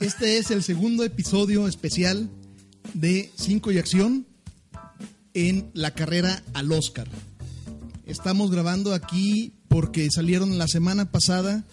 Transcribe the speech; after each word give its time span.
Este 0.00 0.38
es 0.38 0.50
el 0.50 0.62
segundo 0.62 1.04
episodio 1.04 1.68
especial 1.68 2.30
de 2.94 3.30
Cinco 3.36 3.70
y 3.70 3.76
Acción 3.76 4.26
en 5.34 5.70
la 5.74 5.90
carrera 5.90 6.42
al 6.54 6.72
Oscar. 6.72 7.06
Estamos 8.06 8.50
grabando 8.50 8.94
aquí 8.94 9.52
porque 9.68 10.08
salieron 10.10 10.56
la 10.56 10.66
semana 10.66 11.10
pasada 11.10 11.66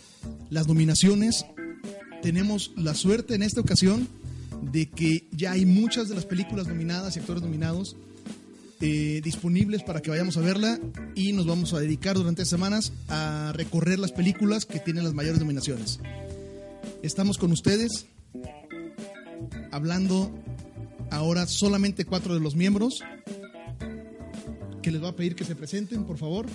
las 0.49 0.67
nominaciones. 0.67 1.45
Tenemos 2.21 2.71
la 2.75 2.93
suerte 2.93 3.35
en 3.35 3.43
esta 3.43 3.61
ocasión 3.61 4.05
de 4.73 4.89
que 4.89 5.29
ya 5.31 5.53
hay 5.53 5.65
muchas 5.65 6.09
de 6.09 6.15
las 6.15 6.25
películas 6.25 6.67
nominadas 6.67 7.15
y 7.15 7.19
actores 7.19 7.41
nominados 7.41 7.95
eh, 8.81 9.21
disponibles 9.23 9.81
para 9.83 10.01
que 10.01 10.09
vayamos 10.09 10.35
a 10.35 10.41
verla 10.41 10.77
y 11.15 11.31
nos 11.31 11.45
vamos 11.45 11.73
a 11.73 11.79
dedicar 11.79 12.17
durante 12.17 12.43
semanas 12.43 12.91
a 13.07 13.53
recorrer 13.55 13.97
las 13.97 14.11
películas 14.11 14.65
que 14.65 14.79
tienen 14.79 15.05
las 15.05 15.13
mayores 15.13 15.39
nominaciones. 15.39 16.01
Estamos 17.03 17.37
con 17.37 17.51
ustedes 17.51 18.07
hablando 19.71 20.31
ahora 21.11 21.45
solamente 21.47 22.05
cuatro 22.05 22.33
de 22.33 22.39
los 22.39 22.55
miembros 22.55 22.99
que 24.81 24.91
les 24.91 24.99
voy 24.99 25.09
a 25.09 25.15
pedir 25.15 25.35
que 25.35 25.43
se 25.45 25.55
presenten, 25.55 26.05
por 26.05 26.17
favor. 26.17 26.45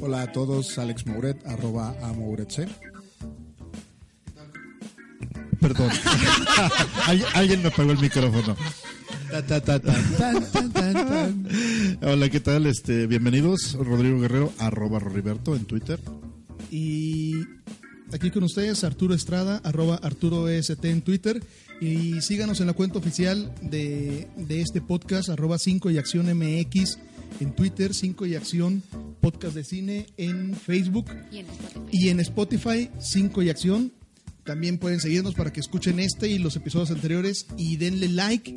Hola 0.00 0.22
a 0.22 0.32
todos, 0.32 0.78
Alex 0.78 1.06
Mouret, 1.06 1.46
arroba 1.46 1.94
a 2.02 2.12
Mouretc. 2.12 2.68
Perdón. 5.60 5.90
Alguien- 7.06 7.28
Alguien 7.34 7.62
me 7.62 7.68
apagó 7.68 7.92
el 7.92 7.98
micrófono. 7.98 8.56
Hola, 12.02 12.28
¿qué 12.28 12.40
tal? 12.40 12.66
Este, 12.66 13.06
bienvenidos. 13.06 13.72
Rodrigo 13.72 14.20
Guerrero, 14.20 14.52
arroba 14.58 14.98
Roriberto 14.98 15.56
en 15.56 15.64
Twitter. 15.64 15.98
Y 16.70 17.36
aquí 18.12 18.30
con 18.30 18.44
ustedes, 18.44 18.84
Arturo 18.84 19.14
Estrada, 19.14 19.62
arroba 19.64 19.96
Arturo 19.96 20.50
EST 20.50 20.84
en 20.84 21.00
Twitter. 21.00 21.42
Y 21.80 22.20
síganos 22.20 22.60
en 22.60 22.66
la 22.66 22.74
cuenta 22.74 22.98
oficial 22.98 23.54
de, 23.62 24.28
de 24.36 24.60
este 24.60 24.82
podcast, 24.82 25.30
arroba 25.30 25.58
5 25.58 25.90
y 25.90 25.96
Acción 25.96 26.26
MX 26.26 26.98
en 27.40 27.54
Twitter, 27.54 27.94
5 27.94 28.26
y 28.26 28.34
Acción 28.34 28.82
Podcast 29.22 29.54
de 29.54 29.64
Cine 29.64 30.06
en 30.18 30.54
Facebook 30.54 31.06
Y 31.30 31.38
en 31.38 31.46
Spotify. 31.48 31.80
y 31.90 32.08
en 32.10 32.20
Spotify, 32.20 32.90
5 33.00 33.42
y 33.42 33.48
Acción. 33.48 33.92
También 34.44 34.76
pueden 34.76 35.00
seguirnos 35.00 35.34
para 35.34 35.54
que 35.54 35.60
escuchen 35.60 36.00
este 36.00 36.28
y 36.28 36.38
los 36.38 36.54
episodios 36.56 36.90
anteriores 36.90 37.46
y 37.56 37.76
denle 37.76 38.08
like 38.08 38.54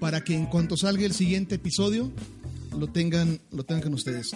para 0.00 0.22
que 0.22 0.34
en 0.34 0.46
cuanto 0.46 0.76
salga 0.76 1.04
el 1.04 1.12
siguiente 1.12 1.56
episodio 1.56 2.12
lo 2.76 2.88
tengan, 2.88 3.40
lo 3.52 3.64
tengan 3.64 3.94
ustedes. 3.94 4.32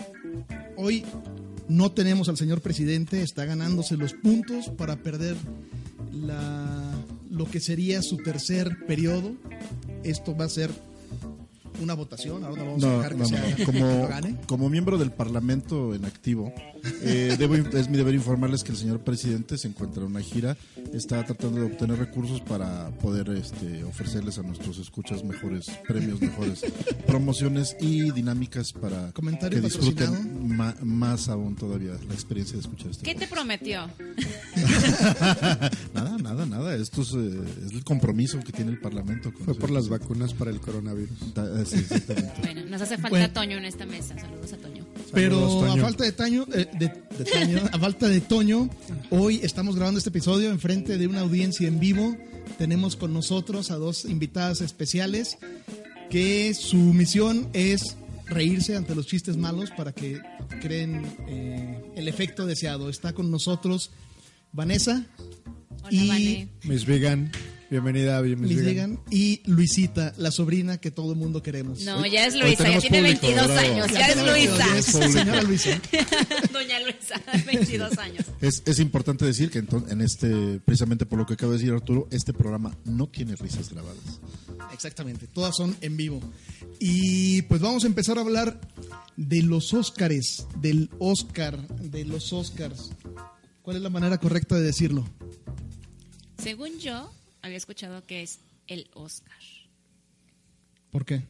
Hoy 0.77 1.05
no 1.69 1.93
tenemos 1.93 2.29
al 2.29 2.37
señor 2.37 2.61
presidente, 2.61 3.23
está 3.23 3.45
ganándose 3.45 3.97
los 3.97 4.15
puntos 4.15 4.69
para 4.71 4.97
perder 4.97 5.37
la, 6.13 6.93
lo 7.31 7.45
que 7.45 7.61
sería 7.61 8.03
su 8.03 8.17
tercer 8.17 8.85
periodo. 8.87 9.33
Esto 10.03 10.37
va 10.37 10.47
a 10.47 10.49
ser 10.49 10.71
una 11.83 11.95
votación, 11.95 12.45
ahora 12.45 12.63
no 12.65 12.71
vamos 12.73 12.85
a 12.85 12.87
No, 12.87 12.97
dejar 12.99 13.13
que, 13.13 13.19
no, 13.19 13.25
se 13.27 13.33
no. 13.33 13.39
haga- 13.47 13.57
que 13.57 13.65
Como, 13.65 13.79
lo 13.87 14.09
gane. 14.09 14.37
como 14.47 14.69
miembro 14.71 14.99
del 14.99 15.11
Parlamento 15.13 15.95
en 15.95 16.05
activo, 16.05 16.53
eh, 17.03 17.37
debo, 17.39 17.55
es 17.57 17.89
mi 17.89 17.97
deber 17.97 18.15
informarles 18.15 18.65
que 18.65 18.73
el 18.73 18.79
señor 18.79 19.01
presidente 19.01 19.57
se 19.59 19.69
encuentra 19.69 20.03
en 20.03 20.11
una 20.11 20.21
gira, 20.21 20.57
está 20.93 21.25
tratando 21.25 21.61
de 21.61 21.67
obtener 21.67 21.99
recursos 21.99 22.41
para 22.41 22.91
poder 22.99 23.29
este, 23.31 23.85
ofrecerles 23.85 24.39
a 24.39 24.43
nuestros 24.43 24.79
escuchas 24.79 25.25
mejores 25.25 25.67
premios, 25.87 26.21
mejores 26.21 26.63
promociones 27.07 27.77
y 27.81 28.11
dinámicas 28.13 28.73
para 28.73 29.13
Comentario 29.13 29.61
que 29.61 29.67
disfruten 29.67 30.49
ma- 30.57 30.75
más 30.83 31.29
aún 31.29 31.55
todavía 31.57 31.93
la 32.09 32.15
experiencia 32.15 32.55
de 32.55 32.61
escuchar 32.61 32.91
este 32.91 33.03
¿Qué 33.05 33.15
te 33.15 33.27
prometió? 33.27 33.83
Nada, 35.95 36.17
nada, 36.19 36.47
nada. 36.47 36.75
Esto 36.75 37.03
es, 37.03 37.13
eh, 37.15 37.41
es 37.67 37.73
el 37.73 37.85
compromiso 37.85 38.39
que 38.41 38.53
tiene 38.53 38.71
el 38.71 38.81
Parlamento. 38.81 39.33
con 39.33 39.45
Fue 39.45 39.55
por 39.55 39.71
las 39.71 39.89
vacunas 39.89 40.35
para 40.35 40.51
el 40.51 40.61
coronavirus. 40.61 41.11
Eh, 41.37 41.65
sí, 41.67 41.77
exactamente. 41.77 42.41
Bueno, 42.43 42.65
nos 42.67 42.83
hace 42.83 42.97
falta 42.97 43.11
Bueno. 43.11 43.33
Toño 43.33 43.59
en 43.59 43.65
esta 43.65 43.87
mesa. 43.87 44.19
Saludos 44.19 44.53
a 44.53 44.57
Toño. 44.57 44.87
Pero 45.13 45.37
Saludos, 45.37 45.79
a 45.79 45.83
falta 45.83 46.05
de 46.05 46.13
Taño, 46.13 46.47
eh, 46.53 46.69
de, 46.79 46.89
de 46.89 47.25
Toño, 47.25 47.61
a 47.73 47.79
falta 47.79 48.09
de 48.09 48.21
Toño, 48.21 48.71
hoy 49.11 49.41
estamos 49.43 49.77
grabando 49.77 49.99
este 49.99 50.11
episodio 50.11 50.51
en 50.51 50.61
frente 50.61 50.99
de 50.99 51.07
una 51.07 51.21
audiencia 51.21 51.67
en 51.67 51.81
vivo. 51.81 52.17
Tenemos 52.59 52.97
con 52.97 53.13
nosotros 53.13 53.71
a 53.71 53.77
dos 53.77 54.05
invitadas 54.05 54.61
especiales 54.61 55.39
que 56.11 56.55
su 56.55 56.77
misión 56.77 57.49
es 57.53 57.97
reírse 58.27 58.77
ante 58.77 58.95
los 58.95 59.07
chistes 59.07 59.37
malos 59.37 59.71
para 59.71 59.93
que 59.93 60.21
creen 60.61 61.05
eh, 61.29 61.93
el 61.97 62.09
efecto 62.09 62.47
deseado. 62.47 62.89
Está 62.89 63.13
con 63.13 63.31
nosotros 63.31 63.91
Vanessa 64.53 65.05
Hola, 65.83 65.91
Y- 65.93 66.09
Vane. 66.09 66.49
Miss 66.65 66.85
Vegan, 66.85 67.33
bienvenida, 67.71 68.21
bien, 68.21 68.39
Miss 68.41 68.63
Vegan. 68.63 69.01
Y 69.11 69.41
Luisita, 69.47 70.13
la 70.19 70.31
sobrina 70.31 70.79
que 70.79 70.91
todo 70.91 71.13
el 71.13 71.19
mundo 71.19 71.43
queremos. 71.43 71.81
No, 71.85 72.05
ya 72.05 72.27
es 72.27 72.35
Luisa, 72.35 72.69
ya 72.69 72.81
tiene 72.81 72.99
público, 73.15 73.27
22 73.27 73.47
bravo. 73.47 73.61
años, 73.61 73.87
ya, 73.89 73.99
Ya 73.99 74.07
es 74.09 74.17
Luisa. 74.17 74.67
ya 74.67 74.79
es 74.79 74.85
señora 75.13 75.43
Luisa. 75.43 75.81
Doña 76.53 76.81
Luisa, 76.81 77.23
22 77.47 77.97
años. 77.99 78.27
Es, 78.43 78.63
es 78.67 78.79
importante 78.79 79.25
decir 79.25 79.51
que 79.51 79.59
en 79.89 80.01
este, 80.03 80.61
precisamente 80.65 81.07
por 81.07 81.19
lo 81.19 81.25
que 81.27 81.35
acaba 81.35 81.53
de 81.53 81.59
decir 81.59 81.73
Arturo, 81.73 82.07
este 82.11 82.35
programa 82.35 82.77
no 82.85 83.07
tiene 83.09 83.35
risas 83.37 83.71
grabadas. 83.71 84.21
Exactamente, 84.75 85.27
todas 85.29 85.57
son 85.57 85.75
en 85.81 85.97
vivo. 85.97 86.21
Y 86.79 87.43
pues 87.43 87.63
vamos 87.63 87.85
a 87.85 87.87
empezar 87.87 88.19
a 88.19 88.21
hablar 88.21 88.61
de 89.17 89.43
los 89.43 89.73
Óscares, 89.73 90.47
del 90.61 90.91
Oscar, 90.99 91.57
de 91.69 92.05
los 92.05 92.33
Óscars. 92.35 92.91
¿Cuál 93.71 93.77
es 93.77 93.83
la 93.85 93.91
manera 93.91 94.19
correcta 94.19 94.57
de 94.57 94.63
decirlo? 94.63 95.09
Según 96.39 96.81
yo, 96.81 97.09
había 97.41 97.57
escuchado 97.57 98.05
que 98.05 98.21
es 98.25 98.41
el 98.67 98.91
Oscar. 98.95 99.39
¿Por 100.91 101.05
qué? 101.05 101.23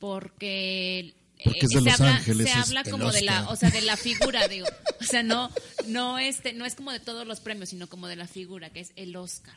Porque... 0.00 1.14
Porque 1.44 1.60
es 1.60 1.68
de 1.70 1.78
se 1.78 1.80
Los 1.82 2.00
habla, 2.00 2.16
Ángeles, 2.16 2.50
Se 2.50 2.58
es 2.58 2.66
habla 2.66 2.80
el 2.80 2.90
como 2.90 3.12
de 3.12 3.22
la, 3.22 3.48
o 3.48 3.54
sea, 3.54 3.70
de 3.70 3.80
la 3.82 3.96
figura, 3.96 4.48
digo. 4.48 4.66
O 5.00 5.04
sea, 5.04 5.22
no, 5.22 5.52
no, 5.86 6.18
este, 6.18 6.52
no 6.52 6.64
es 6.66 6.74
como 6.74 6.90
de 6.90 6.98
todos 6.98 7.24
los 7.28 7.38
premios, 7.38 7.68
sino 7.68 7.88
como 7.88 8.08
de 8.08 8.16
la 8.16 8.26
figura, 8.26 8.70
que 8.70 8.80
es 8.80 8.90
el 8.96 9.14
Oscar. 9.14 9.54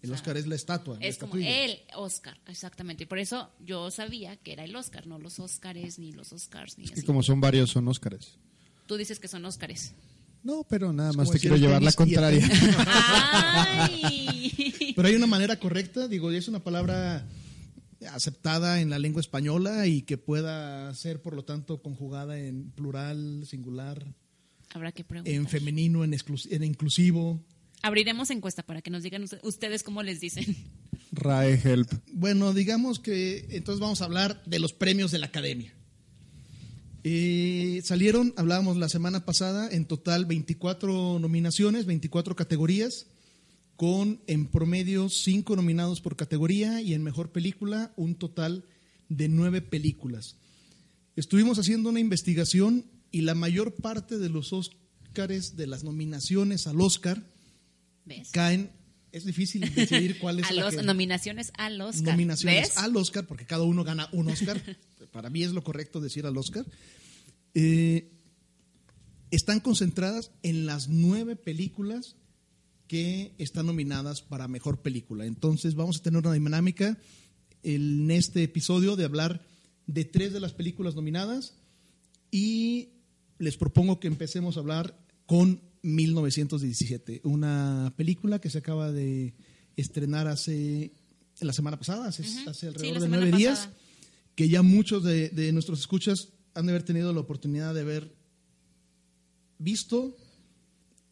El 0.00 0.08
O 0.10 0.14
sea, 0.14 0.22
Oscar 0.22 0.38
es 0.38 0.46
la 0.46 0.54
estatua. 0.54 0.98
la 0.98 1.04
Es 1.06 1.18
como 1.18 1.34
estatuilla. 1.36 1.64
el 1.66 1.80
Oscar, 1.96 2.40
exactamente. 2.46 3.02
Y 3.04 3.06
por 3.06 3.18
eso 3.18 3.50
yo 3.60 3.90
sabía 3.90 4.38
que 4.38 4.54
era 4.54 4.64
el 4.64 4.74
Oscar, 4.74 5.06
no 5.06 5.18
los 5.18 5.38
Oscars 5.38 5.98
ni 5.98 6.12
los 6.12 6.32
Oscars 6.32 6.78
ni 6.78 6.86
Y 6.86 6.92
así. 6.94 7.02
como 7.02 7.22
son 7.22 7.42
varios, 7.42 7.68
son 7.68 7.86
Óscares. 7.88 8.38
Tú 8.86 8.96
dices 8.96 9.20
que 9.20 9.28
son 9.28 9.44
Oscars. 9.44 9.92
No, 10.42 10.64
pero 10.68 10.92
nada 10.92 11.12
más 11.12 11.30
te 11.30 11.38
quiero 11.38 11.56
llevar 11.56 11.82
la 11.82 11.90
y 11.90 11.94
contraria. 11.94 12.48
Pero 14.94 15.08
hay 15.08 15.14
una 15.14 15.26
manera 15.26 15.58
correcta, 15.58 16.08
digo, 16.08 16.30
es 16.30 16.48
una 16.48 16.62
palabra 16.62 17.26
aceptada 18.10 18.80
en 18.80 18.90
la 18.90 18.98
lengua 18.98 19.20
española 19.20 19.86
y 19.86 20.02
que 20.02 20.18
pueda 20.18 20.92
ser, 20.94 21.22
por 21.22 21.34
lo 21.34 21.44
tanto, 21.44 21.80
conjugada 21.80 22.38
en 22.38 22.70
plural, 22.72 23.44
singular, 23.46 24.04
Habrá 24.74 24.92
que 24.92 25.04
preguntar. 25.04 25.32
en 25.32 25.46
femenino, 25.48 26.04
en, 26.04 26.12
exclus- 26.12 26.48
en 26.50 26.64
inclusivo. 26.64 27.42
Abriremos 27.82 28.30
encuesta 28.30 28.62
para 28.62 28.82
que 28.82 28.90
nos 28.90 29.02
digan 29.02 29.22
usted- 29.22 29.40
ustedes 29.44 29.82
cómo 29.82 30.02
les 30.02 30.20
dicen. 30.20 30.44
Rae 31.12 31.60
Help. 31.62 31.90
Bueno, 32.12 32.52
digamos 32.52 32.98
que 32.98 33.46
entonces 33.50 33.80
vamos 33.80 34.02
a 34.02 34.06
hablar 34.06 34.42
de 34.46 34.58
los 34.58 34.72
premios 34.72 35.10
de 35.10 35.18
la 35.18 35.26
academia. 35.26 35.72
Eh, 37.04 37.80
salieron, 37.84 38.32
hablábamos 38.36 38.76
la 38.76 38.88
semana 38.88 39.24
pasada, 39.24 39.68
en 39.70 39.86
total 39.86 40.24
24 40.26 41.18
nominaciones, 41.18 41.86
24 41.86 42.36
categorías, 42.36 43.06
con 43.76 44.20
en 44.26 44.46
promedio 44.46 45.08
5 45.08 45.56
nominados 45.56 46.00
por 46.00 46.14
categoría 46.14 46.80
y 46.80 46.94
en 46.94 47.02
mejor 47.02 47.32
película 47.32 47.92
un 47.96 48.14
total 48.14 48.64
de 49.08 49.28
9 49.28 49.62
películas. 49.62 50.36
Estuvimos 51.16 51.58
haciendo 51.58 51.90
una 51.90 52.00
investigación 52.00 52.86
y 53.10 53.22
la 53.22 53.34
mayor 53.34 53.74
parte 53.74 54.18
de 54.18 54.28
los 54.28 54.52
Óscares, 54.52 55.56
de 55.56 55.66
las 55.66 55.84
nominaciones 55.84 56.66
al 56.66 56.80
Oscar, 56.80 57.22
¿Ves? 58.04 58.30
caen. 58.30 58.70
Es 59.12 59.24
difícil 59.26 59.60
decidir 59.74 60.18
cuál 60.18 60.40
es 60.40 60.46
A 60.46 60.52
la 60.52 60.62
los, 60.64 60.74
que- 60.74 60.82
nominaciones 60.82 61.52
al 61.58 61.80
Oscar. 61.80 62.12
nominaciones 62.14 62.68
¿Ves? 62.70 62.78
al 62.78 62.96
Oscar, 62.96 63.26
porque 63.26 63.44
cada 63.44 63.62
uno 63.64 63.84
gana 63.84 64.08
un 64.12 64.28
Oscar. 64.28 64.60
Para 65.12 65.28
mí 65.30 65.42
es 65.44 65.52
lo 65.52 65.62
correcto 65.62 66.00
decir 66.00 66.24
al 66.26 66.36
Oscar. 66.38 66.64
Eh, 67.54 68.10
están 69.30 69.60
concentradas 69.60 70.30
en 70.42 70.64
las 70.66 70.88
nueve 70.88 71.36
películas 71.36 72.16
que 72.88 73.34
están 73.38 73.66
nominadas 73.66 74.22
para 74.22 74.48
mejor 74.48 74.80
película. 74.82 75.24
Entonces 75.26 75.74
vamos 75.74 75.98
a 75.98 76.02
tener 76.02 76.20
una 76.20 76.32
dinámica 76.32 76.98
en 77.62 78.10
este 78.10 78.42
episodio 78.42 78.96
de 78.96 79.04
hablar 79.04 79.44
de 79.86 80.04
tres 80.04 80.32
de 80.32 80.40
las 80.40 80.52
películas 80.52 80.94
nominadas 80.94 81.54
y 82.30 82.90
les 83.38 83.56
propongo 83.56 84.00
que 84.00 84.08
empecemos 84.08 84.56
a 84.56 84.60
hablar 84.60 84.98
con 85.26 85.60
1917, 85.82 87.20
una 87.24 87.92
película 87.96 88.40
que 88.40 88.50
se 88.50 88.58
acaba 88.58 88.92
de 88.92 89.34
estrenar 89.76 90.28
hace 90.28 90.92
la 91.40 91.52
semana 91.52 91.78
pasada, 91.78 92.08
hace, 92.08 92.24
hace 92.46 92.68
alrededor 92.68 93.00
de 93.00 93.08
nueve 93.08 93.32
días, 93.32 93.60
pasada. 93.60 93.76
que 94.34 94.48
ya 94.48 94.62
muchos 94.62 95.02
de, 95.02 95.30
de 95.30 95.52
nuestros 95.52 95.80
escuchas 95.80 96.28
han 96.54 96.66
de 96.66 96.72
haber 96.72 96.84
tenido 96.84 97.12
la 97.12 97.20
oportunidad 97.20 97.74
de 97.74 97.84
ver 97.84 98.14
visto 99.58 100.16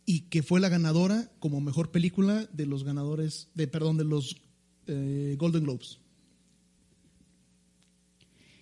y 0.04 0.22
que 0.22 0.42
fue 0.42 0.60
la 0.60 0.68
ganadora 0.68 1.30
como 1.38 1.60
mejor 1.60 1.90
película 1.90 2.48
de 2.52 2.66
los 2.66 2.84
ganadores, 2.84 3.48
de 3.54 3.68
perdón, 3.68 3.96
de 3.96 4.04
los 4.04 4.36
eh, 4.86 5.36
Golden 5.38 5.64
Globes. 5.64 5.98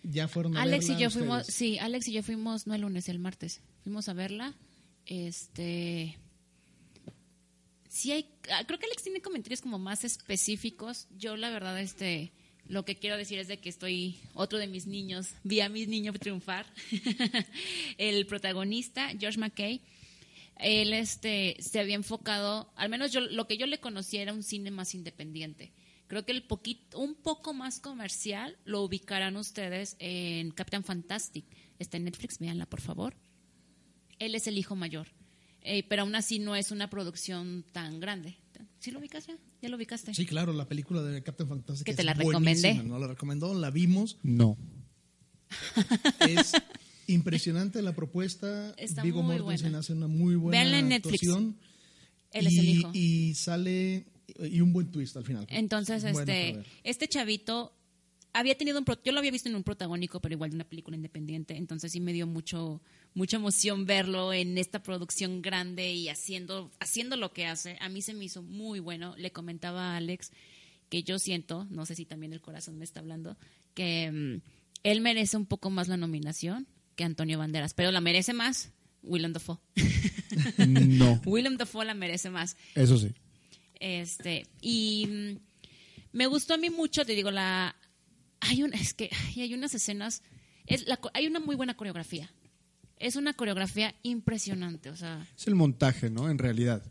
Ya 0.03 0.29
fueron 0.29 0.57
a 0.57 0.63
Alex 0.63 0.91
y 0.91 0.97
yo 0.97 1.11
fuimos, 1.11 1.47
sí, 1.47 1.79
Alex 1.79 2.09
y 2.09 2.13
yo 2.13 2.23
fuimos, 2.23 2.67
no 2.67 2.75
el 2.75 2.83
lunes, 2.83 3.09
el 3.09 3.19
martes, 3.19 3.61
fuimos 3.83 4.09
a 4.09 4.13
verla. 4.13 4.55
Este, 5.09 6.19
sí 7.89 8.13
hay, 8.13 8.31
ah, 8.53 8.63
creo 8.67 8.79
que 8.79 8.87
Alex 8.87 9.03
tiene 9.03 9.23
comentarios 9.23 9.63
como 9.63 9.79
más 9.79 10.05
específicos. 10.05 11.09
Yo 11.17 11.37
la 11.37 11.49
verdad, 11.49 11.81
este, 11.81 12.31
lo 12.67 12.85
que 12.85 12.97
quiero 12.97 13.17
decir 13.17 13.39
es 13.39 13.49
de 13.49 13.59
que 13.59 13.71
estoy, 13.71 14.21
otro 14.35 14.59
de 14.59 14.67
mis 14.67 14.87
niños, 14.87 15.31
vi 15.45 15.61
a 15.61 15.71
mis 15.71 15.89
niños 15.89 16.19
triunfar. 16.21 16.67
el 17.99 18.27
protagonista, 18.27 19.09
George 19.19 19.39
McKay, 19.39 19.81
él 20.57 20.93
este, 20.93 21.57
se 21.59 21.81
había 21.81 21.95
enfocado, 21.95 22.71
al 22.77 22.91
menos 22.91 23.11
yo, 23.11 23.21
lo 23.21 23.47
que 23.47 23.57
yo 23.57 23.67
le 23.67 23.81
conocía 23.81 24.21
era 24.21 24.35
un 24.35 24.43
cine 24.43 24.71
más 24.71 24.95
independiente. 24.95 25.73
Creo 26.07 26.27
que 26.27 26.33
el 26.33 26.43
poquito, 26.43 26.99
un 26.99 27.15
poco 27.15 27.55
más 27.55 27.81
comercial 27.81 28.59
lo 28.67 28.83
ubicarán 28.83 29.37
ustedes 29.37 29.97
en 30.01 30.51
Captain 30.51 30.85
Fantastic. 30.85 31.47
Está 31.79 31.97
en 31.97 32.05
Netflix, 32.05 32.39
véanla 32.39 32.67
por 32.67 32.83
favor. 32.83 33.15
Él 34.19 34.35
es 34.35 34.47
el 34.47 34.59
hijo 34.59 34.77
mayor, 34.77 35.09
eh, 35.63 35.85
pero 35.89 36.03
aún 36.03 36.15
así 36.15 36.39
no 36.39 36.57
es 36.57 36.71
una 36.71 36.91
producción 36.91 37.65
tan 37.73 38.01
grande. 38.01 38.37
¿Sí 38.81 38.91
lo 38.91 39.01
ubicas 39.01 39.27
ya? 39.27 39.37
¿Ya 39.61 39.69
lo 39.69 39.77
ubicaste? 39.77 40.15
Sí, 40.15 40.25
claro, 40.25 40.53
la 40.53 40.67
película 40.69 41.03
de 41.03 41.23
Captain 41.23 41.49
Fantastic. 41.49 41.85
Que 41.87 41.95
te 41.95 42.05
la 42.05 42.15
recomendé. 42.15 42.75
No 42.75 42.99
la 42.99 43.09
recomendó, 43.09 43.53
la 43.55 43.71
vimos. 43.71 44.19
No. 44.23 44.57
Es 46.21 46.53
impresionante 47.07 47.83
la 47.83 47.95
propuesta. 47.95 48.73
Está 48.77 49.03
Viggo 49.03 49.23
muy 49.23 49.39
Mortensen 49.39 49.67
buena. 49.69 49.79
hace 49.79 49.93
una 49.95 50.07
muy 50.09 50.37
buena 50.37 50.59
Véanla 50.59 50.79
en 50.79 50.89
Netflix. 50.89 51.23
actuación. 51.23 51.57
Él 52.33 52.47
es 52.47 52.59
el 52.59 52.65
y, 52.65 52.71
hijo. 52.71 52.91
y 52.93 53.35
sale 53.35 54.07
y 54.39 54.61
un 54.61 54.73
buen 54.73 54.91
twist 54.93 55.17
al 55.17 55.25
final. 55.25 55.47
Entonces, 55.49 56.03
Bueno 56.03 56.21
este, 56.21 56.63
este 56.85 57.09
chavito 57.09 57.73
había 58.39 58.57
tenido 58.57 58.79
un 58.79 58.85
yo 59.05 59.13
lo 59.13 59.19
había 59.19 59.31
visto 59.31 59.49
en 59.49 59.57
un 59.57 59.65
protagónico, 59.65 60.21
pero 60.21 60.35
igual 60.35 60.51
de 60.51 60.57
una 60.57 60.69
película 60.69 60.97
independiente, 60.97 61.57
entonces 61.57 61.93
sí 61.93 62.01
me 62.01 62.13
dio 62.13 62.27
mucho 62.27 62.81
mucha 63.15 63.37
emoción 63.37 63.85
verlo 63.85 64.33
en 64.33 64.59
esta 64.59 64.83
producción 64.83 65.43
grande 65.43 65.93
y 65.93 66.09
haciendo 66.09 66.71
haciendo 66.79 67.17
lo 67.17 67.33
que 67.33 67.47
hace. 67.47 67.77
A 67.81 67.89
mí 67.89 68.01
se 68.01 68.15
me 68.15 68.25
hizo 68.25 68.43
muy 68.43 68.81
bueno. 68.81 69.15
Le 69.17 69.33
comentaba 69.33 69.93
a 69.93 69.97
Alex 69.97 70.31
que 70.89 71.03
yo 71.03 71.19
siento, 71.19 71.67
no 71.71 71.85
sé 71.85 71.95
si 71.95 72.05
también 72.05 72.33
el 72.33 72.41
corazón 72.41 72.79
me 72.79 72.85
está 72.85 73.01
hablando, 73.01 73.37
que 73.75 74.11
mm, 74.11 74.41
él 74.85 75.01
merece 75.01 75.37
un 75.37 75.47
poco 75.47 75.71
más 75.71 75.89
la 75.89 75.97
nominación 75.97 76.67
que 76.97 77.05
Antonio 77.05 77.39
Banderas, 77.39 77.75
pero 77.75 77.91
la 77.91 78.01
merece 78.01 78.33
más 78.33 78.73
Willem 79.03 79.33
Dafoe. 79.33 79.59
No. 80.67 81.21
Willem 81.27 81.57
Dafoe 81.57 81.85
la 81.85 81.95
merece 81.95 82.31
más. 82.31 82.57
Eso 82.75 82.99
sí. 82.99 83.13
Este, 83.81 84.47
y 84.61 85.07
mm, 85.07 85.49
me 86.13 86.27
gustó 86.27 86.55
a 86.55 86.59
mí 86.59 86.71
mucho, 86.71 87.05
te 87.05 87.15
digo, 87.15 87.31
la 87.31 87.77
hay 88.41 88.63
un, 88.63 88.73
es 88.75 88.95
que 88.95 89.11
ay, 89.29 89.43
hay 89.43 89.55
unas 89.55 89.75
escenas, 89.75 90.23
es 90.67 90.87
la 90.87 90.97
co- 90.97 91.11
hay 91.15 91.27
una 91.27 91.41
muy 91.41 91.57
buena 91.57 91.77
coreografía. 91.77 92.33
Es 92.99 93.15
una 93.17 93.33
coreografía 93.35 93.95
impresionante, 94.03 94.91
o 94.91 94.97
sea, 94.97 95.25
Es 95.37 95.47
el 95.47 95.55
montaje, 95.55 96.11
¿no? 96.11 96.29
En 96.31 96.39
realidad. 96.39 96.83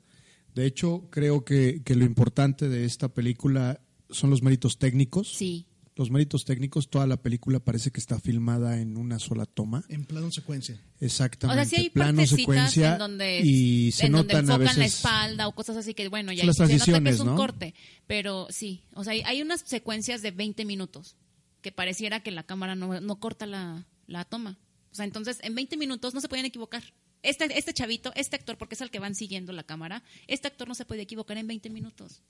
De 0.55 0.65
hecho, 0.65 1.07
creo 1.11 1.43
que, 1.43 1.81
que 1.83 1.95
lo 1.95 2.05
importante 2.05 2.69
de 2.69 2.85
esta 2.85 3.09
película 3.13 3.81
son 4.09 4.29
los 4.29 4.41
méritos 4.41 4.77
técnicos. 4.79 5.33
sí. 5.33 5.65
Los 5.97 6.11
méritos 6.11 6.45
técnicos, 6.45 6.91
toda 6.91 7.07
la 7.07 7.17
película 7.23 7.59
parece 7.59 7.89
que 7.89 7.99
está 7.99 8.19
filmada 8.19 8.79
en 8.79 8.97
una 8.97 9.17
sola 9.17 9.47
toma. 9.47 9.83
En 9.89 10.05
plano 10.05 10.29
secuencia. 10.31 10.79
Exactamente. 10.99 11.59
O 11.59 11.65
sea, 11.65 11.75
sí 11.75 11.81
hay 11.85 11.89
Plano, 11.89 12.17
partecitas 12.17 12.39
secuencia 12.39 12.91
en 12.93 12.97
donde, 12.99 13.41
y 13.43 13.91
se 13.93 14.05
en 14.05 14.11
donde 14.11 14.35
notan 14.35 14.51
a 14.51 14.53
enfocan 14.53 14.75
la 14.77 14.83
veces 14.83 14.93
espalda 14.93 15.47
o 15.47 15.55
cosas 15.55 15.75
así 15.75 15.95
que, 15.95 16.07
bueno, 16.07 16.31
ya 16.31 16.45
las 16.45 16.55
se 16.55 16.63
nota 16.77 17.01
que 17.01 17.09
es 17.09 17.19
un 17.19 17.25
¿no? 17.29 17.35
corte. 17.35 17.73
Pero 18.05 18.45
sí, 18.51 18.83
o 18.93 19.03
sea, 19.03 19.13
hay, 19.13 19.21
hay 19.21 19.41
unas 19.41 19.61
secuencias 19.61 20.21
de 20.21 20.29
20 20.29 20.65
minutos 20.65 21.15
que 21.61 21.71
pareciera 21.71 22.21
que 22.21 22.31
la 22.31 22.43
cámara 22.43 22.75
no, 22.75 22.99
no 23.01 23.19
corta 23.19 23.45
la, 23.45 23.85
la 24.07 24.25
toma. 24.25 24.57
O 24.91 24.95
sea, 24.95 25.05
entonces 25.05 25.39
en 25.43 25.53
20 25.55 25.77
minutos 25.77 26.13
no 26.13 26.21
se 26.21 26.29
podían 26.29 26.45
equivocar. 26.45 26.83
Este, 27.23 27.57
este 27.57 27.73
chavito, 27.73 28.11
este 28.15 28.35
actor, 28.35 28.57
porque 28.57 28.75
es 28.75 28.81
el 28.81 28.91
que 28.91 28.99
van 28.99 29.15
siguiendo 29.15 29.51
la 29.51 29.63
cámara, 29.63 30.03
este 30.27 30.47
actor 30.47 30.67
no 30.67 30.75
se 30.75 30.85
puede 30.85 31.01
equivocar 31.01 31.37
en 31.37 31.47
20 31.47 31.69
minutos. 31.69 32.21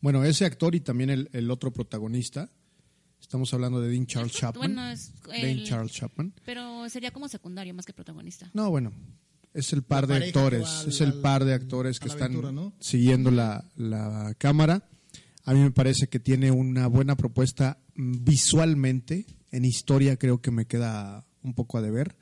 Bueno, 0.00 0.22
ese 0.24 0.44
actor 0.44 0.74
y 0.74 0.80
también 0.80 1.10
el, 1.10 1.28
el 1.32 1.50
otro 1.50 1.72
protagonista. 1.72 2.50
Estamos 3.20 3.52
hablando 3.52 3.80
de 3.80 3.88
Dean 3.90 4.06
Charles 4.06 4.32
Chapman. 4.32 4.74
Bueno, 4.74 4.90
es 4.90 5.12
Dean 5.24 5.64
Charles 5.64 5.92
Chapman. 5.92 6.32
Pero 6.44 6.88
sería 6.88 7.10
como 7.10 7.26
secundario 7.28 7.74
más 7.74 7.84
que 7.84 7.92
protagonista. 7.92 8.48
No, 8.54 8.70
bueno, 8.70 8.92
es 9.54 9.72
el 9.72 9.82
par 9.82 10.08
La 10.08 10.20
de 10.20 10.26
actores, 10.26 10.68
al- 10.68 10.88
es 10.90 11.00
el 11.00 11.14
par 11.14 11.44
de 11.44 11.54
actores 11.54 11.98
que 11.98 12.06
están 12.08 12.26
aventura, 12.30 12.52
¿no? 12.52 12.72
siguiendo 12.78 13.30
la, 13.32 13.64
la 13.74 14.34
cámara. 14.38 14.88
A 15.48 15.54
mí 15.54 15.60
me 15.60 15.70
parece 15.70 16.08
que 16.08 16.20
tiene 16.20 16.50
una 16.50 16.88
buena 16.88 17.16
propuesta 17.16 17.80
mm, 17.94 18.22
visualmente. 18.22 19.24
En 19.50 19.64
historia 19.64 20.18
creo 20.18 20.42
que 20.42 20.50
me 20.50 20.66
queda 20.66 21.26
un 21.42 21.54
poco 21.54 21.78
a 21.78 21.80
deber. 21.80 22.16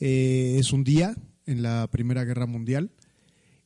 Eh, 0.00 0.56
es 0.58 0.72
un 0.72 0.82
día 0.82 1.14
en 1.46 1.62
la 1.62 1.88
Primera 1.92 2.24
Guerra 2.24 2.46
Mundial 2.46 2.90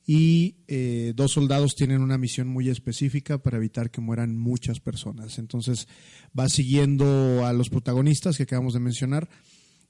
y 0.06 0.56
eh, 0.67 1.15
dos 1.17 1.32
soldados 1.32 1.76
tienen 1.76 2.03
una 2.03 2.19
misión 2.19 2.47
muy 2.47 2.69
específica 2.69 3.38
para 3.38 3.56
evitar 3.56 3.91
que 3.91 4.03
mueran 4.03 4.37
muchas 4.37 4.81
personas. 4.81 5.38
Entonces 5.38 5.88
va 6.38 6.50
siguiendo 6.50 7.47
a 7.47 7.55
los 7.55 7.70
protagonistas 7.70 8.37
que 8.37 8.43
acabamos 8.43 8.75
de 8.75 8.81
mencionar 8.81 9.31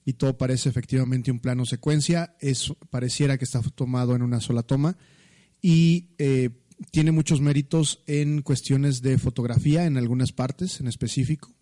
y 0.04 0.12
todo 0.12 0.38
parece 0.38 0.68
efectivamente 0.68 1.32
un 1.32 1.40
plano 1.40 1.64
secuencia. 1.64 2.36
Es, 2.38 2.72
pareciera 2.90 3.38
que 3.38 3.44
está 3.44 3.60
tomado 3.60 4.14
en 4.14 4.22
una 4.22 4.38
sola 4.38 4.62
toma 4.62 4.96
y 5.60 6.10
eh, 6.18 6.50
tiene 6.90 7.10
muchos 7.12 7.40
méritos 7.40 8.02
en 8.06 8.42
cuestiones 8.42 9.00
de 9.02 9.18
fotografía 9.18 9.84
en 9.86 9.96
algunas 9.96 10.32
partes 10.32 10.80
en 10.80 10.86
específico. 10.88 11.52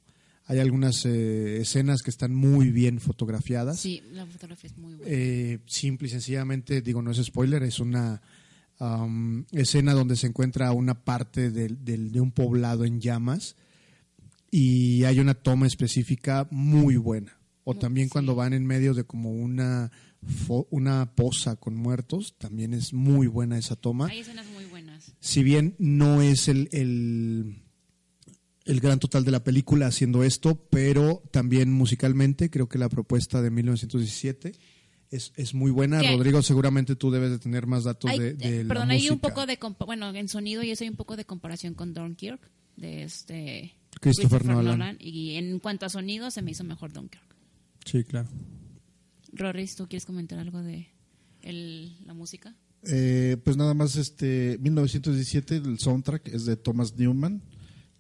Hay 0.49 0.59
algunas 0.61 1.05
eh, 1.07 1.61
escenas 1.61 2.03
que 2.03 2.11
están 2.11 2.33
muy 2.35 2.71
bien 2.71 3.01
fotografiadas. 3.01 3.81
Sí, 3.81 4.03
la 4.13 4.25
fotografía 4.27 4.71
es 4.71 4.79
muy 4.79 4.95
buena. 4.95 5.13
Eh, 5.13 5.59
simple 5.67 6.07
y 6.07 6.11
sencillamente, 6.11 6.83
digo, 6.83 7.03
no 7.03 7.11
es 7.11 7.19
spoiler, 7.25 7.63
es 7.65 7.81
una 7.81 8.23
am, 8.79 9.45
escena 9.53 9.93
donde 9.95 10.15
se 10.17 10.29
encuentra 10.29 10.71
una 10.73 11.03
parte 11.05 11.51
del- 11.51 11.85
del- 11.85 12.13
de 12.13 12.21
un 12.21 12.31
poblado 12.31 12.85
en 12.85 13.01
llamas 13.01 13.57
y 14.51 15.05
hay 15.05 15.19
una 15.19 15.35
toma 15.35 15.67
específica 15.67 16.47
muy 16.51 16.97
buena. 16.97 17.39
O 17.65 17.75
también 17.75 18.07
sí. 18.07 18.11
cuando 18.13 18.37
van 18.37 18.53
en 18.53 18.65
medio 18.65 18.95
de 18.95 19.03
como 19.03 19.33
una, 19.33 19.91
fo- 20.47 20.69
una 20.71 21.15
poza 21.17 21.57
con 21.57 21.75
muertos, 21.75 22.37
también 22.39 22.73
es 22.73 22.93
muy 22.93 23.27
buena 23.27 23.59
esa 23.59 23.75
toma 23.75 24.07
Hay 24.07 24.21
escenas 24.21 24.47
muy. 24.55 24.56
Si 25.21 25.43
bien 25.43 25.75
no 25.79 26.23
es 26.23 26.49
el, 26.49 26.69
el, 26.73 27.63
el 28.65 28.81
gran 28.81 28.99
total 28.99 29.25
de 29.25 29.31
la 29.31 29.43
película 29.45 29.87
haciendo 29.87 30.23
esto, 30.25 30.57
pero 30.71 31.23
también 31.33 31.73
musicalmente 31.73 32.51
creo 32.51 32.69
que 32.69 32.79
la 32.79 32.89
propuesta 32.89 33.43
de 33.43 33.51
1917 33.51 34.53
es, 35.11 35.33
es 35.37 35.55
muy 35.55 35.71
buena. 35.71 36.01
¿Qué? 36.01 36.13
Rodrigo, 36.17 36.43
seguramente 36.43 36.97
tú 36.97 37.11
debes 37.11 37.31
de 37.31 37.39
tener 37.39 37.67
más 37.67 37.85
datos 37.85 38.11
Hay- 38.11 38.19
de, 38.19 38.35
de 38.35 38.61
eh, 38.61 38.65
la 38.65 38.69
perdón, 38.69 38.91
hay 38.91 39.09
un 39.09 39.19
poco 39.21 39.47
de 39.47 39.59
bueno, 39.87 40.11
en 40.15 40.29
sonido 40.29 40.63
y 40.63 40.71
eso 40.71 40.85
hay 40.85 40.91
un 40.91 40.97
poco 40.97 41.17
de 41.17 41.25
comparación 41.25 41.75
con 41.75 41.95
Dunkirk 41.95 42.41
de 42.77 43.05
este 43.05 43.75
Christopher 44.01 44.45
Nolan. 44.45 44.97
y 45.01 45.37
en 45.37 45.59
cuanto 45.61 45.87
a 45.87 45.89
sonido 45.89 46.31
se 46.31 46.43
me 46.43 46.51
hizo 46.51 46.65
mejor 46.65 46.93
Dunkirk. 46.93 47.25
Sí, 47.85 48.05
claro. 48.05 48.29
Roris, 49.33 49.77
¿tú 49.77 49.87
quieres 49.89 50.05
comentar 50.07 50.39
algo 50.39 50.63
de 50.63 50.89
el- 51.43 51.97
la 52.05 52.13
música? 52.15 52.55
Eh, 52.89 53.37
pues 53.45 53.57
nada 53.57 53.75
más, 53.75 53.97
este 53.97 54.59
1917, 54.61 55.57
el 55.57 55.79
soundtrack 55.79 56.29
es 56.29 56.45
de 56.45 56.57
Thomas 56.57 56.97
Newman, 56.97 57.43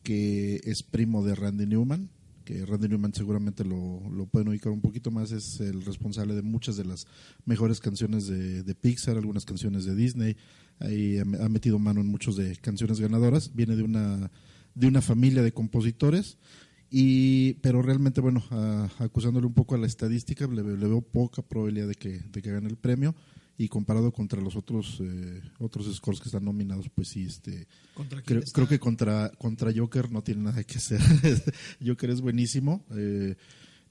que 0.03 0.61
es 0.65 0.83
primo 0.83 1.25
de 1.25 1.35
Randy 1.35 1.67
Newman, 1.67 2.09
que 2.45 2.65
Randy 2.65 2.89
Newman 2.89 3.13
seguramente 3.13 3.65
lo, 3.65 4.09
lo 4.11 4.27
pueden 4.27 4.49
ubicar 4.49 4.73
un 4.73 4.81
poquito 4.81 5.11
más, 5.11 5.33
es 5.33 5.59
el 5.61 5.85
responsable 5.85 6.35
de 6.35 6.43
muchas 6.43 6.77
de 6.77 6.85
las 6.85 7.07
mejores 7.45 7.81
canciones 7.81 8.29
de, 8.29 8.63
de 8.63 8.75
Pixar, 8.77 9.17
algunas 9.17 9.45
canciones 9.45 9.85
de 9.85 9.97
Disney, 9.97 10.37
ahí 10.79 11.19
ha, 11.19 11.49
metido 11.49 11.81
mano 11.81 12.01
en 12.01 12.07
muchos 12.07 12.37
de 12.37 12.55
canciones 12.57 13.01
ganadoras, 13.01 13.53
viene 13.55 13.75
de 13.75 13.83
una, 13.83 14.31
de 14.77 14.87
una 14.87 15.03
familia 15.03 15.43
de 15.43 15.53
compositores. 15.53 16.39
Y, 16.89 17.55
pero 17.55 17.83
realmente, 17.83 18.21
bueno, 18.21 18.45
a- 18.51 18.89
acusándole 19.01 19.49
un 19.49 19.55
poco 19.55 19.75
a 19.75 19.79
la 19.79 19.89
estadística, 19.89 20.47
le, 20.47 20.63
le 20.63 20.87
veo 20.87 21.01
poca 21.01 21.43
probabilidad 21.43 21.89
de 21.89 21.97
que, 21.97 22.21
de 22.31 22.43
que 22.43 22.53
gane 22.53 22.69
el 22.69 22.77
premio 22.77 23.17
y 23.59 23.69
comparado 23.69 24.13
contra 24.13 24.41
los 24.41 24.55
otros 24.57 24.99
eh, 25.01 25.41
otros 25.59 25.95
scores 25.97 26.21
que 26.21 26.29
están 26.29 26.45
nominados 26.45 26.89
pues 26.95 27.09
sí 27.09 27.25
este 27.25 27.67
¿Contra 27.95 28.21
quién 28.23 28.43
creo, 28.53 28.69
que 28.69 28.79
contra 28.79 29.31
contra 29.39 29.73
Joker 29.75 30.11
no 30.13 30.23
tiene 30.23 30.43
nada 30.43 30.63
que 30.65 30.77
hacer. 30.79 31.01
Joker 31.87 32.11
es 32.11 32.21
buenísimo 32.21 32.85
eh, 32.97 33.37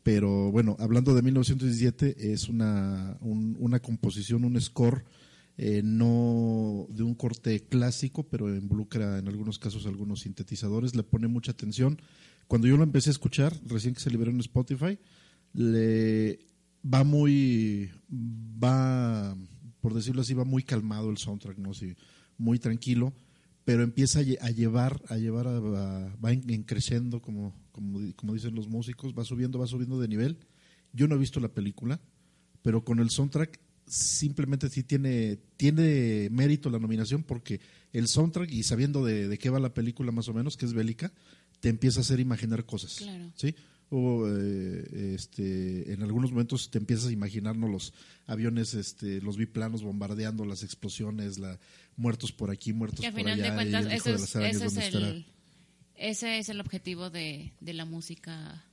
pero 0.03 0.51
bueno 0.51 0.75
hablando 0.79 1.15
de 1.15 1.21
1917 1.23 2.31
es 2.33 2.47
una 2.47 3.17
un- 3.21 3.57
una 3.59 3.79
composición 3.79 4.45
un 4.45 4.59
score 4.61 5.03
eh, 5.57 5.81
no 5.83 6.85
de 6.89 7.01
un 7.03 7.15
corte 7.15 7.61
clásico 7.61 8.23
pero 8.27 8.53
involucra 8.53 9.17
en 9.19 9.27
algunos 9.27 9.57
casos 9.57 9.85
algunos 9.87 10.19
sintetizadores 10.21 10.95
le 10.95 11.03
pone 11.03 11.27
mucha 11.27 11.51
atención. 11.53 11.99
Cuando 12.47 12.67
yo 12.67 12.77
lo 12.77 12.83
empecé 12.83 13.09
a 13.09 13.13
escuchar 13.13 13.57
recién 13.65 13.95
que 13.95 13.99
se 14.01 14.11
liberó 14.11 14.29
en 14.29 14.39
Spotify 14.41 14.99
le 15.53 16.39
va 16.85 17.03
muy 17.03 17.89
va 18.63 19.35
por 19.85 19.93
decirlo 19.93 20.21
así, 20.23 20.33
va 20.33 20.45
muy 20.45 20.63
calmado 20.63 21.11
el 21.11 21.17
soundtrack, 21.19 21.59
¿no? 21.59 21.75
Sí, 21.75 21.93
muy 22.39 22.57
tranquilo, 22.57 23.13
pero 23.65 23.83
empieza 23.83 24.17
a, 24.19 24.23
lle- 24.23 24.39
a 24.41 24.49
llevar, 24.49 24.99
a 25.09 25.17
llevar, 25.17 25.45
a, 25.45 25.57
a- 25.57 26.15
va 26.17 26.31
en, 26.31 26.49
en 26.49 26.63
creciendo, 26.63 27.21
como, 27.21 27.53
como, 27.71 27.99
como 28.15 28.33
dicen 28.33 28.55
los 28.55 28.67
músicos, 28.67 29.13
va 29.13 29.23
subiendo, 29.23 29.59
va 29.59 29.67
subiendo 29.67 29.99
de 29.99 30.07
nivel. 30.07 30.37
Yo 30.91 31.07
no 31.07 31.13
he 31.13 31.19
visto 31.19 31.39
la 31.39 31.49
película, 31.49 31.99
pero 32.63 32.83
con 32.83 32.97
el 32.99 33.11
soundtrack 33.11 33.59
simplemente 33.85 34.69
sí 34.69 34.81
tiene, 34.81 35.37
tiene 35.55 36.29
mérito 36.31 36.71
la 36.71 36.79
nominación 36.79 37.21
porque 37.21 37.59
el 37.93 38.07
soundtrack 38.07 38.51
y 38.51 38.63
sabiendo 38.63 39.05
de, 39.05 39.27
de 39.27 39.37
qué 39.37 39.51
va 39.51 39.59
la 39.59 39.75
película 39.75 40.11
más 40.11 40.27
o 40.29 40.33
menos, 40.33 40.57
que 40.57 40.65
es 40.65 40.73
bélica, 40.73 41.13
te 41.59 41.69
empieza 41.69 41.99
a 41.99 42.01
hacer 42.01 42.19
imaginar 42.19 42.65
cosas. 42.65 42.95
Claro. 42.95 43.31
¿sí? 43.35 43.53
O, 43.91 44.25
eh, 44.27 45.13
este, 45.15 45.93
en 45.93 46.01
algunos 46.01 46.31
momentos 46.31 46.71
te 46.71 46.79
empiezas 46.79 47.07
a 47.07 47.11
imaginar 47.11 47.55
¿no? 47.55 47.67
los 47.67 47.93
aviones, 48.25 48.73
este, 48.73 49.21
los 49.21 49.37
biplanos 49.37 49.83
bombardeando, 49.83 50.43
las 50.43 50.63
explosiones, 50.63 51.37
la, 51.37 51.59
muertos 51.95 52.31
por 52.31 52.49
aquí, 52.49 52.73
muertos 52.73 53.01
Que 53.01 53.07
a 53.07 53.11
por 53.11 53.19
final 53.21 53.39
allá. 53.39 53.49
de 53.51 53.55
cuentas, 53.55 53.85
de 53.85 53.95
es, 53.95 54.05
es 54.07 54.77
el, 54.93 55.25
ese 55.95 56.39
es 56.39 56.49
el 56.49 56.59
objetivo 56.59 57.09
de, 57.09 57.51
de 57.61 57.73
la 57.73 57.85
música. 57.85 58.65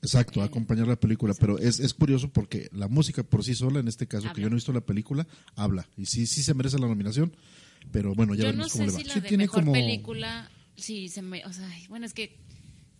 Exacto, 0.00 0.42
acompañar 0.42 0.88
la 0.88 0.96
película, 0.98 1.32
pero 1.38 1.58
es, 1.58 1.78
es 1.78 1.94
curioso 1.94 2.28
porque 2.32 2.68
la 2.72 2.88
música 2.88 3.22
por 3.22 3.44
sí 3.44 3.54
sola, 3.54 3.78
en 3.78 3.86
este 3.86 4.08
caso, 4.08 4.24
que 4.24 4.30
Habla. 4.30 4.42
yo 4.42 4.48
no 4.50 4.54
he 4.54 4.58
visto 4.58 4.72
la 4.72 4.80
película, 4.80 5.28
habla. 5.54 5.86
Y 5.96 6.06
sí, 6.06 6.26
sí 6.26 6.42
se 6.42 6.54
merece 6.54 6.78
la 6.80 6.88
nominación, 6.88 7.32
pero 7.92 8.12
bueno, 8.14 8.34
ya 8.34 8.40
Yo 8.40 8.46
veremos 8.46 8.66
no 8.68 8.72
cómo 8.72 8.84
sé 8.84 8.86
le 8.90 8.92
va. 8.94 8.98
si 8.98 9.04
la 9.06 9.14
Sí, 9.14 9.20
de 9.20 9.28
tiene 9.28 9.44
mejor 9.44 9.60
como- 9.60 9.72
película, 9.72 10.50
sí, 10.74 11.08
se 11.08 11.22
me, 11.22 11.44
o 11.44 11.52
sea, 11.52 11.70
bueno, 11.88 12.04
es 12.06 12.14
que 12.14 12.36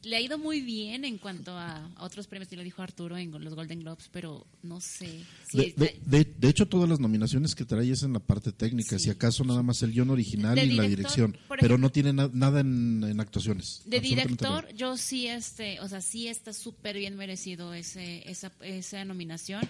le 0.05 0.17
ha 0.17 0.21
ido 0.21 0.37
muy 0.39 0.61
bien 0.61 1.05
en 1.05 1.19
cuanto 1.19 1.57
a, 1.57 1.89
otros 2.01 2.27
premios, 2.27 2.53
y 2.53 2.57
lo 2.57 2.63
dijo 2.65 2.83
Arturo 2.83 3.17
en 3.17 3.31
los 3.45 3.55
Golden 3.55 3.81
Globes, 3.81 4.09
pero 4.11 4.47
no 4.63 4.81
sé. 4.81 5.21
si 5.49 5.57
De, 5.59 5.75
de- 5.77 6.01
de- 6.05 6.35
de 6.37 6.49
hecho, 6.49 6.67
todas 6.67 6.89
las 6.89 6.99
nominaciones 6.99 7.55
que 7.55 7.65
trae 7.65 7.89
es 7.91 8.03
en 8.03 8.13
la 8.13 8.19
parte 8.19 8.51
técnica, 8.53 8.99
Sí. 8.99 9.05
si 9.05 9.11
acaso 9.11 9.45
nada 9.45 9.63
más 9.63 9.81
el 9.83 9.93
guion 9.93 10.11
original 10.11 10.59
y 10.59 10.73
la 10.75 10.85
dirección, 10.89 11.37
pero 11.61 11.79
no 11.79 11.91
tiene 11.91 12.13
na- 12.13 12.31
nada 12.33 12.61
en, 12.61 13.05
en 13.05 13.21
actuaciones. 13.21 13.83
De 13.87 14.01
director, 14.01 14.65
nada. 14.65 14.71
yo 14.73 14.97
sí, 14.97 15.29
este, 15.29 15.79
o 15.81 15.89
sea, 15.89 16.01
sí 16.01 16.27
está 16.29 16.53
súper 16.53 16.97
bien 16.99 17.17
merecido 17.17 17.73
ese, 17.75 18.29
esa, 18.29 18.51
esa 18.61 19.05
nominación. 19.05 19.63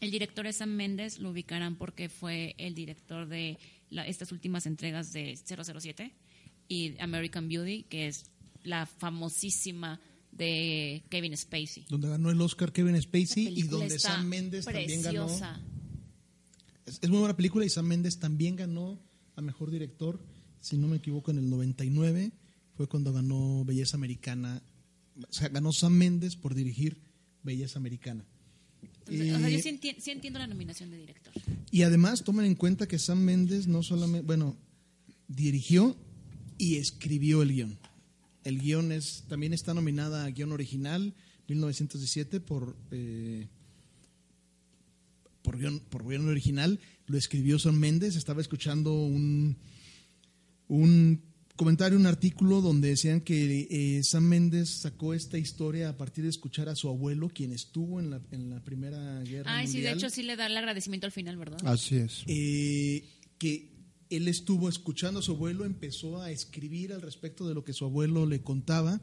El 0.00 0.12
director 0.12 0.46
es 0.46 0.56
Sam 0.56 0.70
Méndez, 0.70 1.18
lo 1.18 1.30
ubicarán 1.30 1.74
porque 1.74 2.08
fue 2.08 2.54
el 2.58 2.74
director 2.76 3.26
de 3.26 3.58
la- 3.90 4.06
estas 4.06 4.30
últimas 4.30 4.66
entregas 4.66 5.12
de 5.12 5.36
007 5.36 6.12
y 6.68 6.94
American 7.00 7.48
Beauty, 7.48 7.82
que 7.84 8.06
es 8.06 8.24
la 8.64 8.86
famosísima 8.86 10.00
de 10.32 11.02
Kevin 11.10 11.36
Spacey. 11.36 11.86
Donde 11.88 12.08
ganó 12.08 12.30
el 12.30 12.40
Oscar 12.40 12.72
Kevin 12.72 13.00
Spacey 13.00 13.48
y 13.58 13.62
donde 13.62 13.98
Sam 13.98 14.26
Mendes 14.26 14.64
también 14.64 15.02
ganó. 15.02 15.26
Es, 16.86 16.98
es 17.02 17.08
muy 17.10 17.18
buena 17.18 17.36
película 17.36 17.64
y 17.64 17.68
Sam 17.68 17.86
Mendes 17.86 18.18
también 18.18 18.56
ganó 18.56 18.98
a 19.36 19.40
mejor 19.42 19.70
director, 19.70 20.20
si 20.60 20.76
no 20.76 20.88
me 20.88 20.96
equivoco, 20.96 21.30
en 21.30 21.38
el 21.38 21.48
99 21.50 22.32
fue 22.76 22.86
cuando 22.88 23.12
ganó 23.12 23.64
Belleza 23.64 23.96
Americana. 23.96 24.62
O 25.28 25.32
sea, 25.32 25.48
ganó 25.48 25.72
Sam 25.72 25.92
Mendes 25.94 26.36
por 26.36 26.54
dirigir 26.54 27.00
Belleza 27.42 27.78
Americana. 27.78 28.24
Entonces, 29.08 29.34
o 29.34 29.38
sea, 29.38 29.48
yo 29.48 29.58
Y- 29.58 29.62
sí, 29.62 29.68
enti- 29.70 29.96
sí 29.98 30.10
entiendo 30.10 30.38
la 30.38 30.46
nominación 30.46 30.90
de 30.90 30.98
director. 30.98 31.32
Y 31.70 31.82
además 31.82 32.22
tomen 32.24 32.46
en 32.46 32.54
cuenta 32.54 32.86
que 32.86 32.98
Sam 32.98 33.20
Mendes 33.20 33.66
no 33.66 33.82
solamente, 33.82 34.24
bueno, 34.26 34.56
dirigió 35.28 35.96
y 36.58 36.76
escribió 36.76 37.42
el 37.42 37.52
guion. 37.52 37.78
El 38.48 38.60
guion 38.60 38.92
es, 38.92 39.24
también 39.28 39.52
está 39.52 39.74
nominada 39.74 40.24
a 40.24 40.30
guion 40.30 40.52
original 40.52 41.14
1917 41.48 42.40
por, 42.40 42.76
eh, 42.90 43.48
por, 45.42 45.58
guion, 45.58 45.80
por 45.80 46.06
guion 46.06 46.28
original. 46.28 46.80
Lo 47.06 47.16
escribió 47.18 47.58
Sam 47.58 47.78
Mendes. 47.78 48.16
Estaba 48.16 48.40
escuchando 48.40 48.92
un, 48.92 49.56
un 50.68 51.22
comentario, 51.56 51.98
un 51.98 52.06
artículo 52.06 52.60
donde 52.60 52.88
decían 52.88 53.20
que 53.20 53.66
eh, 53.70 54.02
Sam 54.04 54.24
Mendes 54.24 54.70
sacó 54.80 55.14
esta 55.14 55.38
historia 55.38 55.88
a 55.90 55.96
partir 55.96 56.24
de 56.24 56.30
escuchar 56.30 56.68
a 56.68 56.76
su 56.76 56.88
abuelo, 56.88 57.28
quien 57.28 57.52
estuvo 57.52 57.98
en 58.00 58.10
la, 58.10 58.20
en 58.30 58.50
la 58.50 58.62
Primera 58.62 59.20
Guerra 59.22 59.56
Ay, 59.58 59.66
sí, 59.66 59.80
de 59.80 59.88
Mundial 59.88 59.98
hecho 59.98 60.10
sí 60.10 60.22
le 60.22 60.36
da 60.36 60.46
el 60.46 60.56
agradecimiento 60.56 61.06
al 61.06 61.12
final, 61.12 61.36
¿verdad? 61.36 61.58
Así 61.64 61.96
es. 61.96 62.24
eh, 62.26 63.04
que 63.38 63.77
él 64.10 64.28
estuvo 64.28 64.68
escuchando 64.68 65.20
a 65.20 65.22
su 65.22 65.32
abuelo, 65.32 65.64
empezó 65.64 66.20
a 66.20 66.30
escribir 66.30 66.92
al 66.92 67.02
respecto 67.02 67.46
de 67.46 67.54
lo 67.54 67.64
que 67.64 67.72
su 67.72 67.84
abuelo 67.84 68.26
le 68.26 68.42
contaba 68.42 69.00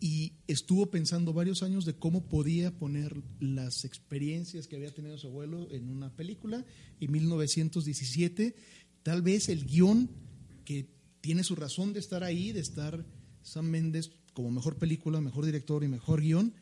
y 0.00 0.32
estuvo 0.48 0.90
pensando 0.90 1.32
varios 1.32 1.62
años 1.62 1.84
de 1.84 1.94
cómo 1.94 2.24
podía 2.24 2.76
poner 2.76 3.22
las 3.38 3.84
experiencias 3.84 4.66
que 4.66 4.74
había 4.74 4.92
tenido 4.92 5.16
su 5.16 5.28
abuelo 5.28 5.68
en 5.70 5.88
una 5.90 6.10
película. 6.10 6.64
En 6.98 7.12
1917, 7.12 8.56
tal 9.04 9.22
vez 9.22 9.48
el 9.48 9.64
guion 9.64 10.10
que 10.64 10.88
tiene 11.20 11.44
su 11.44 11.54
razón 11.54 11.92
de 11.92 12.00
estar 12.00 12.24
ahí, 12.24 12.50
de 12.50 12.58
estar 12.58 13.06
Sam 13.42 13.66
Méndez 13.66 14.10
como 14.32 14.50
mejor 14.50 14.76
película, 14.76 15.20
mejor 15.20 15.46
director 15.46 15.84
y 15.84 15.88
mejor 15.88 16.20
guion, 16.20 16.52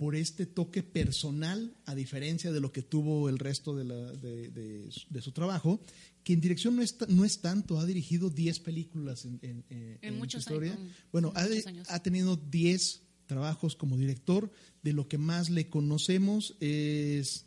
por 0.00 0.16
este 0.16 0.46
toque 0.46 0.82
personal, 0.82 1.76
a 1.84 1.94
diferencia 1.94 2.52
de 2.52 2.60
lo 2.60 2.72
que 2.72 2.80
tuvo 2.80 3.28
el 3.28 3.38
resto 3.38 3.76
de, 3.76 3.84
la- 3.84 4.12
de- 4.12 4.48
de 4.48 4.90
su- 4.90 5.06
de 5.10 5.20
su 5.20 5.32
trabajo, 5.32 5.78
que 6.24 6.32
en 6.32 6.40
dirección 6.40 6.74
no 6.74 6.80
es, 6.80 6.96
no 7.08 7.26
es 7.26 7.42
tanto, 7.42 7.78
ha 7.78 7.84
dirigido 7.84 8.30
10 8.30 8.60
películas 8.60 9.26
en, 9.26 9.38
en- 9.42 9.62
en- 9.68 9.98
En 10.00 10.16
muchos 10.16 10.44
su 10.44 10.50
historia. 10.54 10.72
años, 10.72 10.92
Bueno, 11.12 11.32
años. 11.34 11.86
ha 11.90 12.02
tenido 12.02 12.36
10 12.36 13.02
trabajos 13.26 13.76
como 13.76 13.98
director, 13.98 14.50
de 14.82 14.94
lo 14.94 15.06
que 15.06 15.18
más 15.18 15.50
le 15.50 15.68
conocemos 15.68 16.56
es 16.60 17.44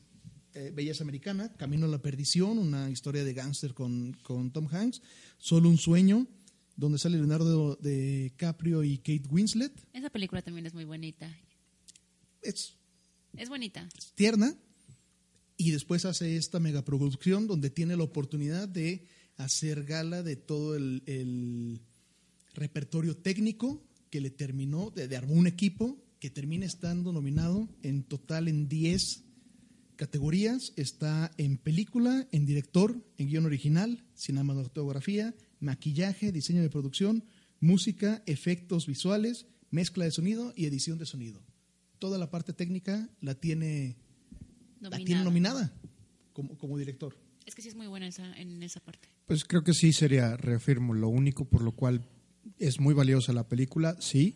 eh, 0.54 0.72
Belleza 0.76 1.04
Americana, 1.04 1.52
Camino 1.58 1.88
a 1.88 1.90
la 1.90 2.04
Perdición, 2.04 2.60
una 2.60 2.88
historia 2.92 3.24
de 3.24 3.34
gángster 3.34 3.74
con, 3.74 4.14
con 4.22 4.52
Tom 4.52 4.68
Hanks, 4.72 5.02
Solo 5.40 5.70
un 5.70 5.80
sueño, 5.80 6.28
donde 6.76 7.00
sale 7.00 7.18
Leonardo 7.18 7.76
DiCaprio 7.82 8.84
y 8.84 8.98
Kate 9.00 9.24
Winslet. 9.32 9.74
Esa 9.94 10.12
película 10.12 10.44
también 10.44 10.68
es 10.68 10.74
muy 10.76 10.86
bonita. 10.86 11.36
Es 12.44 12.76
Es 13.38 13.50
bonita. 13.50 13.88
tierna 14.16 14.56
y 15.58 15.72
después 15.72 16.06
hace 16.06 16.36
esta 16.36 16.60
megaproducción 16.60 17.48
donde 17.48 17.70
tiene 17.70 17.96
la 17.96 18.04
oportunidad 18.04 18.68
de 18.68 19.08
hacer 19.38 19.84
gala 19.84 20.24
de 20.24 20.36
todo 20.36 20.76
el, 20.76 21.04
el 21.06 21.82
repertorio 22.54 23.18
técnico 23.18 23.84
que 24.10 24.22
le 24.22 24.30
terminó, 24.30 24.92
de, 24.92 25.08
de 25.08 25.18
armó 25.18 25.34
un 25.34 25.48
equipo 25.48 25.98
que 26.20 26.30
termina 26.30 26.66
estando 26.66 27.12
nominado 27.12 27.68
en 27.82 28.04
total 28.04 28.48
en 28.48 28.68
10 28.68 29.24
categorías. 29.96 30.74
Está 30.76 31.32
en 31.38 31.58
película, 31.58 32.28
en 32.32 32.46
director, 32.46 33.04
en 33.18 33.28
guion 33.28 33.46
original, 33.46 34.04
cinematografía, 34.16 35.36
maquillaje, 35.60 36.32
diseño 36.32 36.62
de 36.62 36.70
producción, 36.70 37.24
música, 37.60 38.24
efectos 38.26 38.88
visuales, 38.88 39.48
mezcla 39.72 40.06
de 40.06 40.12
sonido 40.12 40.54
y 40.56 40.66
edición 40.66 40.98
de 40.98 41.06
sonido. 41.06 41.42
Toda 42.04 42.18
la 42.18 42.30
parte 42.30 42.52
técnica 42.52 43.08
la 43.22 43.34
tiene, 43.34 43.96
la 44.82 44.90
tiene 44.98 45.24
Nominada. 45.24 45.24
nominada 45.24 45.74
como, 46.34 46.58
como 46.58 46.78
director. 46.78 47.16
Es 47.46 47.56
que 47.56 47.62
sí 47.62 47.70
es 47.70 47.76
muy 47.76 47.88
buena 47.88 48.08
esa, 48.08 48.36
en 48.36 48.62
esa 48.62 48.82
parte. 48.82 49.08
Pues 49.26 49.46
creo 49.46 49.64
que 49.64 49.74
sí 49.74 49.94
sería, 49.94 50.36
reafirmo, 50.36 50.94
lo 50.94 51.08
único 51.08 51.46
por 51.46 51.62
lo 51.62 51.72
cual 51.72 52.06
es 52.60 52.82
muy 52.82 52.94
valiosa 52.94 53.32
la 53.32 53.48
película, 53.48 53.96
sí. 54.02 54.36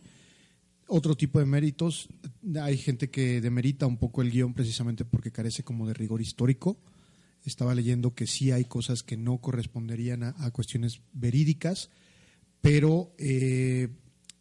Otro 0.87 1.15
tipo 1.17 1.39
de 1.39 1.45
méritos, 1.45 2.07
hay 2.55 2.77
gente 2.77 3.09
que 3.09 3.41
demerita 3.41 3.85
un 3.85 3.97
poco 3.97 4.21
el 4.21 4.31
guion 4.31 4.53
precisamente 4.53 5.03
porque 5.03 5.33
carece 5.33 5.63
como 5.63 5.85
de 5.85 5.93
rigor 5.93 6.21
histórico. 6.21 6.79
Estaba 7.43 7.75
leyendo 7.75 8.15
que 8.15 8.27
sí 8.27 8.49
hay 8.49 8.63
cosas 8.63 9.03
que 9.03 9.17
no 9.17 9.39
corresponderían 9.41 10.23
a, 10.23 10.35
a 10.37 10.51
cuestiones 10.51 11.01
verídicas, 11.11 11.89
pero 12.61 13.13
eh, 13.17 13.89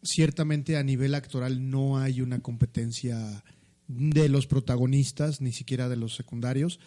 ciertamente 0.07 0.77
a 0.77 0.83
nivel 0.83 1.13
actoral 1.15 1.69
no 1.69 1.97
hay 1.99 2.21
una 2.21 2.39
competencia 2.39 3.43
de 3.87 4.29
los 4.29 4.47
protagonistas, 4.47 5.41
ni 5.41 5.51
siquiera 5.51 5.87
de 5.89 5.95
los 5.97 6.15
secundarios, 6.15 6.79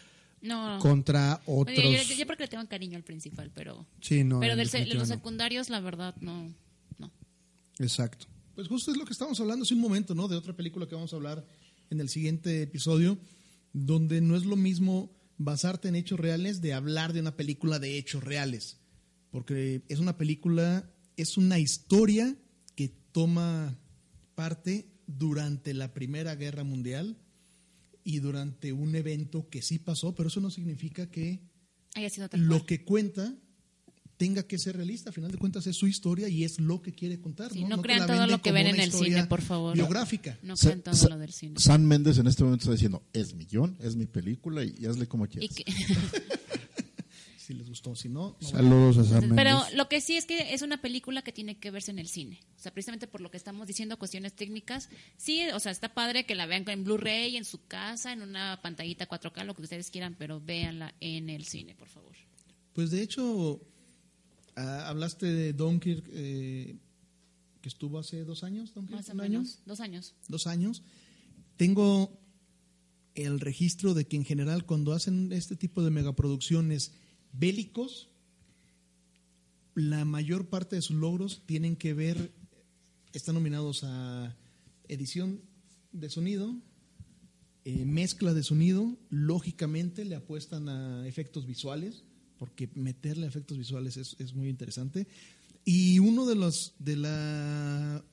No. 0.42 0.78
contra 0.80 1.40
otros. 1.46 1.78
Oye, 1.78 1.92
yo, 1.98 2.02
yo- 2.02 2.14
yo 2.14 2.26
porque 2.26 2.44
le 2.44 2.48
tengo 2.48 2.66
cariño 2.68 2.96
al 2.96 3.04
principal, 3.04 3.50
pero, 3.54 3.86
Sí, 4.00 4.24
no, 4.24 4.40
pero 4.40 4.56
del 4.56 4.68
los 4.88 5.08
no. 5.08 5.14
secundarios, 5.14 5.68
la 5.70 5.80
verdad, 5.80 6.14
no. 6.20 6.52
no. 6.98 7.10
Exacto. 7.78 8.26
Pues 8.54 8.68
justo 8.68 8.90
es 8.90 8.96
lo 8.98 9.04
que 9.04 9.12
estábamos 9.12 9.40
hablando 9.40 9.62
hace 9.64 9.74
un 9.74 9.80
momento, 9.80 10.14
¿no? 10.14 10.28
De 10.28 10.36
otra 10.36 10.54
película 10.54 10.86
que 10.86 10.94
vamos 10.94 11.12
a 11.12 11.16
hablar 11.16 11.44
en 11.90 12.00
el 12.00 12.08
siguiente 12.08 12.62
episodio, 12.62 13.18
donde 13.72 14.20
no 14.20 14.36
es 14.36 14.44
lo 14.44 14.56
mismo 14.56 15.10
basarte 15.38 15.88
en 15.88 15.94
hechos 15.96 16.20
reales 16.20 16.60
de 16.60 16.74
hablar 16.74 17.12
de 17.14 17.20
una 17.20 17.36
película 17.36 17.78
de 17.78 17.96
hechos 17.96 18.22
reales, 18.22 18.78
porque 19.30 19.82
es 19.88 19.98
una 20.00 20.18
película, 20.18 20.90
es 21.16 21.38
una 21.38 21.58
historia 21.58 22.36
toma 23.12 23.78
parte 24.34 24.88
durante 25.06 25.74
la 25.74 25.92
Primera 25.92 26.34
Guerra 26.36 26.64
Mundial 26.64 27.16
y 28.04 28.20
durante 28.20 28.72
un 28.72 28.94
evento 28.94 29.48
que 29.50 29.62
sí 29.62 29.78
pasó, 29.78 30.14
pero 30.14 30.28
eso 30.28 30.40
no 30.40 30.50
significa 30.50 31.10
que 31.10 31.40
Haya 31.94 32.08
sido 32.08 32.28
tal 32.28 32.40
lo 32.46 32.64
que 32.64 32.84
cuenta 32.84 33.34
tenga 34.16 34.42
que 34.46 34.58
ser 34.58 34.76
realista. 34.76 35.10
A 35.10 35.12
final 35.14 35.32
de 35.32 35.38
cuentas 35.38 35.66
es 35.66 35.76
su 35.76 35.86
historia 35.86 36.28
y 36.28 36.44
es 36.44 36.60
lo 36.60 36.82
que 36.82 36.92
quiere 36.92 37.20
contar. 37.20 37.52
Sí, 37.52 37.62
no, 37.62 37.70
no 37.70 37.76
te 37.78 37.82
crean 37.82 38.00
la 38.00 38.06
todo 38.06 38.26
lo 38.26 38.42
que 38.42 38.52
ven 38.52 38.66
en 38.66 38.78
el 38.78 38.92
cine, 38.92 39.24
por 39.26 39.40
favor. 39.40 39.74
Biográfica. 39.74 40.38
No 40.42 40.56
Sa- 40.56 40.68
crean 40.68 40.82
todo 40.82 40.94
Sa- 40.94 41.08
lo 41.08 41.18
del 41.18 41.32
cine. 41.32 41.54
San 41.58 41.86
Méndez 41.86 42.18
en 42.18 42.26
este 42.26 42.44
momento 42.44 42.64
está 42.64 42.72
diciendo, 42.72 43.02
es 43.14 43.34
mi 43.34 43.46
guion, 43.46 43.76
es 43.80 43.96
mi 43.96 44.04
película 44.06 44.62
y 44.62 44.84
hazle 44.84 45.06
como 45.08 45.24
Y 45.24 45.28
quieras. 45.28 45.56
que- 45.56 45.64
si 47.50 47.58
les 47.58 47.68
gustó. 47.68 47.96
Si 47.96 48.08
no, 48.08 48.36
no 48.40 48.48
Saludos 48.48 48.98
a 48.98 49.04
Sam 49.04 49.34
Pero 49.34 49.60
lo 49.74 49.88
que 49.88 50.00
sí 50.00 50.16
es 50.16 50.24
que 50.24 50.54
es 50.54 50.62
una 50.62 50.80
película 50.80 51.22
que 51.22 51.32
tiene 51.32 51.58
que 51.58 51.70
verse 51.70 51.90
en 51.90 51.98
el 51.98 52.08
cine. 52.08 52.40
O 52.56 52.62
sea, 52.62 52.72
precisamente 52.72 53.08
por 53.08 53.20
lo 53.20 53.30
que 53.30 53.36
estamos 53.36 53.66
diciendo, 53.66 53.98
cuestiones 53.98 54.34
técnicas. 54.34 54.88
Sí, 55.16 55.42
o 55.52 55.58
sea, 55.58 55.72
está 55.72 55.92
padre 55.92 56.26
que 56.26 56.36
la 56.36 56.46
vean 56.46 56.64
en 56.68 56.84
Blu-ray, 56.84 57.36
en 57.36 57.44
su 57.44 57.66
casa, 57.66 58.12
en 58.12 58.22
una 58.22 58.60
pantallita 58.62 59.08
4K, 59.08 59.44
lo 59.44 59.54
que 59.54 59.62
ustedes 59.62 59.90
quieran, 59.90 60.14
pero 60.16 60.40
véanla 60.40 60.94
en 61.00 61.28
el 61.28 61.44
cine, 61.44 61.74
por 61.74 61.88
favor. 61.88 62.14
Pues 62.72 62.90
de 62.90 63.02
hecho, 63.02 63.60
ah, 64.56 64.88
hablaste 64.88 65.26
de 65.26 65.52
Dunkirk, 65.52 66.06
eh, 66.12 66.76
que 67.60 67.68
estuvo 67.68 67.98
hace 67.98 68.24
dos 68.24 68.44
años, 68.44 68.72
Dunkirk, 68.74 68.96
Más 68.96 69.08
o 69.08 69.12
año, 69.12 69.22
menos. 69.22 69.58
Dos 69.66 69.80
años. 69.80 70.14
dos 70.28 70.46
años. 70.46 70.82
Tengo 71.56 72.16
el 73.16 73.40
registro 73.40 73.92
de 73.92 74.06
que 74.06 74.16
en 74.16 74.24
general 74.24 74.64
cuando 74.64 74.92
hacen 74.92 75.32
este 75.32 75.56
tipo 75.56 75.82
de 75.82 75.90
megaproducciones 75.90 76.92
bélicos, 77.32 78.08
la 79.74 80.04
mayor 80.04 80.48
parte 80.48 80.76
de 80.76 80.82
sus 80.82 80.96
logros 80.96 81.42
tienen 81.46 81.76
que 81.76 81.94
ver, 81.94 82.32
están 83.12 83.34
nominados 83.34 83.84
a 83.84 84.36
edición 84.88 85.40
de 85.92 86.10
sonido, 86.10 86.54
eh, 87.64 87.84
mezcla 87.84 88.34
de 88.34 88.42
sonido, 88.42 88.96
lógicamente 89.10 90.04
le 90.04 90.16
apuestan 90.16 90.68
a 90.68 91.06
efectos 91.06 91.46
visuales, 91.46 92.04
porque 92.38 92.70
meterle 92.74 93.26
efectos 93.26 93.58
visuales 93.58 93.96
es, 93.96 94.16
es 94.18 94.34
muy 94.34 94.48
interesante. 94.48 95.06
Y 95.64 95.98
uno 95.98 96.26
de 96.26 96.36
los, 96.36 96.74
de, 96.78 96.96
la, 96.96 98.04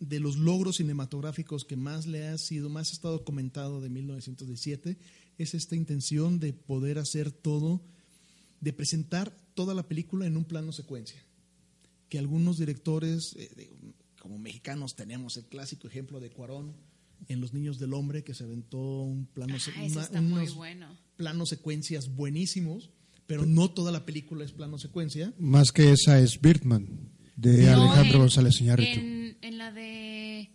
de 0.00 0.20
los 0.20 0.36
logros 0.36 0.76
cinematográficos 0.76 1.64
que 1.64 1.76
más 1.76 2.06
le 2.06 2.26
ha 2.26 2.36
sido, 2.38 2.68
más 2.68 2.90
ha 2.90 2.94
estado 2.94 3.24
comentado 3.24 3.80
de 3.80 3.88
1917, 3.88 4.98
es 5.38 5.54
esta 5.54 5.76
intención 5.76 6.40
de 6.40 6.52
poder 6.52 6.98
hacer 6.98 7.30
todo, 7.30 7.80
de 8.60 8.72
presentar 8.72 9.32
toda 9.54 9.74
la 9.74 9.86
película 9.88 10.26
en 10.26 10.36
un 10.36 10.44
plano 10.44 10.72
secuencia. 10.72 11.22
Que 12.08 12.18
algunos 12.18 12.58
directores, 12.58 13.34
eh, 13.36 13.50
de- 13.56 13.70
como 14.20 14.38
mexicanos, 14.38 14.96
tenemos 14.96 15.36
el 15.36 15.44
clásico 15.44 15.86
ejemplo 15.88 16.20
de 16.20 16.30
Cuarón 16.30 16.74
en 17.28 17.40
Los 17.40 17.52
Niños 17.52 17.78
del 17.78 17.94
Hombre, 17.94 18.24
que 18.24 18.34
se 18.34 18.44
aventó 18.44 18.78
un 19.02 19.26
plano, 19.26 19.54
Ah, 19.56 19.82
una- 19.90 20.02
está 20.02 20.20
muy 20.22 20.42
unos 20.42 20.54
bueno. 20.54 20.88
planos 21.16 21.48
secuencias 21.48 22.14
buenísimos, 22.14 22.90
pero 23.26 23.44
no 23.46 23.70
toda 23.70 23.92
la 23.92 24.06
película 24.06 24.44
es 24.44 24.52
plano 24.52 24.78
secuencia. 24.78 25.32
Más 25.38 25.72
que 25.72 25.92
esa 25.92 26.18
es 26.20 26.40
Birdman, 26.40 27.10
de 27.36 27.64
No, 27.64 27.82
Alejandro 27.82 28.14
en- 28.14 28.20
González 28.20 28.60
Iñárritu. 28.60 28.98
En, 29.00 29.36
en 29.42 29.58
la 29.58 29.70
de. 29.72 30.50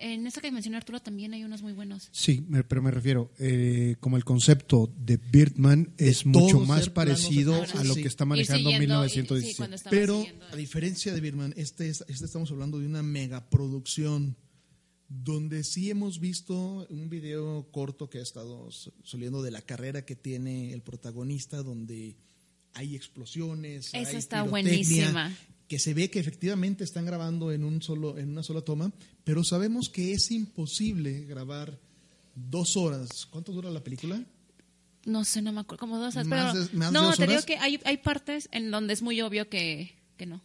En 0.00 0.26
esa 0.28 0.40
que 0.40 0.52
mencionó 0.52 0.76
Arturo 0.76 1.00
también 1.00 1.34
hay 1.34 1.42
unos 1.42 1.60
muy 1.62 1.72
buenos. 1.72 2.08
Sí, 2.12 2.44
me- 2.48 2.62
pero 2.62 2.80
me 2.82 2.90
refiero, 2.92 3.32
eh, 3.38 3.96
como 3.98 4.16
el 4.16 4.24
concepto 4.24 4.92
de 4.96 5.16
Birdman 5.16 5.92
es 5.98 6.24
mucho 6.24 6.60
más 6.60 6.88
parecido 6.88 7.54
a 7.74 7.82
lo 7.84 7.94
sí. 7.94 8.02
que 8.02 8.08
está 8.08 8.24
manejando 8.24 8.70
siguiendo- 8.70 9.04
y- 9.04 9.08
sí, 9.10 9.16
1917. 9.16 9.56
cuando 9.56 9.74
estaba 9.76 9.90
Pero 9.90 10.18
siguiendo- 10.18 10.46
a 10.46 10.56
diferencia 10.56 11.12
de 11.12 11.20
Birman, 11.20 11.52
este, 11.56 11.88
es- 11.88 12.04
este 12.06 12.24
estamos 12.26 12.48
hablando 12.52 12.78
de 12.78 12.86
una 12.86 13.02
megaproducción 13.02 14.36
donde 15.08 15.64
sí 15.64 15.90
hemos 15.90 16.20
visto 16.20 16.86
un 16.90 17.08
video 17.08 17.66
corto 17.72 18.08
que 18.10 18.18
ha 18.18 18.22
estado 18.22 18.68
saliendo 19.04 19.42
de 19.42 19.50
la 19.50 19.62
carrera 19.62 20.04
que 20.04 20.14
tiene 20.14 20.72
el 20.74 20.82
protagonista, 20.82 21.62
donde 21.62 22.16
hay 22.74 22.94
explosiones, 22.94 23.88
Esa 23.94 24.10
hay 24.10 24.16
está 24.16 24.42
buenísima. 24.42 25.34
Que 25.68 25.78
se 25.78 25.94
ve 25.94 26.10
que 26.10 26.18
efectivamente 26.18 26.82
están 26.82 27.04
grabando 27.06 27.52
en 27.52 27.62
un 27.62 27.82
solo, 27.82 28.16
en 28.18 28.30
una 28.30 28.42
sola 28.42 28.62
toma, 28.62 28.90
pero 29.24 29.44
sabemos 29.44 29.88
que 29.90 30.12
es 30.14 30.30
imposible 30.30 31.24
grabar 31.26 31.78
dos 32.34 32.76
horas. 32.76 33.26
¿Cuánto 33.30 33.52
dura 33.52 33.70
la 33.70 33.84
película? 33.84 34.24
No 35.04 35.24
sé, 35.24 35.42
no 35.42 35.52
me 35.52 35.60
acuerdo. 35.60 35.80
Como 35.80 35.98
dos 35.98 36.14
horas. 36.16 36.26
¿Más 36.26 36.52
pero, 36.52 36.64
de- 36.66 36.76
más 36.76 36.92
de 36.92 36.98
no, 36.98 37.12
te 37.14 37.26
digo 37.26 37.42
que 37.42 37.56
hay, 37.58 37.78
hay 37.84 37.98
partes 37.98 38.48
en 38.52 38.70
donde 38.70 38.94
es 38.94 39.02
muy 39.02 39.20
obvio 39.20 39.48
que, 39.48 39.94
que 40.16 40.26
no. 40.26 40.42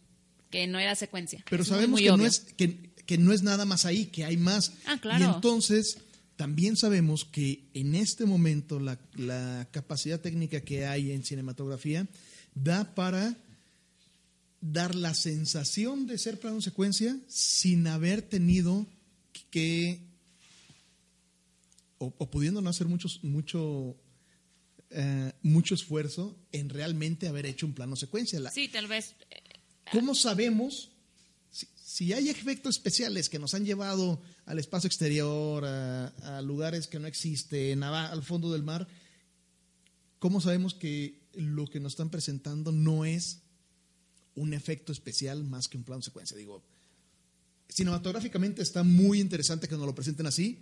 Que 0.50 0.66
no 0.66 0.78
era 0.78 0.94
secuencia. 0.94 1.44
Pero 1.50 1.62
Es 1.62 1.68
sabemos 1.68 2.00
que, 2.00 2.08
no 2.08 2.24
es, 2.26 2.40
que, 2.40 2.90
que 3.06 3.18
no 3.18 3.32
es 3.32 3.42
nada 3.42 3.64
más 3.64 3.86
ahí, 3.86 4.06
que 4.06 4.24
hay 4.24 4.36
más. 4.36 4.72
Ah, 4.86 4.98
claro. 5.00 5.24
Y 5.24 5.26
entonces 5.34 5.98
también 6.36 6.76
sabemos 6.76 7.24
que 7.24 7.64
en 7.74 7.94
este 7.94 8.26
momento 8.26 8.78
la, 8.78 8.98
la 9.16 9.66
capacidad 9.70 10.20
técnica 10.20 10.60
que 10.60 10.86
hay 10.86 11.12
en 11.12 11.24
cinematografía 11.24 12.06
da 12.54 12.94
para 12.94 13.36
dar 14.66 14.94
la 14.94 15.12
sensación 15.14 16.06
de 16.06 16.16
ser 16.16 16.40
plano 16.40 16.60
secuencia 16.62 17.18
sin 17.28 17.86
haber 17.86 18.22
tenido 18.22 18.86
que 19.50 20.00
o, 21.98 22.14
o 22.18 22.30
pudiendo 22.30 22.60
no 22.62 22.70
hacer 22.70 22.86
muchos, 22.86 23.22
mucho 23.22 23.96
eh, 24.90 25.32
mucho 25.42 25.74
esfuerzo 25.74 26.36
en 26.52 26.68
realmente 26.70 27.28
haber 27.28 27.46
hecho 27.46 27.66
un 27.66 27.74
plano 27.74 27.94
secuencia. 27.96 28.40
La- 28.40 28.50
Sí, 28.50 28.68
tal 28.68 28.86
vez. 28.86 29.14
eh, 29.30 29.42
¿Cómo 29.92 30.14
sabemos 30.14 30.90
si, 31.50 31.66
si 31.76 32.12
hay 32.12 32.28
efectos 32.30 32.76
especiales 32.76 33.28
que 33.28 33.38
nos 33.38 33.52
han 33.54 33.64
llevado 33.64 34.20
al 34.46 34.58
espacio 34.58 34.86
exterior, 34.88 35.64
a, 35.64 36.06
a 36.38 36.42
lugares 36.42 36.86
que 36.86 36.98
no 36.98 37.06
existen, 37.06 37.82
a- 37.82 38.10
al 38.10 38.22
fondo 38.22 38.50
del 38.52 38.62
mar? 38.62 38.88
¿Cómo 40.18 40.40
sabemos 40.40 40.72
que 40.74 41.20
lo 41.34 41.66
que 41.66 41.80
nos 41.80 41.92
están 41.92 42.08
presentando 42.10 42.72
no 42.72 43.04
es 43.04 43.42
un 44.36 44.52
efecto 44.54 44.92
especial 44.92 45.44
más 45.44 45.68
que 45.68 45.76
un 45.76 45.84
plano 45.84 46.02
secuencia? 46.02 46.36
Digo, 46.36 46.62
cinematográficamente 47.68 48.62
está 48.62 48.82
muy 48.82 49.20
interesante 49.20 49.68
que 49.68 49.76
nos 49.76 49.86
lo 49.86 49.94
presenten 49.94 50.26
así, 50.26 50.58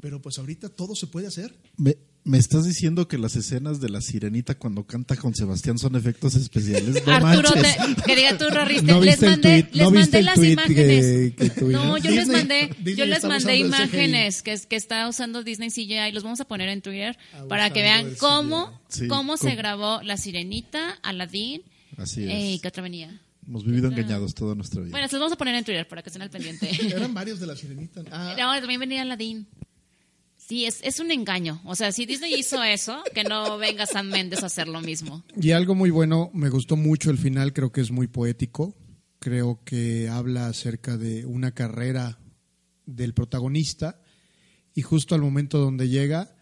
pero 0.00 0.20
pues 0.20 0.38
ahorita 0.38 0.68
todo 0.68 0.94
se 0.94 1.06
puede 1.06 1.26
hacer. 1.26 1.54
Me, 1.76 1.96
me 2.24 2.38
estás 2.38 2.64
diciendo 2.64 3.06
que 3.06 3.16
las 3.18 3.36
escenas 3.36 3.80
de 3.80 3.88
la 3.90 4.00
sirenita 4.00 4.56
cuando 4.58 4.86
canta 4.86 5.16
con 5.16 5.34
Sebastián 5.34 5.78
son 5.78 5.94
efectos 5.96 6.34
especiales. 6.34 7.06
No 7.06 7.12
Arturo, 7.14 7.50
te- 7.52 8.02
que 8.04 8.16
diga 8.16 8.36
tú, 8.36 8.44
Rorriste, 8.50 8.86
¿No 8.92 9.00
les 9.00 9.20
mandé, 9.22 9.62
tweet? 9.62 9.74
les 9.74 9.84
¿No 9.84 9.90
mandé 9.90 10.22
las 10.22 10.38
imágenes. 10.38 11.34
que- 11.36 11.50
que 11.50 11.60
no, 11.64 11.96
yo 11.98 12.10
les 12.10 12.26
Disney- 12.26 12.36
mandé, 12.36 12.70
Disney 12.78 12.96
yo 12.96 13.06
les 13.06 13.24
mandé 13.24 13.56
imágenes 13.58 14.42
que, 14.42 14.58
que 14.68 14.76
está 14.76 15.08
usando 15.08 15.42
Disney 15.42 15.70
CGI. 15.70 16.12
Los 16.12 16.22
vamos 16.24 16.40
a 16.40 16.44
poner 16.46 16.68
en 16.70 16.82
Twitter 16.82 17.16
para 17.48 17.70
que 17.70 17.82
vean 17.82 18.14
cómo, 18.18 18.80
Sí, 18.88 19.06
cómo 19.08 19.36
se 19.36 19.54
grabó 19.54 20.02
La 20.02 20.16
Sirenita, 20.16 20.92
Aladdin 21.02 21.62
Así 21.96 22.24
es. 22.24 22.30
eh, 22.30 22.52
y 22.52 22.58
qué 22.58 22.68
otra 22.68 22.82
venía. 22.82 23.20
Hemos 23.46 23.64
vivido 23.64 23.88
engañados 23.88 24.34
toda 24.34 24.54
nuestra 24.54 24.80
vida. 24.80 24.90
Bueno, 24.92 25.06
se 25.06 25.14
los 25.16 25.20
vamos 25.20 25.32
a 25.34 25.36
poner 25.36 25.54
en 25.54 25.64
Twitter 25.64 25.86
para 25.86 26.02
que 26.02 26.08
estén 26.08 26.22
al 26.22 26.30
pendiente. 26.30 26.70
Eran 26.96 27.12
varios 27.14 27.40
de 27.40 27.46
la 27.46 27.54
sirenita. 27.56 28.02
Ah, 28.10 28.34
No, 28.38 28.58
también 28.60 28.80
venía 28.80 29.02
Aladdin. 29.02 29.46
Sí, 30.36 30.64
es, 30.66 30.80
es 30.82 30.98
un 31.00 31.10
engaño. 31.10 31.60
O 31.64 31.74
sea, 31.74 31.90
si 31.92 32.04
Disney 32.06 32.34
hizo 32.34 32.62
eso, 32.62 33.02
que 33.14 33.24
no 33.24 33.56
venga 33.58 33.86
Sam 33.86 34.08
Mendes 34.08 34.42
a 34.42 34.46
hacer 34.46 34.68
lo 34.68 34.80
mismo. 34.82 35.24
Y 35.40 35.52
algo 35.52 35.74
muy 35.74 35.90
bueno, 35.90 36.30
me 36.34 36.50
gustó 36.50 36.76
mucho 36.76 37.10
el 37.10 37.18
final, 37.18 37.52
creo 37.52 37.72
que 37.72 37.80
es 37.80 37.90
muy 37.90 38.08
poético. 38.08 38.74
Creo 39.20 39.62
que 39.64 40.08
habla 40.10 40.48
acerca 40.48 40.98
de 40.98 41.24
una 41.24 41.52
carrera 41.52 42.18
del 42.84 43.14
protagonista 43.14 43.98
y 44.74 44.82
justo 44.82 45.14
al 45.14 45.22
momento 45.22 45.58
donde 45.58 45.88
llega 45.88 46.34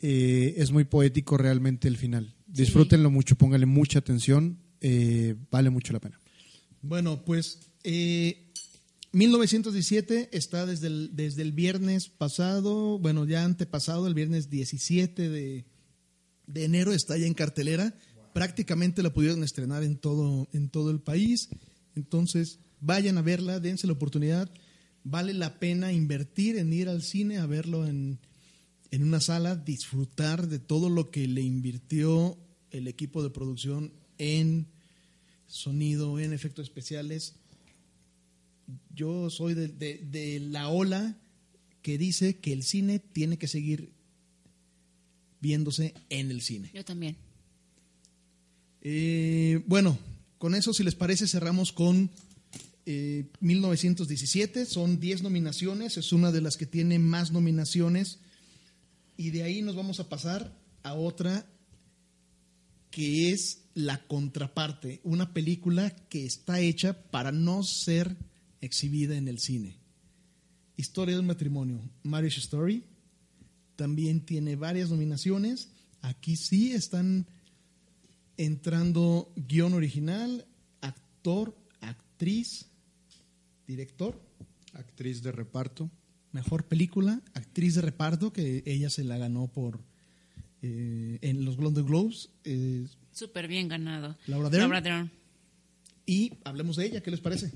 eh, 0.00 0.54
es 0.56 0.70
muy 0.72 0.84
poético 0.84 1.36
realmente 1.36 1.86
el 1.86 1.98
final. 1.98 2.34
Disfrútenlo 2.46 3.10
mucho, 3.10 3.36
pónganle 3.36 3.66
mucha 3.66 3.98
atención, 3.98 4.58
eh, 4.80 5.34
vale 5.50 5.70
mucho 5.70 5.92
la 5.92 6.00
pena. 6.00 6.18
Bueno, 6.82 7.24
pues 7.24 7.60
eh, 7.82 8.50
1917 9.12 10.30
está 10.32 10.66
desde 10.66 10.88
el, 10.88 11.10
desde 11.14 11.42
el 11.42 11.52
viernes 11.52 12.08
pasado, 12.08 12.98
bueno, 12.98 13.24
ya 13.26 13.44
antepasado, 13.44 14.06
el 14.06 14.14
viernes 14.14 14.50
17 14.50 15.28
de, 15.28 15.64
de 16.46 16.64
enero 16.64 16.92
está 16.92 17.16
ya 17.16 17.26
en 17.26 17.34
cartelera. 17.34 17.94
Prácticamente 18.32 19.02
la 19.02 19.12
pudieron 19.12 19.44
estrenar 19.44 19.84
en 19.84 19.96
todo, 19.96 20.48
en 20.52 20.68
todo 20.68 20.90
el 20.90 21.00
país. 21.00 21.48
Entonces, 21.94 22.58
vayan 22.80 23.16
a 23.16 23.22
verla, 23.22 23.60
dense 23.60 23.86
la 23.86 23.92
oportunidad. 23.92 24.50
Vale 25.04 25.32
la 25.32 25.60
pena 25.60 25.92
invertir 25.92 26.56
en 26.56 26.72
ir 26.72 26.88
al 26.88 27.02
cine 27.02 27.38
a 27.38 27.46
verlo 27.46 27.86
en, 27.86 28.18
en 28.90 29.02
una 29.04 29.20
sala, 29.20 29.54
disfrutar 29.54 30.48
de 30.48 30.58
todo 30.58 30.88
lo 30.88 31.10
que 31.10 31.28
le 31.28 31.42
invirtió 31.42 32.36
el 32.70 32.88
equipo 32.88 33.22
de 33.22 33.30
producción 33.30 33.92
en 34.18 34.66
sonido, 35.46 36.18
en 36.18 36.32
efectos 36.32 36.64
especiales. 36.66 37.34
Yo 38.94 39.30
soy 39.30 39.54
de, 39.54 39.68
de- 39.68 39.98
de 40.10 40.40
la 40.40 40.68
ola 40.68 41.16
que 41.82 41.98
dice 41.98 42.36
que 42.38 42.52
el 42.52 42.62
cine 42.62 42.98
tiene 42.98 43.36
que 43.36 43.46
seguir 43.48 43.90
viéndose 45.40 45.92
en 46.08 46.30
el 46.30 46.40
cine. 46.40 46.70
Yo 46.74 46.84
también. 46.84 47.16
Eh, 48.82 49.62
bueno, 49.66 49.98
con 50.38 50.54
eso, 50.54 50.72
si 50.72 50.82
les 50.82 50.94
parece, 50.94 51.26
cerramos 51.26 51.72
con 51.72 52.10
eh, 52.86 53.26
1917. 53.40 54.66
Son 54.66 55.00
10 55.00 55.22
nominaciones, 55.22 55.96
es 55.96 56.12
una 56.12 56.32
de 56.32 56.40
las 56.40 56.56
que 56.56 56.66
tiene 56.66 56.98
más 56.98 57.32
nominaciones. 57.32 58.18
Y 59.16 59.30
de 59.30 59.42
ahí 59.42 59.62
nos 59.62 59.76
vamos 59.76 60.00
a 60.00 60.08
pasar 60.08 60.52
a 60.82 60.94
otra 60.94 61.46
que 62.94 63.32
es 63.32 63.64
la 63.74 64.06
contraparte, 64.06 65.00
una 65.02 65.34
película 65.34 65.90
que 66.08 66.24
está 66.24 66.60
hecha 66.60 67.10
para 67.10 67.32
no 67.32 67.64
ser 67.64 68.16
exhibida 68.60 69.16
en 69.16 69.26
el 69.26 69.40
cine. 69.40 69.80
Historia 70.76 71.16
de 71.16 71.20
un 71.20 71.26
matrimonio, 71.26 71.80
Marriage 72.04 72.38
Story, 72.38 72.84
también 73.74 74.20
tiene 74.20 74.54
varias 74.54 74.90
nominaciones. 74.90 75.70
Aquí 76.02 76.36
sí 76.36 76.70
están 76.70 77.26
entrando 78.36 79.32
guion 79.34 79.74
original, 79.74 80.46
actor, 80.80 81.58
actriz, 81.80 82.66
director, 83.66 84.22
Actriz 84.72 85.20
de 85.24 85.32
reparto. 85.32 85.90
mejor 86.30 86.66
película, 86.66 87.22
actriz 87.32 87.74
de 87.74 87.80
reparto, 87.80 88.32
que 88.32 88.62
ella 88.66 88.88
se 88.88 89.02
la 89.02 89.18
ganó 89.18 89.48
por 89.48 89.80
eh, 90.66 91.18
en 91.20 91.44
los 91.44 91.56
Golden 91.58 91.84
Globes. 91.84 92.30
eh, 92.44 92.86
Súper 93.12 93.46
bien 93.48 93.68
ganado. 93.68 94.16
Laura 94.26 94.48
Dern. 94.48 94.62
Laura 94.62 94.80
Dern. 94.80 95.10
y 96.06 96.32
hablemos 96.42 96.76
de 96.76 96.86
ella, 96.86 97.02
¿qué 97.02 97.10
les 97.10 97.20
parece? 97.20 97.52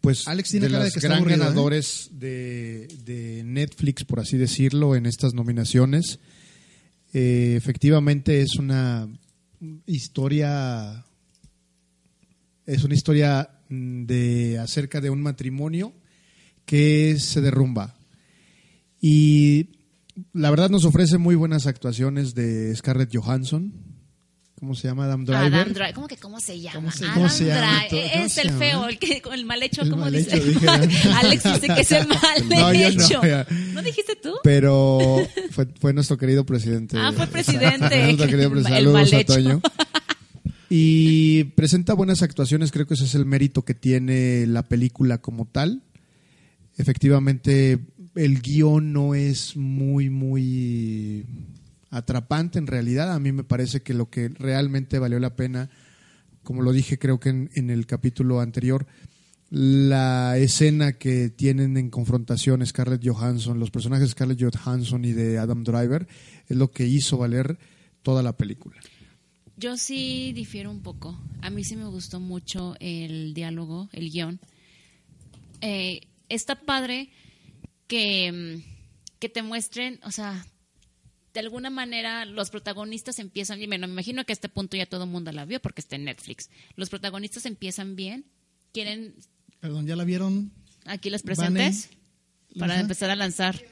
Pues 0.00 0.26
Alex 0.26 0.50
tiene 0.50 0.66
de 0.66 0.72
cara 0.72 0.84
de 0.84 0.90
los 0.90 0.94
que 0.94 1.00
gran 1.00 1.18
aburrido, 1.18 1.36
¿eh? 1.36 1.44
ganadores 1.44 2.08
de, 2.12 2.88
de 3.04 3.42
Netflix, 3.44 4.04
por 4.04 4.20
así 4.20 4.36
decirlo, 4.38 4.94
en 4.96 5.06
estas 5.06 5.34
nominaciones. 5.34 6.18
Eh, 7.12 7.54
efectivamente 7.56 8.40
es 8.40 8.56
una 8.56 9.06
historia 9.86 11.04
es 12.64 12.84
una 12.84 12.94
historia 12.94 13.50
mm, 13.68 14.04
de 14.06 14.58
acerca 14.58 15.00
de 15.00 15.10
un 15.10 15.20
matrimonio 15.20 15.92
que 16.64 17.16
se 17.18 17.40
derrumba 17.42 17.94
y 19.00 19.81
la 20.32 20.50
verdad 20.50 20.70
nos 20.70 20.84
ofrece 20.84 21.18
muy 21.18 21.34
buenas 21.34 21.66
actuaciones 21.66 22.34
de 22.34 22.74
Scarlett 22.76 23.14
Johansson 23.14 23.72
¿cómo 24.62 24.76
se 24.76 24.86
llama? 24.86 25.06
Adam 25.06 25.24
Driver 25.24 25.52
Adam 25.54 25.72
Driver. 25.72 25.92
¿Cómo 25.92 26.06
que 26.06 26.16
cómo 26.18 26.38
se 26.38 26.60
llama? 26.60 26.76
¿Cómo 26.76 26.90
se- 26.92 27.04
Adam 27.04 27.14
cómo 27.90 28.00
Es 28.00 28.38
el 28.38 28.50
feo, 28.52 28.86
el, 28.86 28.96
que, 28.96 29.20
el 29.32 29.44
mal 29.44 29.60
hecho, 29.60 29.82
El 29.82 29.90
¿cómo 29.90 30.02
mal 30.02 30.12
dice? 30.12 30.36
hecho. 30.36 30.70
Alex 31.16 31.42
dice 31.42 31.66
que 31.74 31.80
es 31.80 31.90
el 31.92 32.06
mal 32.06 32.48
No, 32.48 32.72
yo 32.72 32.90
no, 32.92 33.04
hecho. 33.04 33.20
¿No 33.74 33.82
dijiste 33.82 34.14
tú? 34.14 34.34
pero 34.44 35.18
fue, 35.50 35.66
fue 35.80 35.92
nuestro 35.92 36.16
querido 36.16 36.46
presidente. 36.46 36.96
Ah, 36.96 37.10
fue 37.12 37.26
presidente. 37.26 38.02
nuestro 38.04 38.28
querido 38.28 38.50
presidente. 38.52 38.78
El 38.78 38.84
Saludos 38.84 39.12
a. 39.14 39.24
Toño. 39.24 39.60
Y 40.70 41.42
presenta 41.56 41.94
buenas 41.94 42.22
actuaciones, 42.22 42.70
creo 42.70 42.86
que 42.86 42.94
ese 42.94 43.04
es 43.04 43.16
el 43.16 43.26
mérito 43.26 43.64
que 43.64 43.74
tiene 43.74 44.46
la 44.46 44.62
película 44.68 45.18
como 45.18 45.44
tal. 45.44 45.82
Efectivamente, 46.78 47.80
el 48.14 48.40
guion 48.40 48.92
no 48.92 49.14
es 49.14 49.56
muy, 49.56 50.10
muy 50.10 51.26
atrapante 51.90 52.58
en 52.58 52.66
realidad. 52.66 53.12
A 53.12 53.20
mí 53.20 53.32
me 53.32 53.44
parece 53.44 53.82
que 53.82 53.94
lo 53.94 54.10
que 54.10 54.28
realmente 54.28 54.98
valió 54.98 55.18
la 55.18 55.36
pena, 55.36 55.70
como 56.42 56.62
lo 56.62 56.72
dije 56.72 56.98
creo 56.98 57.20
que 57.20 57.28
en, 57.28 57.70
el 57.70 57.86
capítulo 57.86 58.40
anterior, 58.40 58.86
la 59.50 60.38
escena 60.38 60.94
que 60.94 61.28
tienen 61.28 61.76
en 61.76 61.90
confrontación 61.90 62.64
Scarlett 62.66 63.06
Johansson, 63.06 63.60
los 63.60 63.70
personajes 63.70 64.08
de 64.08 64.12
Scarlett 64.12 64.42
Johansson 64.42 65.04
y 65.04 65.12
de 65.12 65.38
Adam 65.38 65.62
Driver, 65.62 66.06
es 66.48 66.56
lo 66.56 66.70
que 66.70 66.86
hizo 66.86 67.18
valer 67.18 67.58
toda 68.02 68.22
la 68.22 68.36
película. 68.36 68.76
Yo 69.56 69.76
sí 69.76 70.32
difiero 70.32 70.70
un 70.70 70.80
poco. 70.80 71.20
A 71.42 71.50
mí 71.50 71.62
sí 71.62 71.76
me 71.76 71.84
gustó 71.84 72.18
mucho 72.18 72.74
el 72.80 73.34
diálogo, 73.34 73.90
el 73.92 74.10
guion. 74.10 74.40
Eh, 75.60 76.00
está 76.28 76.56
padre 76.62 77.10
que, 77.92 78.32
mm, 78.32 79.18
que 79.18 79.28
te 79.28 79.42
muestren, 79.42 80.00
o 80.02 80.10
sea, 80.10 80.46
de 81.34 81.40
alguna 81.40 81.68
manera 81.68 82.24
los 82.24 82.48
protagonistas 82.48 83.18
empiezan, 83.18 83.60
y 83.60 83.66
bueno, 83.66 83.86
me 83.86 83.92
imagino 83.92 84.24
que 84.24 84.32
a 84.32 84.34
este 84.34 84.48
punto 84.48 84.78
ya 84.78 84.86
todo 84.86 85.04
el 85.04 85.10
mundo 85.10 85.30
la 85.30 85.44
vio 85.44 85.60
porque 85.60 85.82
está 85.82 85.96
en 85.96 86.04
Netflix. 86.04 86.48
Los 86.74 86.88
protagonistas 86.88 87.44
empiezan 87.44 87.94
bien, 87.94 88.24
quieren 88.72 89.14
Perdón, 89.60 89.86
¿ya 89.86 89.94
la 89.94 90.04
vieron? 90.04 90.52
aquí 90.86 91.10
los 91.10 91.22
presentes 91.22 91.90
para 92.58 92.72
Ajá. 92.72 92.80
empezar 92.80 93.10
a 93.10 93.16
lanzar. 93.16 93.62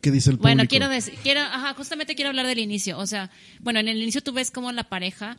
¿Qué 0.00 0.10
dice 0.10 0.30
el 0.30 0.38
público? 0.38 0.54
Bueno, 0.54 0.66
quiero 0.66 0.88
decir, 0.88 1.14
quiero, 1.22 1.40
ajá, 1.40 1.74
justamente 1.74 2.14
quiero 2.14 2.30
hablar 2.30 2.46
del 2.46 2.60
inicio. 2.60 2.98
O 2.98 3.06
sea, 3.06 3.30
bueno, 3.60 3.80
en 3.80 3.88
el 3.88 4.00
inicio 4.00 4.22
tú 4.22 4.32
ves 4.32 4.50
cómo 4.50 4.72
la 4.72 4.88
pareja 4.88 5.36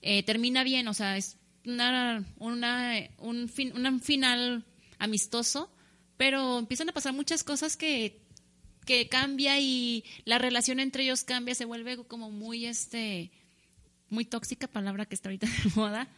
eh, 0.00 0.22
termina 0.22 0.62
bien, 0.62 0.86
o 0.86 0.94
sea, 0.94 1.16
es 1.16 1.38
una, 1.66 2.24
una, 2.38 2.94
un, 3.18 3.48
fin, 3.48 3.72
un 3.76 4.00
final 4.00 4.64
amistoso, 4.98 5.73
pero 6.16 6.58
empiezan 6.58 6.88
a 6.88 6.92
pasar 6.92 7.12
muchas 7.12 7.44
cosas 7.44 7.76
que, 7.76 8.20
que 8.86 9.08
cambia 9.08 9.58
y 9.58 10.04
la 10.24 10.38
relación 10.38 10.80
entre 10.80 11.04
ellos 11.04 11.24
cambia, 11.24 11.54
se 11.54 11.64
vuelve 11.64 12.04
como 12.04 12.30
muy, 12.30 12.66
este, 12.66 13.30
muy 14.10 14.24
tóxica, 14.24 14.68
palabra 14.68 15.06
que 15.06 15.14
está 15.14 15.28
ahorita 15.28 15.46
de 15.64 15.70
moda. 15.74 16.08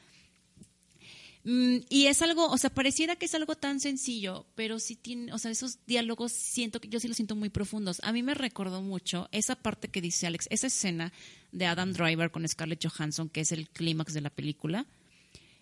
Mm, 1.49 1.77
y 1.89 2.07
es 2.07 2.23
algo, 2.23 2.49
o 2.49 2.59
sea, 2.59 2.71
pareciera 2.71 3.15
que 3.15 3.27
es 3.27 3.35
algo 3.37 3.55
tan 3.55 3.79
sencillo, 3.79 4.47
pero 4.57 4.81
sí 4.81 4.97
tiene, 4.97 5.33
o 5.33 5.39
sea, 5.39 5.53
esos 5.53 5.79
diálogos 5.87 6.33
siento 6.33 6.81
que 6.81 6.89
yo 6.89 6.99
sí 6.99 7.07
los 7.07 7.17
siento 7.17 7.37
muy 7.37 7.51
profundos. 7.51 8.01
A 8.03 8.13
mí 8.13 8.25
me 8.25 8.35
recordó 8.35 8.83
mucho 8.83 9.29
esa 9.31 9.55
parte 9.55 9.87
que 9.87 10.01
dice 10.01 10.27
Alex, 10.27 10.49
esa 10.51 10.67
escena 10.67 11.13
de 11.53 11.67
Adam 11.67 11.93
Driver 11.93 12.33
con 12.33 12.47
Scarlett 12.49 12.85
Johansson, 12.85 13.29
que 13.29 13.43
es 13.43 13.53
el 13.53 13.69
clímax 13.69 14.13
de 14.13 14.23
la 14.23 14.31
película. 14.31 14.87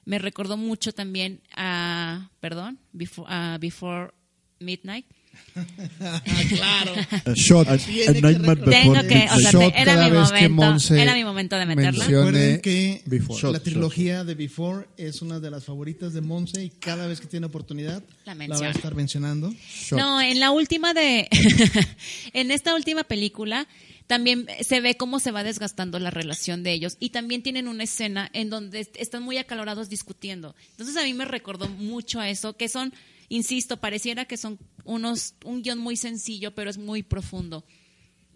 Me 0.06 0.18
recordó 0.18 0.56
mucho 0.56 0.92
también 0.92 1.42
a, 1.54 2.30
perdón, 2.40 2.78
Before, 2.92 3.58
Before 3.58 4.14
Midnight. 4.60 5.06
claro. 6.48 6.92
Shot, 7.34 7.68
a, 7.68 7.76
Tiene 7.78 8.04
a 8.08 8.12
que 8.14 8.20
nightmare 8.20 8.60
before 8.60 8.70
Tengo 8.82 9.08
que, 9.08 9.26
o 9.32 9.38
sea, 9.40 9.50
Shot 9.50 9.72
era 9.74 9.84
cada 9.94 10.04
mi 10.08 10.16
vez 10.16 10.32
que 10.32 10.48
momento, 10.48 10.64
Monse 10.72 11.02
era 11.02 11.14
mi 11.14 11.24
momento 11.24 11.56
de 11.56 11.66
meterla. 11.66 11.90
menciona- 11.92 12.26
Recuerden 12.26 12.60
que 12.60 13.02
Before. 13.06 13.40
Shot, 13.40 13.52
la 13.52 13.58
shot. 13.58 13.64
trilogía 13.64 14.24
de 14.24 14.34
Before 14.34 14.86
es 14.96 15.22
una 15.22 15.40
de 15.40 15.50
las 15.50 15.64
favoritas 15.64 16.12
de 16.12 16.20
Monse 16.20 16.62
y 16.64 16.70
cada 16.70 17.06
vez 17.06 17.20
que 17.20 17.26
tiene 17.26 17.46
oportunidad 17.46 18.02
La 18.24 18.34
la, 18.34 18.58
va 18.58 18.66
a 18.66 18.70
estar 18.70 18.94
mencionando. 18.94 19.52
Shot. 19.52 19.98
No, 19.98 20.20
en 20.20 20.38
la 20.40 20.50
última 20.52 20.94
de. 20.94 21.28
en 22.32 22.50
esta 22.50 22.74
última 22.74 23.04
película 23.04 23.66
también 24.06 24.46
se 24.62 24.80
ve 24.80 24.96
cómo 24.96 25.18
se 25.18 25.30
va 25.30 25.42
desgastando 25.44 25.98
la 25.98 26.10
relación 26.10 26.62
de 26.62 26.72
ellos 26.72 26.96
y 27.00 27.10
también 27.10 27.42
tienen 27.42 27.68
una 27.68 27.84
escena 27.84 28.30
en 28.34 28.50
donde 28.50 28.80
est- 28.80 28.96
están 28.98 29.22
muy 29.22 29.38
acalorados 29.38 29.88
discutiendo. 29.88 30.54
Entonces 30.72 30.96
a 30.96 31.02
mí 31.04 31.14
me 31.14 31.24
recordó 31.24 31.68
mucho 31.68 32.20
a 32.20 32.28
eso, 32.28 32.54
que 32.54 32.68
son, 32.68 32.92
insisto, 33.34 33.78
pareciera 33.78 34.24
que 34.24 34.36
son 34.36 34.58
unos 34.84 35.34
un 35.44 35.62
guion 35.62 35.78
muy 35.78 35.96
sencillo, 35.96 36.54
pero 36.54 36.70
es 36.70 36.78
muy 36.78 37.02
profundo. 37.02 37.64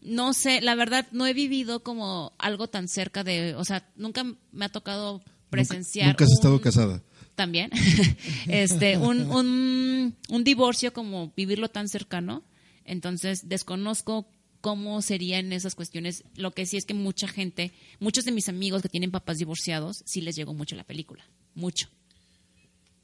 No 0.01 0.33
sé, 0.33 0.61
la 0.61 0.75
verdad 0.75 1.07
no 1.13 1.27
he 1.27 1.33
vivido 1.35 1.83
como 1.83 2.33
algo 2.39 2.69
tan 2.69 2.89
cerca 2.89 3.25
de, 3.25 3.55
o 3.55 3.65
sea, 3.65 3.89
nunca 3.97 4.25
me 4.53 4.65
ha 4.65 4.69
tocado 4.69 5.23
presenciar. 5.51 6.09
Nunca 6.09 6.25
has 6.25 6.31
un- 6.31 6.37
estado 6.37 6.61
casada. 6.61 7.03
también, 7.35 7.71
este, 8.49 8.97
un, 8.97 9.23
un, 9.31 10.17
un 10.29 10.45
divorcio 10.45 10.93
como 10.93 11.33
vivirlo 11.37 11.69
tan 11.69 11.89
cercano. 11.89 12.43
Entonces, 12.85 13.49
desconozco 13.49 14.29
cómo 14.61 15.03
sería 15.03 15.39
en 15.39 15.53
esas 15.53 15.75
cuestiones. 15.75 16.25
Lo 16.37 16.53
que 16.53 16.65
sí 16.67 16.77
es 16.77 16.85
que 16.85 16.95
mucha 16.95 17.29
gente, 17.29 17.73
muchos 18.01 18.25
de 18.25 18.33
mis 18.33 18.49
amigos 18.49 18.83
que 18.83 18.89
tienen 18.89 19.11
papás 19.11 19.39
divorciados, 19.39 20.03
sí 20.07 20.21
les 20.21 20.37
llegó 20.37 20.55
mucho 20.55 20.75
la 20.77 20.85
película. 20.85 21.25
Mucho. 21.55 21.89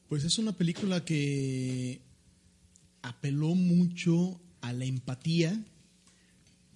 Pues 0.09 0.25
es 0.25 0.39
una 0.39 0.53
película 0.53 1.05
que 1.05 2.01
apeló 3.03 3.55
mucho 3.55 4.41
a 4.61 4.73
la 4.73 4.85
empatía, 4.85 5.63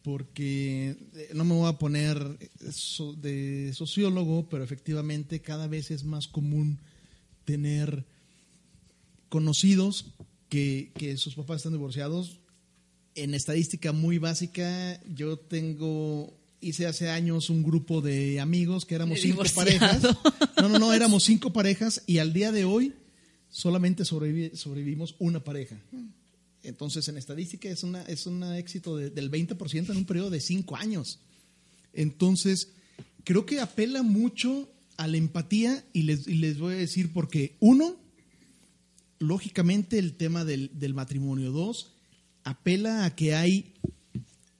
porque 0.02 0.96
eh, 1.14 1.30
no 1.34 1.44
me 1.44 1.54
voy 1.54 1.68
a 1.68 1.78
poner 1.78 2.38
so- 2.70 3.12
de 3.14 3.72
sociólogo, 3.74 4.48
pero 4.48 4.64
efectivamente 4.64 5.40
cada 5.40 5.66
vez 5.66 5.90
es 5.90 6.04
más 6.04 6.28
común 6.28 6.78
tener 7.44 8.04
conocidos 9.28 10.06
que, 10.48 10.92
que 10.96 11.16
sus 11.16 11.34
papás 11.34 11.58
están 11.58 11.72
divorciados. 11.72 12.40
En 13.14 13.34
estadística 13.34 13.92
muy 13.92 14.18
básica, 14.18 15.00
yo 15.12 15.38
tengo, 15.38 16.32
hice 16.60 16.86
hace 16.86 17.10
años 17.10 17.50
un 17.50 17.62
grupo 17.62 18.00
de 18.00 18.40
amigos 18.40 18.86
que 18.86 18.94
éramos 18.94 19.20
cinco 19.20 19.42
parejas. 19.54 20.02
No, 20.56 20.68
no, 20.68 20.78
no, 20.78 20.92
éramos 20.94 21.24
cinco 21.24 21.52
parejas 21.52 22.02
y 22.06 22.18
al 22.18 22.32
día 22.32 22.52
de 22.52 22.64
hoy 22.64 22.94
solamente 23.50 24.04
sobrevivi- 24.04 24.54
sobrevivimos 24.54 25.14
una 25.18 25.42
pareja. 25.42 25.76
Entonces, 26.62 27.06
en 27.08 27.16
estadística 27.16 27.68
es, 27.68 27.82
una, 27.82 28.02
es 28.02 28.26
un 28.26 28.42
éxito 28.42 28.96
de- 28.96 29.10
del 29.10 29.30
20% 29.30 29.90
en 29.90 29.96
un 29.96 30.04
periodo 30.04 30.30
de 30.30 30.40
cinco 30.40 30.76
años. 30.76 31.18
Entonces, 31.92 32.68
creo 33.24 33.46
que 33.46 33.60
apela 33.60 34.02
mucho 34.02 34.68
a 34.96 35.06
la 35.06 35.16
empatía 35.16 35.84
y 35.92 36.02
les, 36.02 36.26
y 36.26 36.34
les 36.34 36.58
voy 36.58 36.74
a 36.74 36.78
decir 36.78 37.12
porque, 37.12 37.56
uno, 37.60 37.96
lógicamente 39.18 39.98
el 39.98 40.14
tema 40.14 40.44
del, 40.44 40.70
del 40.78 40.94
matrimonio. 40.94 41.50
Dos, 41.52 41.92
apela 42.44 43.04
a 43.04 43.14
que 43.14 43.34
hay, 43.34 43.74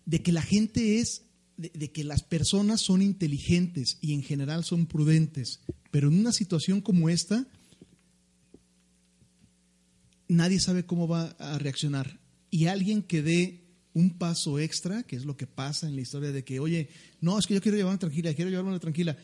de 0.07 0.23
que 0.23 0.33
la 0.33 0.43
gente 0.43 0.99
es, 1.01 1.23
de, 1.57 1.71
de 1.75 1.91
que 1.91 2.05
las 2.05 2.23
personas 2.23 2.81
son 2.81 3.03
inteligentes 3.03 3.99
y 4.01 4.15
en 4.15 4.23
general 4.23 4.65
son 4.65 4.87
prudentes, 4.87 5.61
pero 5.91 6.09
en 6.09 6.19
una 6.19 6.33
situación 6.33 6.81
como 6.81 7.09
esta, 7.09 7.47
nadie 10.29 10.61
sabe 10.61 10.85
cómo 10.85 11.09
va 11.09 11.37
a 11.39 11.59
reaccionar. 11.59 12.21
Y 12.51 12.67
alguien 12.67 13.03
que 13.03 13.23
dé 13.23 13.65
un 13.95 14.17
paso 14.19 14.59
extra, 14.59 15.03
que 15.03 15.17
es 15.17 15.25
lo 15.25 15.37
que 15.37 15.47
pasa 15.47 15.89
en 15.89 15.97
la 15.97 16.03
historia 16.03 16.31
de 16.31 16.45
que, 16.45 16.61
oye, 16.61 16.89
no, 17.21 17.39
es 17.39 17.47
que 17.47 17.55
yo 17.55 17.61
quiero 17.61 17.77
llevarme 17.77 17.99
tranquila, 17.99 18.33
quiero 18.35 18.51
llevarme 18.51 18.79
tranquila, 18.79 19.17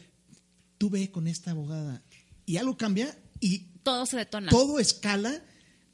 tú 0.79 0.90
ve 0.90 1.11
con 1.11 1.27
esta 1.29 1.53
abogada. 1.53 2.03
Y 2.47 2.57
algo 2.57 2.77
cambia 2.77 3.17
y 3.40 3.61
Todo 3.83 4.05
se 4.07 4.17
detona. 4.17 4.51
todo 4.51 4.79
escala 4.81 5.43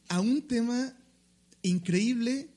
a 0.09 0.21
un 0.21 0.43
tema 0.49 0.97
increíble 1.63 2.49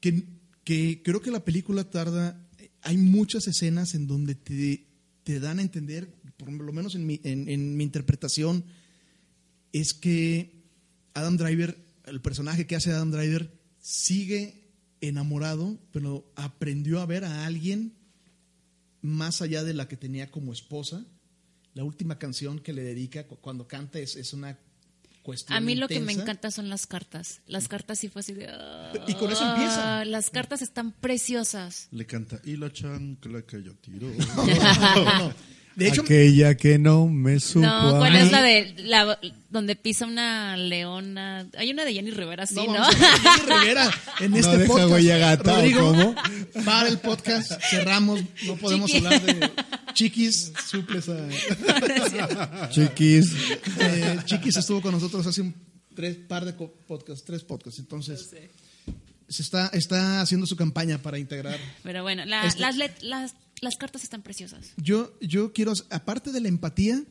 que, 0.00 0.24
que 0.64 1.02
creo 1.02 1.20
que 1.20 1.30
la 1.30 1.44
película 1.44 1.84
tarda 1.90 2.46
hay 2.82 2.96
muchas 2.96 3.46
escenas 3.48 3.94
en 3.94 4.06
donde 4.06 4.34
te, 4.34 4.86
te 5.24 5.40
dan 5.40 5.58
a 5.58 5.62
entender, 5.62 6.08
por 6.36 6.50
lo 6.50 6.72
menos 6.72 6.94
en 6.94 7.06
mi, 7.06 7.20
en, 7.24 7.48
en 7.48 7.76
mi 7.76 7.84
interpretación, 7.84 8.64
es 9.72 9.92
que 9.92 10.57
Adam 11.18 11.36
Driver, 11.36 11.76
el 12.06 12.20
personaje 12.20 12.66
que 12.66 12.76
hace 12.76 12.90
Adam 12.92 13.10
Driver, 13.10 13.52
sigue 13.80 14.64
enamorado, 15.00 15.78
pero 15.92 16.30
aprendió 16.36 17.00
a 17.00 17.06
ver 17.06 17.24
a 17.24 17.46
alguien 17.46 17.94
más 19.02 19.42
allá 19.42 19.62
de 19.64 19.74
la 19.74 19.88
que 19.88 19.96
tenía 19.96 20.30
como 20.30 20.52
esposa. 20.52 21.04
La 21.74 21.84
última 21.84 22.18
canción 22.18 22.58
que 22.58 22.72
le 22.72 22.82
dedica 22.82 23.26
cu- 23.26 23.36
cuando 23.36 23.68
canta 23.68 23.98
es, 24.00 24.16
es 24.16 24.32
una 24.32 24.58
cuestión. 25.22 25.56
A 25.56 25.60
mí 25.60 25.76
lo 25.76 25.86
que 25.86 26.00
me 26.00 26.12
encanta 26.12 26.50
son 26.50 26.68
las 26.68 26.86
cartas. 26.86 27.40
Las 27.46 27.68
cartas 27.68 27.98
sí 28.00 28.08
fue 28.08 28.20
así 28.20 28.32
de... 28.32 28.48
Y 29.06 29.14
con 29.14 29.30
eso 29.30 29.48
empieza. 29.48 30.00
"Ah, 30.00 30.04
Las 30.04 30.30
cartas 30.30 30.62
están 30.62 30.90
preciosas. 30.92 31.86
Le 31.92 32.06
canta, 32.06 32.40
y 32.44 32.56
la 32.56 32.72
chancla 32.72 33.42
que 33.42 33.62
yo 33.62 33.74
tiro. 33.76 34.08
No, 34.36 34.46
no, 35.04 35.18
no. 35.28 35.34
De 35.78 35.88
hecho, 35.88 36.02
Aquella 36.02 36.56
que 36.56 36.76
no 36.78 37.06
me 37.06 37.38
supo 37.38 37.64
No, 37.66 37.98
¿cuál 37.98 38.16
es 38.16 38.32
la 38.32 38.42
de 38.42 38.74
la 38.78 39.18
donde 39.48 39.76
pisa 39.76 40.06
una 40.06 40.56
leona? 40.56 41.46
Hay 41.56 41.70
una 41.70 41.84
de 41.84 41.94
Jenny 41.94 42.10
Rivera, 42.10 42.46
sí, 42.46 42.56
no, 42.56 42.66
¿no? 42.66 42.84
Jenny 42.84 43.42
Rivera 43.60 43.90
en 44.20 44.30
¿No 44.32 44.36
este 44.38 44.56
deja 44.58 44.66
podcast. 44.66 44.90
huella 44.90 45.18
gata 45.18 45.54
Rodrigo, 45.54 45.80
cómo? 45.80 46.14
para 46.64 46.88
el 46.88 46.98
podcast, 46.98 47.52
cerramos, 47.70 48.20
no 48.46 48.56
podemos 48.56 48.90
Chiqui. 48.90 49.06
hablar 49.06 49.22
de 49.22 49.50
chiquis, 49.94 50.52
suples 50.68 51.08
a... 51.08 52.68
Chiquis. 52.70 53.32
Eh, 53.80 54.18
Chiquis 54.24 54.56
estuvo 54.56 54.80
con 54.82 54.92
nosotros 54.92 55.26
hace 55.26 55.40
un 55.42 55.54
tres 55.94 56.16
par 56.16 56.44
de 56.44 56.52
podcasts, 56.52 57.24
tres 57.24 57.42
podcasts. 57.42 57.78
Entonces, 57.80 58.30
se 59.28 59.42
está, 59.42 59.68
está 59.72 60.20
haciendo 60.22 60.46
su 60.46 60.56
campaña 60.56 60.98
para 60.98 61.18
integrar. 61.18 61.58
Pero 61.82 62.02
bueno, 62.02 62.24
la- 62.24 62.46
Este- 62.46 62.60
las, 62.60 62.76
let- 62.76 63.00
las, 63.02 63.34
las 63.62 63.76
cartas 63.76 64.02
están 64.04 64.22
preciosas. 64.22 64.72
Yo, 64.76 65.18
yo 65.20 65.52
quiero, 65.52 65.72
aparte 65.90 66.32
de 66.32 66.40
la 66.40 66.48
empatía, 66.48 67.02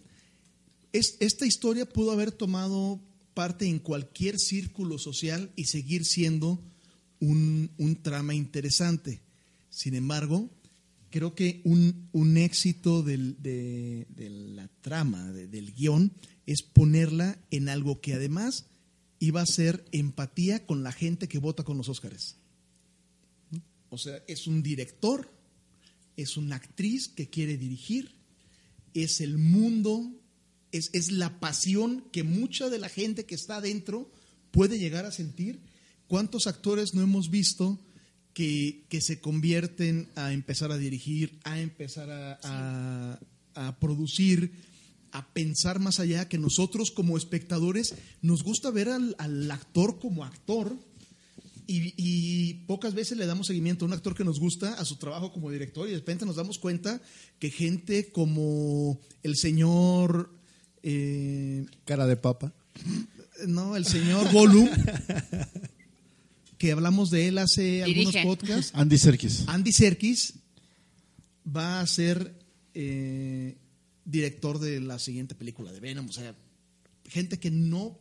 es, 0.94 1.18
esta 1.20 1.46
historia 1.46 1.88
pudo 1.88 2.12
haber 2.12 2.32
tomado 2.32 3.02
parte 3.34 3.68
en 3.68 3.80
cualquier 3.80 4.40
círculo 4.40 4.98
social 4.98 5.52
y 5.56 5.66
seguir 5.66 6.06
siendo 6.06 6.64
un, 7.20 7.72
un 7.78 8.02
trama 8.02 8.34
interesante. 8.34 9.22
Sin 9.70 9.94
embargo, 9.96 10.50
creo 11.10 11.36
que 11.36 11.62
un, 11.66 12.10
un 12.14 12.38
éxito 12.38 13.04
de, 13.04 13.18
de 13.38 14.30
la 14.30 14.68
trama, 14.82 15.32
de- 15.32 15.48
del 15.48 15.74
guion, 15.74 16.14
es 16.46 16.62
ponerla 16.64 17.38
en 17.52 17.70
algo 17.70 18.02
que 18.02 18.14
además 18.14 18.66
iba 19.20 19.42
a 19.42 19.46
ser 19.46 19.86
empatía 19.92 20.66
con 20.66 20.84
la 20.84 20.92
gente 20.92 21.28
que 21.28 21.40
vota 21.40 21.64
con 21.64 21.78
los 21.78 21.90
Óscares. 21.90 22.38
O 23.90 23.98
sea, 23.98 24.22
es 24.28 24.48
un 24.48 24.62
director, 24.64 25.32
es 26.18 26.36
una 26.36 26.58
actriz 26.58 27.08
que 27.08 27.30
quiere 27.30 27.58
dirigir, 27.58 28.12
es 28.94 29.22
el 29.22 29.38
mundo, 29.38 30.12
es, 30.72 30.90
es 30.94 31.12
la 31.12 31.40
pasión 31.40 32.04
que 32.12 32.24
mucha 32.24 32.70
de 32.70 32.80
la 32.80 32.90
gente 32.90 33.26
que 33.26 33.36
está 33.36 33.58
adentro 33.58 34.12
puede 34.52 34.80
llegar 34.80 35.06
a 35.06 35.12
sentir. 35.12 35.62
¿Cuántos 36.08 36.48
actores 36.48 36.94
no 36.94 37.02
hemos 37.02 37.30
visto 37.30 37.80
que, 38.34 38.86
que 38.90 39.02
se 39.02 39.20
convierten 39.20 40.10
a 40.16 40.34
empezar 40.34 40.72
a 40.72 40.78
dirigir, 40.78 41.40
a 41.44 41.60
empezar 41.60 42.10
a, 42.10 42.40
a- 42.44 43.20
a 43.56 43.80
producir, 43.80 44.52
a 45.12 45.34
pensar 45.34 45.80
más 45.80 46.00
allá, 46.00 46.28
que 46.30 46.38
nosotros 46.38 46.92
como 46.92 47.18
espectadores 47.18 47.96
nos 48.22 48.44
gusta 48.44 48.70
ver 48.72 48.90
al, 48.90 49.16
al 49.20 49.50
actor 49.52 50.00
como 50.00 50.24
actor? 50.24 50.78
Y, 51.70 51.94
y 51.98 52.54
pocas 52.66 52.94
veces 52.94 53.18
le 53.18 53.26
damos 53.26 53.48
seguimiento 53.48 53.84
a 53.84 53.88
un 53.90 53.94
actor 53.94 54.16
que 54.16 54.24
nos 54.24 54.40
gusta 54.40 54.76
a 54.76 54.86
su 54.86 54.96
trabajo 54.96 55.34
como 55.34 55.52
director 55.52 55.86
y 55.88 55.92
de 55.92 55.98
repente 55.98 56.26
nos 56.26 56.38
damos 56.38 56.60
cuenta 56.60 57.02
que 57.40 57.50
gente 57.52 58.10
como 58.12 59.02
el 59.22 59.36
señor, 59.36 60.34
eh, 60.82 61.66
Cara 61.84 62.08
de 62.08 62.16
papa. 62.16 62.54
no, 63.48 63.76
el 63.76 63.86
señor 63.86 64.32
Gollum, 64.32 64.70
que 66.58 66.72
hablamos 66.72 67.10
de 67.10 67.28
él 67.28 67.38
hace 67.38 67.84
Dirige. 67.84 68.20
algunos 68.20 68.38
podcasts, 68.38 68.72
Andy 68.74 68.98
Serkis. 68.98 69.44
Andy 69.48 69.72
Serkis 69.74 70.34
va 71.46 71.82
a 71.82 71.88
ser 71.88 72.34
eh, 72.74 73.58
director 74.06 74.60
de 74.60 74.80
la 74.80 75.00
siguiente 75.00 75.36
película 75.36 75.72
de 75.72 75.80
Venom. 75.80 76.08
O 76.10 76.14
sea, 76.14 76.34
gente 77.06 77.40
que 77.40 77.52
no 77.52 78.00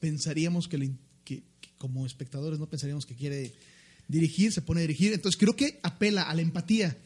pensaríamos 0.00 0.68
que, 0.68 0.78
le- 0.78 0.92
como 1.84 2.06
espectadores 2.06 2.58
no 2.58 2.70
pensaríamos 2.70 3.04
que 3.04 3.14
quiere 3.14 3.52
dirigir, 4.08 4.52
se 4.52 4.62
pone 4.62 4.80
a 4.80 4.86
dirigir. 4.88 5.12
Entonces 5.12 5.38
creo 5.38 5.54
que 5.54 5.80
apela 5.82 6.22
a 6.22 6.34
la 6.34 6.40
empatía 6.40 6.96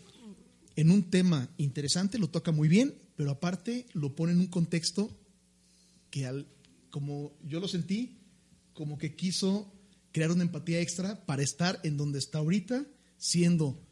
en 0.77 0.93
un 0.93 1.11
tema 1.11 1.49
interesante, 1.57 2.17
lo 2.17 2.31
toca 2.31 2.53
muy 2.53 2.69
bien, 2.69 2.95
pero 3.17 3.33
aparte 3.33 3.87
lo 3.93 4.15
pone 4.15 4.35
en 4.35 4.39
un 4.39 4.47
contexto 4.47 5.11
que 6.11 6.27
al, 6.27 6.47
como 6.91 7.33
yo 7.43 7.59
lo 7.59 7.67
sentí, 7.67 8.21
como 8.73 8.99
que 8.99 9.17
quiso 9.17 9.75
crear 10.13 10.31
una 10.31 10.45
empatía 10.45 10.81
extra 10.81 11.27
para 11.27 11.43
estar 11.43 11.81
en 11.83 11.97
donde 11.97 12.21
está 12.21 12.39
ahorita, 12.39 12.87
siendo 13.17 13.83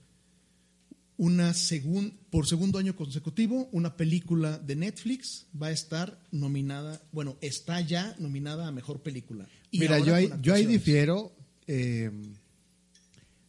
una 1.17 1.53
segun, 1.53 2.17
por 2.31 2.47
segundo 2.47 2.79
año 2.79 2.95
consecutivo, 2.95 3.69
una 3.73 3.97
película 3.97 4.57
de 4.59 4.77
Netflix 4.77 5.47
va 5.61 5.67
a 5.67 5.73
estar 5.73 6.23
nominada, 6.31 7.03
bueno, 7.11 7.37
está 7.41 7.81
ya 7.81 8.15
nominada 8.21 8.69
a 8.69 8.71
mejor 8.71 9.03
película. 9.03 9.49
Mira, 9.79 9.99
yo 9.99 10.15
ahí, 10.15 10.31
yo 10.41 10.55
ahí 10.55 10.67
difiero. 10.67 11.33
eh, 11.67 12.11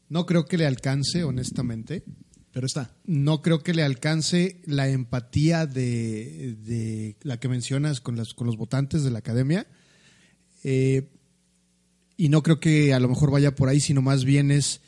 no 0.10 0.26
creo 0.26 0.46
que 0.46 0.58
le 0.58 0.66
alcance, 0.66 1.24
honestamente. 1.24 2.04
Pero 2.54 2.66
está. 2.66 2.90
No 3.06 3.42
creo 3.42 3.62
que 3.62 3.74
le 3.74 3.84
alcance 3.84 4.62
la 4.66 4.88
empatía 4.88 5.68
de, 5.68 6.56
de 6.64 7.16
la 7.22 7.40
que 7.40 7.50
mencionas 7.50 8.02
con, 8.02 8.16
las, 8.16 8.34
con 8.34 8.48
los 8.48 8.58
votantes 8.58 9.04
de 9.04 9.12
la 9.12 9.20
academia. 9.20 9.68
Eh, 10.64 11.10
y 12.16 12.30
no 12.30 12.42
creo 12.42 12.60
que 12.60 12.94
a 12.94 13.00
lo 13.00 13.10
mejor 13.10 13.32
vaya 13.32 13.54
por 13.54 13.70
ahí, 13.70 13.80
sino 13.80 14.02
más 14.02 14.24
bien 14.26 14.50
es 14.50 14.82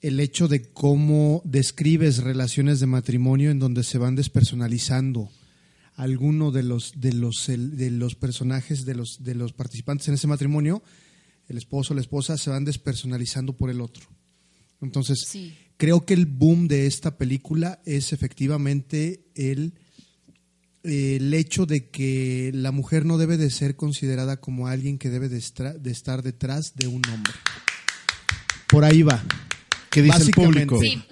el 0.00 0.18
hecho 0.20 0.48
de 0.48 0.62
cómo 0.62 1.42
describes 1.44 2.18
relaciones 2.18 2.80
de 2.80 2.86
matrimonio 2.86 3.50
en 3.50 3.58
donde 3.58 3.82
se 3.82 3.98
van 3.98 4.14
despersonalizando 4.16 5.30
alguno 5.96 6.50
de 6.50 6.62
los 6.62 6.92
de 6.96 7.12
los 7.12 7.48
el- 7.48 7.76
de 7.76 7.90
los 7.90 8.14
personajes 8.14 8.84
de 8.84 8.94
los 8.94 9.18
de 9.22 9.34
los 9.34 9.52
participantes 9.52 10.08
en 10.08 10.14
ese 10.14 10.26
matrimonio, 10.26 10.82
el 11.48 11.56
esposo 11.58 11.92
o 11.92 11.94
la 11.94 12.00
esposa 12.00 12.36
se 12.38 12.50
van 12.50 12.64
despersonalizando 12.64 13.56
por 13.56 13.70
el 13.70 13.80
otro. 13.80 14.06
Entonces, 14.80 15.24
Sí. 15.26 15.54
creo 15.76 16.04
que 16.04 16.14
el 16.14 16.26
boom 16.26 16.68
de 16.68 16.86
esta 16.86 17.16
película 17.16 17.80
es 17.86 18.12
efectivamente 18.12 19.24
el, 19.34 19.74
el 20.82 21.32
hecho 21.32 21.64
de 21.64 21.88
que 21.90 22.50
la 22.54 22.70
mujer 22.72 23.06
no 23.06 23.16
debe 23.16 23.36
de 23.38 23.50
ser 23.50 23.76
considerada 23.76 24.38
como 24.40 24.66
alguien 24.68 24.98
que 24.98 25.08
debe 25.10 25.28
de, 25.28 25.38
estar 25.38 26.22
detrás 26.22 26.72
de 26.74 26.88
un 26.88 27.02
hombre. 27.08 27.32
Por 28.68 28.84
ahí 28.84 29.02
va. 29.02 29.22
¿Qué 29.90 30.02
dice 30.02 30.22
el 30.24 30.30
público? 30.32 30.78
Sí. 30.80 31.02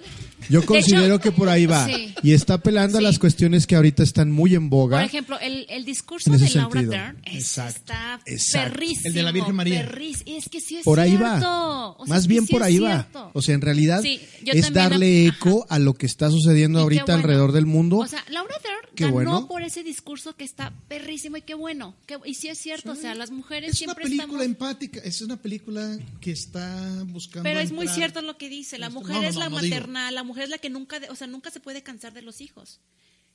Yo 0.49 0.61
De 0.61 0.65
considero 0.65 1.15
hecho, 1.15 1.19
que 1.21 1.31
por 1.31 1.49
ahí 1.49 1.65
va. 1.65 1.85
sí. 1.85 2.13
Y 2.23 2.33
está 2.33 2.55
apelando 2.55 2.97
a 2.97 3.01
las 3.01 3.19
cuestiones 3.19 3.67
que 3.67 3.75
ahorita 3.75 4.03
están 4.03 4.31
muy 4.31 4.55
en 4.55 4.69
boga. 4.69 4.97
Por 4.97 5.05
ejemplo, 5.05 5.39
el, 5.39 5.65
el 5.69 5.85
discurso 5.85 6.31
de 6.31 6.37
Laura 6.37 6.49
sentido. 6.49 6.91
Dern 6.91 7.21
es- 7.25 7.57
está 7.57 8.19
exacto. 8.25 8.73
perrísimo. 8.73 9.07
El 9.07 9.13
de 9.13 9.23
la 9.23 9.31
Virgen 9.31 9.55
María. 9.55 9.89
perris- 9.89 10.23
Es 10.25 10.49
que 10.49 10.59
sí 10.61 10.77
es 10.77 10.83
por 10.83 10.99
ahí 10.99 11.11
cierto. 11.17 11.25
va. 11.25 11.89
O 11.97 12.05
sea, 12.05 12.15
Más 12.15 12.23
que 12.23 12.27
bien 12.29 12.45
sí 12.47 12.53
por 12.53 12.63
ahí 12.63 12.79
va. 12.79 12.93
cierto. 13.03 13.31
O 13.33 13.41
sea, 13.41 13.55
en 13.55 13.61
realidad 13.61 14.03
es 14.05 14.73
darle 14.73 15.27
eco 15.27 15.65
a 15.69 15.79
lo 15.79 15.93
que 15.93 16.05
está 16.05 16.29
sucediendo 16.29 16.79
Y 16.79 16.81
ahorita 16.83 17.03
bueno. 17.05 17.19
alrededor 17.19 17.51
del 17.51 17.65
mundo. 17.65 17.97
O 17.97 18.07
sea, 18.07 18.23
Laura 18.29 18.55
Dern 18.63 18.73
Qué 18.95 19.05
ganó 19.05 19.13
bueno. 19.13 19.47
por 19.47 19.63
ese 19.63 19.83
discurso 19.83 20.35
que 20.35 20.43
está 20.43 20.71
perrísimo 20.87 21.37
y 21.37 21.41
qué 21.41 21.55
bueno. 21.55 21.95
Qué- 22.05 22.17
y 22.25 22.35
sí 22.35 22.47
es 22.47 22.57
cierto, 22.59 22.91
o 22.91 22.95
sea, 22.95 23.15
las 23.15 23.31
mujeres 23.31 23.71
Es 23.71 23.81
una 23.81 23.93
siempre 23.93 24.03
película 24.05 24.23
estamos... 24.25 24.45
empática, 24.45 24.99
es 25.03 25.21
una 25.21 25.37
película 25.37 25.97
que 26.21 26.31
está 26.31 27.03
buscando. 27.07 27.43
Pero 27.43 27.59
es 27.59 27.71
muy 27.71 27.87
cierto 27.87 28.21
lo 28.21 28.37
que 28.37 28.49
dice. 28.49 28.77
La 28.77 28.89
mujer 28.89 29.15
no, 29.17 29.23
es 29.23 29.35
la 29.35 29.49
no 29.49 29.59
digo. 29.59 29.75
materna, 29.75 30.11
la 30.11 30.23
mujer 30.23 30.32
es 30.37 30.49
la 30.49 30.57
que 30.57 30.69
nunca, 30.69 30.99
de- 30.99 31.09
o 31.09 31.15
sea, 31.15 31.27
nunca 31.27 31.51
se 31.51 31.59
puede 31.59 31.83
cansar 31.83 32.13
de 32.13 32.21
los 32.21 32.41
hijos. 32.41 32.79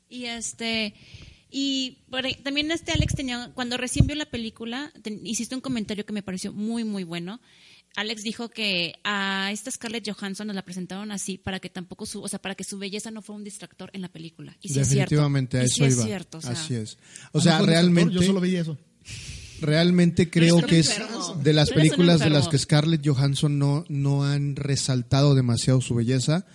Y 0.08 0.24
este 0.24 0.94
y 1.50 1.98
también 2.44 2.70
este 2.70 2.92
Alex 2.92 3.14
tenía 3.14 3.50
cuando 3.54 3.76
recién 3.76 4.06
vio 4.06 4.16
la 4.16 4.26
película, 4.26 4.92
hiciste 5.24 5.54
un 5.54 5.60
comentario 5.60 6.04
que 6.06 6.12
me 6.12 6.22
pareció 6.22 6.52
muy 6.52 6.84
muy 6.84 7.04
bueno. 7.04 7.40
Alex 7.96 8.22
dijo 8.22 8.50
que 8.50 8.94
a 9.02 9.50
esta 9.50 9.70
Scarlett 9.70 10.08
Johansson 10.10 10.46
nos 10.46 10.54
la 10.56 10.62
presentaron 10.64 11.10
así 11.10 11.38
para 11.38 11.58
que 11.58 11.70
tampoco 11.70 12.04
su, 12.04 12.22
o 12.22 12.28
sea, 12.28 12.38
para 12.40 12.54
que 12.54 12.62
su 12.64 12.78
belleza 12.78 13.10
no 13.10 13.22
fuera 13.22 13.38
un 13.38 13.44
distractor 13.44 13.90
en 13.94 14.02
la 14.02 14.08
película. 14.08 14.56
Y 14.60 14.68
sí 14.68 14.78
es 14.80 14.88
cierto. 14.88 15.14
Definitivamente 15.14 15.58
a 15.58 15.62
Y 15.62 15.66
eso 15.66 15.74
sí 15.76 15.84
es 15.84 15.94
iba. 15.94 16.04
cierto, 16.04 16.38
o 16.38 16.40
sea, 16.42 16.50
Así 16.50 16.74
es. 16.74 16.98
O 17.32 17.40
sea, 17.40 17.58
no 17.58 17.66
realmente 17.66 18.14
Yo 18.14 18.22
solo 18.22 18.40
veía 18.40 18.60
eso. 18.60 18.78
realmente 19.60 20.30
creo 20.30 20.60
que 20.62 20.80
es 20.80 20.94
de 21.42 21.52
las 21.52 21.70
películas 21.70 22.20
de 22.20 22.30
las 22.30 22.48
que 22.48 22.58
Scarlett 22.58 23.06
Johansson 23.06 23.58
no, 23.58 23.84
no 23.88 24.24
han 24.24 24.54
resaltado 24.56 25.34
demasiado 25.34 25.80
su 25.80 25.94
belleza 25.94 26.46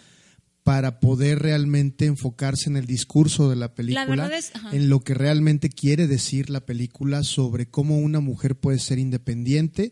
para 0.63 0.99
poder 1.01 1.39
realmente 1.39 2.05
enfocarse 2.05 2.69
en 2.69 2.77
el 2.77 2.85
discurso 2.85 3.49
de 3.49 3.55
la 3.57 3.73
película, 3.75 4.29
es- 4.37 4.55
ajá. 4.55 4.73
en 4.73 4.89
lo 4.89 5.01
que 5.01 5.13
realmente 5.13 5.69
quiere 5.69 6.07
decir 6.07 6.49
la 6.49 6.65
película 6.65 7.23
sobre 7.23 7.65
cómo 7.69 7.97
una 7.99 8.21
mujer 8.21 8.55
puede 8.55 8.79
ser 8.79 8.97
independiente 8.99 9.91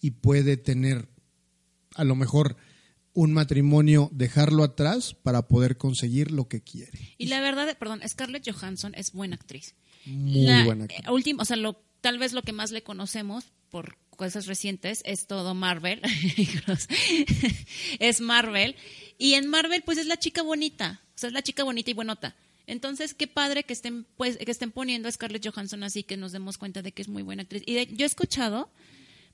y 0.00 0.10
puede 0.12 0.56
tener 0.58 1.08
a 1.94 2.04
lo 2.04 2.14
mejor 2.16 2.56
un 3.12 3.32
matrimonio, 3.32 4.08
dejarlo 4.12 4.62
atrás 4.62 5.14
para 5.14 5.48
poder 5.48 5.76
conseguir 5.78 6.30
lo 6.30 6.48
que 6.48 6.62
quiere. 6.62 7.14
Y 7.18 7.26
la 7.26 7.40
verdad, 7.40 7.76
perdón, 7.78 8.00
Scarlett 8.06 8.48
Johansson 8.48 8.92
es 8.94 9.12
buena 9.12 9.34
actriz. 9.36 9.74
Muy 10.06 10.44
La- 10.44 10.64
buena 10.64 10.84
actriz. 10.84 11.00
eh, 11.06 11.10
último, 11.10 11.42
o 11.42 11.44
sea, 11.44 11.56
lo, 11.56 11.82
tal 12.02 12.18
vez 12.18 12.32
lo 12.32 12.42
que 12.42 12.52
más 12.52 12.70
le 12.70 12.82
conocemos 12.82 13.52
por 13.68 13.96
cosas 14.16 14.46
recientes 14.46 15.00
es 15.04 15.26
todo 15.26 15.54
Marvel. 15.54 16.00
es 17.98 18.20
Marvel. 18.20 18.76
Y 19.20 19.34
en 19.34 19.46
Marvel, 19.46 19.82
pues 19.84 19.98
es 19.98 20.06
la 20.06 20.16
chica 20.18 20.42
bonita. 20.42 21.00
O 21.14 21.18
sea, 21.18 21.28
es 21.28 21.34
la 21.34 21.42
chica 21.42 21.62
bonita 21.62 21.90
y 21.90 21.94
buenota. 21.94 22.34
Entonces, 22.66 23.14
qué 23.14 23.26
padre 23.26 23.64
que 23.64 23.72
estén, 23.74 24.06
pues, 24.16 24.38
que 24.38 24.50
estén 24.50 24.70
poniendo 24.72 25.08
a 25.08 25.12
Scarlett 25.12 25.46
Johansson 25.46 25.82
así, 25.82 26.02
que 26.04 26.16
nos 26.16 26.32
demos 26.32 26.56
cuenta 26.56 26.80
de 26.82 26.92
que 26.92 27.02
es 27.02 27.08
muy 27.08 27.22
buena 27.22 27.42
actriz. 27.42 27.62
Y 27.66 27.74
de- 27.74 27.88
yo 27.94 28.04
he 28.04 28.06
escuchado, 28.06 28.70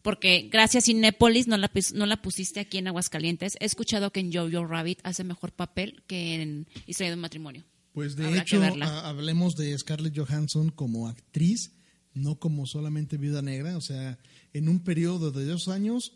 porque 0.03 0.49
gracias 0.51 0.87
Cinépolis 0.87 1.47
no 1.47 1.57
la, 1.57 1.71
no 1.95 2.07
la 2.07 2.21
pusiste 2.21 2.61
aquí 2.61 2.79
en 2.79 2.89
Aguascalientes, 2.89 3.57
he 3.61 3.65
escuchado 3.65 4.11
que 4.11 4.21
en 4.21 4.33
Jojo 4.33 4.67
Rabbit 4.67 4.99
hace 5.05 5.23
mejor 5.23 5.53
papel 5.53 6.03
que 6.07 6.35
en 6.43 6.67
Historia 6.87 7.11
de 7.11 7.15
un 7.15 7.21
matrimonio. 7.21 7.65
Pues 7.93 8.17
de 8.17 8.27
Habrá 8.27 8.43
hecho, 8.43 8.61
hablemos 8.83 9.55
de 9.57 9.77
Scarlett 9.79 10.17
Johansson 10.19 10.71
como 10.71 11.07
actriz, 11.09 11.73
no 12.13 12.39
como 12.41 12.67
solamente 12.67 13.17
viuda 13.19 13.41
negra. 13.43 13.77
O 13.77 13.81
sea, 13.81 14.19
en 14.53 14.69
un 14.69 14.81
periodo 14.81 15.31
de 15.31 15.45
dos 15.45 15.69
años, 15.69 16.13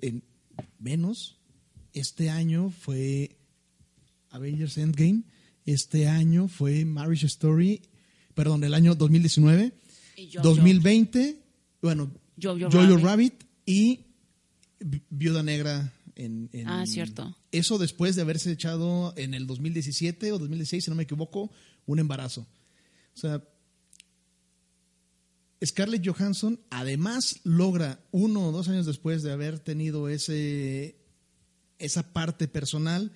en 0.00 0.22
menos, 0.78 1.39
este 1.94 2.30
año 2.30 2.70
fue 2.70 3.36
Avengers 4.30 4.78
Endgame, 4.78 5.22
este 5.66 6.08
año 6.08 6.48
fue 6.48 6.84
Marriage 6.84 7.26
Story, 7.26 7.82
perdón, 8.34 8.64
el 8.64 8.74
año 8.74 8.94
2019, 8.94 9.72
Y 10.16 10.32
Jojo. 10.32 10.48
2020, 10.48 11.38
bueno, 11.82 12.10
Jojo 12.40 12.68
Rabbit. 12.68 13.04
Rabbit 13.04 13.34
y 13.66 14.00
Vi- 14.80 15.02
Viuda 15.10 15.42
Negra. 15.42 15.92
En, 16.16 16.50
en- 16.52 16.68
Ah, 16.68 16.84
cierto. 16.86 17.34
Eso 17.50 17.78
después 17.78 18.14
de 18.14 18.22
haberse 18.22 18.52
echado 18.52 19.14
en 19.16 19.32
el 19.34 19.46
2017 19.46 20.32
o 20.32 20.38
2016, 20.38 20.84
si 20.84 20.90
no 20.90 20.94
me 20.96 21.04
equivoco, 21.04 21.50
un 21.86 21.98
embarazo. 21.98 22.42
O 23.14 23.18
sea, 23.18 23.42
Scarlett 25.64 26.06
Johansson 26.06 26.60
además 26.70 27.40
logra 27.44 28.00
uno 28.12 28.48
o 28.48 28.52
dos 28.52 28.68
años 28.68 28.86
después 28.86 29.22
de 29.22 29.32
haber 29.32 29.58
tenido 29.60 30.08
ese, 30.08 30.96
esa 31.80 32.12
parte 32.12 32.48
personal 32.48 33.12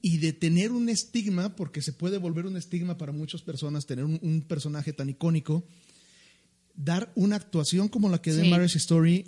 y 0.00 0.18
de 0.18 0.32
tener 0.32 0.72
un 0.72 0.88
estigma, 0.88 1.56
porque 1.56 1.82
se 1.82 1.92
puede 1.92 2.18
volver 2.18 2.46
un 2.46 2.56
estigma 2.56 2.98
para 2.98 3.12
muchas 3.12 3.42
personas 3.42 3.86
tener 3.86 4.04
un, 4.04 4.18
un 4.22 4.42
personaje 4.42 4.92
tan 4.92 5.08
icónico, 5.08 5.64
dar 6.74 7.10
una 7.14 7.36
actuación 7.36 7.88
como 7.88 8.08
la 8.08 8.22
que 8.22 8.32
de. 8.32 8.48
Marriage 8.48 8.78
Story, 8.78 9.26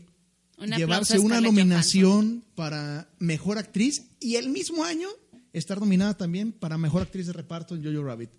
Un 0.59 0.71
llevarse 0.71 1.19
una 1.19 1.41
nominación 1.41 2.45
para 2.55 3.09
mejor 3.19 3.59
actriz 3.59 4.05
y 4.21 4.37
el 4.37 4.49
mismo 4.49 4.85
año 4.85 5.09
estar 5.53 5.81
nominada 5.81 6.17
también 6.17 6.53
para 6.53 6.79
mejor 6.79 7.03
actriz 7.03 7.27
de 7.27 7.33
reparto 7.33 7.75
en 7.75 7.85
Jojo 7.85 8.05
Rabbit. 8.05 8.31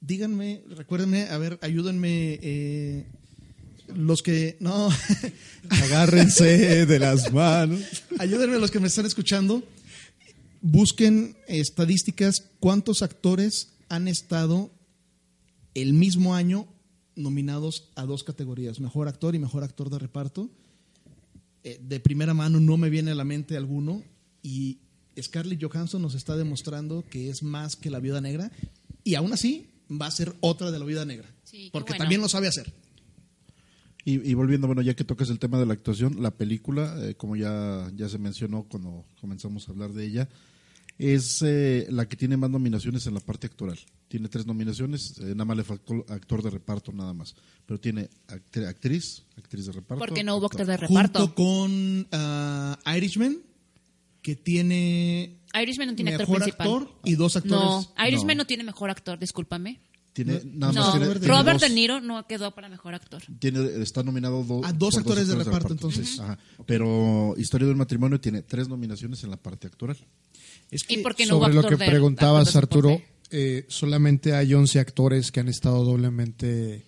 Díganme, 0.00 0.62
recuérdenme, 0.68 1.28
a 1.28 1.38
ver, 1.38 1.58
ayúdenme. 1.62 2.38
eh, 2.42 3.06
los 3.88 4.22
que. 4.22 4.56
No, 4.60 4.88
Agárrense 5.70 6.86
de 6.86 6.98
las 6.98 7.32
manos. 7.32 7.80
ayúdenme 8.18 8.58
los 8.58 8.70
que 8.70 8.80
me 8.80 8.88
están 8.88 9.06
escuchando. 9.06 9.62
Busquen 10.60 11.36
estadísticas. 11.46 12.44
¿Cuántos 12.60 13.02
actores 13.02 13.74
han 13.88 14.08
estado 14.08 14.70
el 15.74 15.92
mismo 15.92 16.34
año 16.34 16.66
nominados 17.16 17.90
a 17.96 18.06
dos 18.06 18.24
categorías? 18.24 18.80
Mejor 18.80 19.08
actor 19.08 19.34
y 19.34 19.38
mejor 19.38 19.64
actor 19.64 19.90
de 19.90 19.98
reparto. 19.98 20.48
Eh, 21.64 21.78
de 21.82 22.00
primera 22.00 22.34
mano 22.34 22.60
no 22.60 22.76
me 22.76 22.90
viene 22.90 23.10
a 23.10 23.14
la 23.14 23.24
mente 23.24 23.56
alguno. 23.56 24.02
Y 24.42 24.78
Scarlett 25.20 25.62
Johansson 25.62 26.02
nos 26.02 26.14
está 26.14 26.36
demostrando 26.36 27.04
que 27.10 27.28
es 27.30 27.42
más 27.42 27.76
que 27.76 27.90
la 27.90 28.00
viuda 28.00 28.20
negra. 28.20 28.50
Y 29.02 29.16
aún 29.16 29.32
así 29.32 29.66
va 29.90 30.06
a 30.06 30.10
ser 30.10 30.34
otra 30.40 30.70
de 30.70 30.78
la 30.78 30.84
viuda 30.84 31.04
negra. 31.04 31.28
Sí, 31.44 31.68
porque 31.72 31.90
bueno. 31.92 32.04
también 32.04 32.20
lo 32.20 32.28
sabe 32.28 32.48
hacer. 32.48 32.72
Y, 34.04 34.30
y 34.30 34.34
volviendo, 34.34 34.66
bueno, 34.66 34.82
ya 34.82 34.94
que 34.94 35.04
tocas 35.04 35.30
el 35.30 35.38
tema 35.38 35.58
de 35.58 35.66
la 35.66 35.72
actuación, 35.72 36.22
la 36.22 36.30
película, 36.30 36.94
eh, 37.00 37.14
como 37.14 37.36
ya, 37.36 37.90
ya 37.94 38.08
se 38.08 38.18
mencionó 38.18 38.64
cuando 38.64 39.06
comenzamos 39.20 39.66
a 39.68 39.72
hablar 39.72 39.92
de 39.92 40.04
ella, 40.04 40.28
es 40.98 41.40
eh, 41.42 41.86
la 41.90 42.06
que 42.06 42.16
tiene 42.16 42.36
más 42.36 42.50
nominaciones 42.50 43.06
en 43.06 43.14
la 43.14 43.20
parte 43.20 43.46
actoral. 43.46 43.78
Tiene 44.08 44.28
tres 44.28 44.46
nominaciones, 44.46 45.18
eh, 45.18 45.24
nada 45.32 45.46
más 45.46 45.56
le 45.56 45.64
faltó 45.64 46.04
actor 46.08 46.42
de 46.42 46.50
reparto, 46.50 46.92
nada 46.92 47.14
más. 47.14 47.34
Pero 47.66 47.80
tiene 47.80 48.10
actri- 48.28 48.66
actriz, 48.68 49.24
actriz 49.38 49.66
de 49.66 49.72
reparto. 49.72 50.04
Porque 50.04 50.22
no 50.22 50.36
hubo 50.36 50.46
actor 50.46 50.66
de 50.66 50.76
Junto 50.76 50.86
reparto. 50.86 51.34
con 51.34 52.06
ah, 52.12 52.78
Irishman, 52.96 53.38
que 54.22 54.36
tiene 54.36 55.38
Irishman 55.60 55.88
no 55.88 55.94
tiene 55.96 56.12
actor 56.12 56.28
mejor 56.28 56.42
principal. 56.42 56.66
actor 56.68 57.00
y 57.04 57.14
dos 57.14 57.36
actores. 57.36 57.58
No, 57.96 58.06
Irishman 58.06 58.36
No. 58.36 58.42
no. 58.42 58.46
tiene 58.46 58.64
mejor 58.64 58.90
actor, 58.90 59.18
discúlpame. 59.18 59.80
Tiene, 60.14 60.40
nada 60.44 60.72
más 60.72 60.74
No, 60.76 60.90
tiene, 60.92 61.06
Robert 61.06 61.20
tiene 61.20 61.36
Robert 61.36 61.60
dos- 61.60 61.68
De 61.68 61.74
Niro 61.74 62.00
no 62.00 62.26
quedó 62.26 62.54
para 62.54 62.68
mejor 62.68 62.94
actor. 62.94 63.20
tiene- 63.40 63.82
está 63.82 64.02
nominado 64.02 64.42
do- 64.44 64.64
A 64.64 64.72
dos 64.72 64.94
por 64.94 65.00
actores 65.02 65.28
de 65.28 65.34
reparto, 65.34 65.72
entonces. 65.72 66.18
Ajá. 66.20 66.38
Pero 66.66 67.34
Historia 67.36 67.66
del 67.66 67.76
matrimonio 67.76 68.20
tiene 68.20 68.40
tres 68.42 68.68
nominaciones 68.68 69.22
en 69.24 69.30
la 69.30 69.36
parte 69.36 69.66
actoral. 69.66 69.96
Es 70.70 70.84
¿Y 70.84 70.86
que 70.96 71.02
por 71.02 71.14
qué 71.16 71.26
no 71.26 71.36
hubo 71.36 71.42
Sobre 71.44 71.54
lo 71.54 71.62
que 71.68 71.76
de- 71.76 71.86
preguntabas, 71.86 72.52
de 72.52 72.58
Arturo, 72.58 73.02
eh, 73.30 73.66
solamente 73.68 74.34
hay 74.34 74.54
11 74.54 74.78
actores 74.78 75.32
que 75.32 75.40
han 75.40 75.48
estado 75.48 75.84
doblemente 75.84 76.86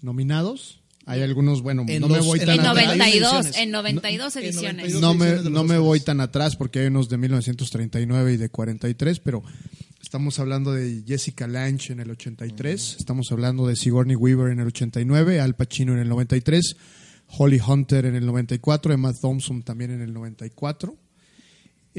nominados. 0.00 0.80
Hay 1.06 1.22
algunos, 1.22 1.62
bueno, 1.62 1.84
En 1.88 2.02
no 2.02 2.08
me 2.08 2.18
los- 2.18 2.26
voy 2.26 2.38
en 2.40 2.46
tan 2.46 2.58
En 2.58 2.64
las 2.64 2.72
atrás. 2.72 2.86
92, 2.98 3.32
ediciones. 3.32 3.56
en 3.56 3.70
92 3.70 4.36
en 4.36 4.44
ediciones. 4.44 4.92
92. 4.92 5.00
No 5.00 5.14
me, 5.14 5.24
ediciones 5.26 5.44
de 5.44 5.50
no 5.50 5.64
me 5.64 5.78
voy 5.78 6.00
tan 6.00 6.20
atrás 6.20 6.56
porque 6.56 6.80
hay 6.80 6.86
unos 6.88 7.08
de 7.08 7.16
1939 7.16 8.34
y 8.34 8.36
de 8.36 8.50
43, 8.50 9.18
pero 9.20 9.42
estamos 10.02 10.38
hablando 10.38 10.72
de 10.72 11.02
Jessica 11.06 11.46
Lange 11.46 11.92
en 11.92 12.00
el 12.00 12.10
83, 12.10 12.96
estamos 12.98 13.30
hablando 13.32 13.66
de 13.66 13.76
Sigourney 13.76 14.16
Weaver 14.16 14.52
en 14.52 14.60
el 14.60 14.68
89, 14.68 15.40
Al 15.40 15.54
Pacino 15.54 15.92
en 15.92 16.00
el 16.00 16.08
93, 16.08 16.76
Holly 17.26 17.60
Hunter 17.66 18.06
en 18.06 18.14
el 18.14 18.26
94, 18.26 18.92
Emma 18.92 19.12
Thompson 19.12 19.62
también 19.62 19.90
en 19.90 20.00
el 20.00 20.12
94. 20.12 20.96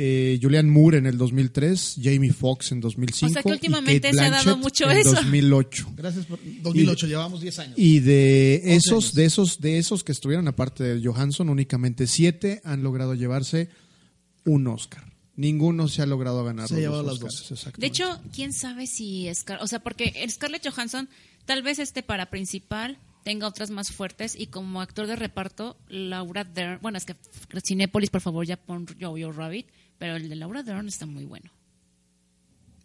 Eh, 0.02 0.40
Julianne 0.42 0.72
Moore 0.72 1.00
en 1.00 1.08
el 1.08 1.18
2003, 1.18 1.98
Jamie 2.02 2.32
Foxx 2.32 2.72
en 2.72 2.80
2005 2.80 3.32
O 3.32 3.34
sea 3.34 3.44
que 3.44 3.50
y 3.50 3.52
últimamente 3.52 4.00
Kate 4.00 4.14
se 4.14 4.22
ha 4.22 4.30
dado 4.30 4.44
Blanchett 4.44 4.64
mucho 4.64 4.90
en 4.90 4.98
eso. 4.98 5.14
2008. 5.14 5.94
Gracias 5.98 6.26
por 6.26 6.40
2008, 6.62 7.08
llevamos 7.08 7.42
10 7.42 7.60
años. 7.60 7.74
Y 7.78 8.00
de 8.00 8.62
11 8.64 8.76
esos, 8.76 8.92
años. 8.92 9.16
de 9.16 9.26
esos, 9.26 9.62
de 9.62 9.78
esos 9.78 10.04
que 10.06 10.12
estuvieron, 10.14 10.48
aparte 10.48 10.84
de 10.84 11.06
Johansson, 11.06 11.50
únicamente 11.50 12.08
siete 12.08 12.62
han 12.64 12.82
logrado 12.82 13.14
llevarse 13.14 13.68
un 14.46 14.68
Oscar. 14.68 15.04
Ninguno 15.39 15.88
se 15.88 16.02
ha 16.02 16.06
logrado 16.06 16.43
ganar 16.43 16.67
Se 16.67 16.82
los 16.82 17.06
las 17.06 17.19
dos. 17.19 17.63
De 17.78 17.88
hecho, 17.88 18.21
quién 18.34 18.52
sabe 18.52 18.88
si 18.88 19.34
Scar, 19.34 19.60
o 19.62 19.67
sea, 19.67 19.80
porque 19.80 20.13
Scarlett 20.30 20.67
Johansson 20.67 21.08
tal 21.45 21.63
vez 21.63 21.80
este 21.80 22.04
para 22.04 22.30
principal 22.30 22.97
tenga 23.23 23.47
otras 23.47 23.69
más 23.69 23.89
fuertes 23.91 24.36
y 24.38 24.47
como 24.47 24.82
actor 24.82 25.08
de 25.08 25.15
reparto 25.15 25.78
Laura 25.88 26.43
Dern, 26.43 26.80
bueno, 26.82 26.97
es 26.97 27.06
que 27.06 27.15
Cinépolis, 27.65 28.10
por 28.10 28.19
favor, 28.19 28.45
ya 28.45 28.58
pon 28.58 28.86
Jojo 28.99 29.32
Rabbit, 29.32 29.67
pero 29.97 30.17
el 30.17 30.28
de 30.28 30.36
Laura 30.36 30.62
Dern 30.62 30.89
está 30.89 31.06
muy 31.06 31.23
bueno. 31.23 31.49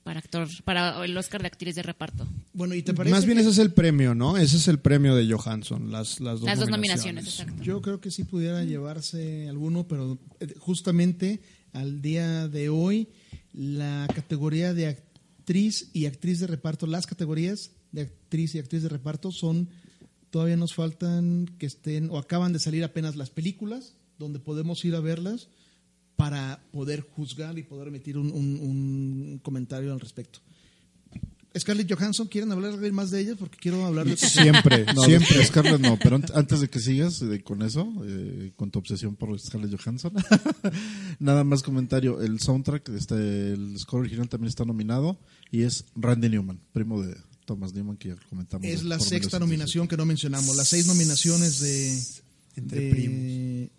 Para 0.04 0.20
actor, 0.20 0.46
para 0.64 1.02
el 1.04 1.16
Oscar 1.16 1.40
de 1.40 1.46
actriz 1.48 1.74
de 1.74 1.82
reparto. 1.82 2.26
Bueno, 2.52 2.74
¿y 2.74 2.82
te 2.82 2.92
parece 2.92 3.10
Más 3.14 3.24
bien 3.24 3.38
que- 3.38 3.42
ese 3.42 3.50
es 3.50 3.58
el 3.58 3.72
premio, 3.72 4.14
¿no? 4.14 4.36
Ese 4.36 4.58
es 4.58 4.68
el 4.68 4.78
premio 4.78 5.16
de 5.16 5.26
Johansson, 5.32 5.90
las, 5.90 6.20
las 6.20 6.40
dos 6.40 6.46
Las 6.48 6.58
dos 6.60 6.68
nominaciones. 6.68 7.24
nominaciones, 7.24 7.40
exacto. 7.40 7.62
Yo 7.64 7.80
creo 7.80 8.00
que 8.00 8.10
sí 8.10 8.22
pudiera 8.24 8.62
llevarse 8.64 9.48
alguno, 9.48 9.88
pero 9.88 10.18
eh, 10.40 10.54
justamente 10.58 11.40
al 11.74 12.00
día 12.00 12.48
de 12.48 12.70
hoy 12.70 13.08
la 13.52 14.08
categoría 14.14 14.72
de 14.72 14.86
actriz 14.86 15.90
y 15.92 16.06
actriz 16.06 16.40
de 16.40 16.46
reparto, 16.46 16.86
las 16.86 17.06
categorías 17.06 17.70
de 17.92 18.02
actriz 18.02 18.54
y 18.54 18.58
actriz 18.58 18.82
de 18.82 18.88
reparto 18.88 19.30
son 19.30 19.68
todavía 20.30 20.56
nos 20.56 20.74
faltan 20.74 21.46
que 21.58 21.66
estén 21.66 22.10
o 22.10 22.18
acaban 22.18 22.52
de 22.52 22.58
salir 22.58 22.82
apenas 22.82 23.14
las 23.16 23.30
películas 23.30 23.94
donde 24.18 24.38
podemos 24.40 24.84
ir 24.84 24.94
a 24.94 25.00
verlas 25.00 25.48
para 26.16 26.64
poder 26.72 27.00
juzgar 27.02 27.58
y 27.58 27.62
poder 27.64 27.88
emitir 27.88 28.16
un, 28.18 28.32
un- 28.32 28.58
un 28.60 29.40
comentario 29.42 29.92
al 29.92 30.00
respecto. 30.00 30.40
Scarlett 31.58 31.92
Johansson, 31.92 32.26
¿quieren 32.26 32.50
hablar 32.50 32.76
más 32.92 33.10
de 33.10 33.20
ella? 33.20 33.34
Porque 33.38 33.56
quiero 33.58 33.84
hablar 33.86 34.06
de 34.06 34.16
Siempre, 34.16 34.84
No, 34.94 35.04
siempre. 35.04 35.38
de 35.38 35.44
Scarlett 35.44 35.80
no, 35.80 35.96
pero 36.02 36.18
ant- 36.18 36.32
antes 36.34 36.60
de 36.60 36.68
que 36.68 36.80
sigas 36.80 37.22
eh, 37.22 37.42
con 37.42 37.62
eso, 37.62 37.92
eh, 38.06 38.52
con 38.56 38.70
tu 38.70 38.78
obsesión 38.80 39.14
por 39.16 39.38
Scarlett 39.38 39.78
Johansson, 39.80 40.12
nada 41.18 41.44
más 41.44 41.62
comentario. 41.62 42.20
El 42.20 42.40
soundtrack, 42.40 42.88
este, 42.90 43.52
el 43.52 43.78
score 43.78 44.00
original 44.00 44.28
también 44.28 44.48
está 44.48 44.64
nominado 44.64 45.18
y 45.50 45.62
es 45.62 45.84
Randy 45.96 46.28
Newman, 46.28 46.60
primo 46.72 47.02
de 47.02 47.16
Thomas 47.44 47.72
Newman, 47.74 47.96
que 47.96 48.08
ya 48.08 48.16
comentamos. 48.28 48.66
Es 48.66 48.82
la 48.82 48.98
sexta 48.98 49.38
1917. 49.38 49.40
nominación 49.40 49.88
que 49.88 49.96
no 49.96 50.06
mencionamos. 50.06 50.56
Las 50.56 50.68
seis 50.68 50.86
nominaciones 50.86 51.60
de, 51.60 51.98
Entre 52.56 52.80
de, 52.80 52.90
primos. 52.90 53.70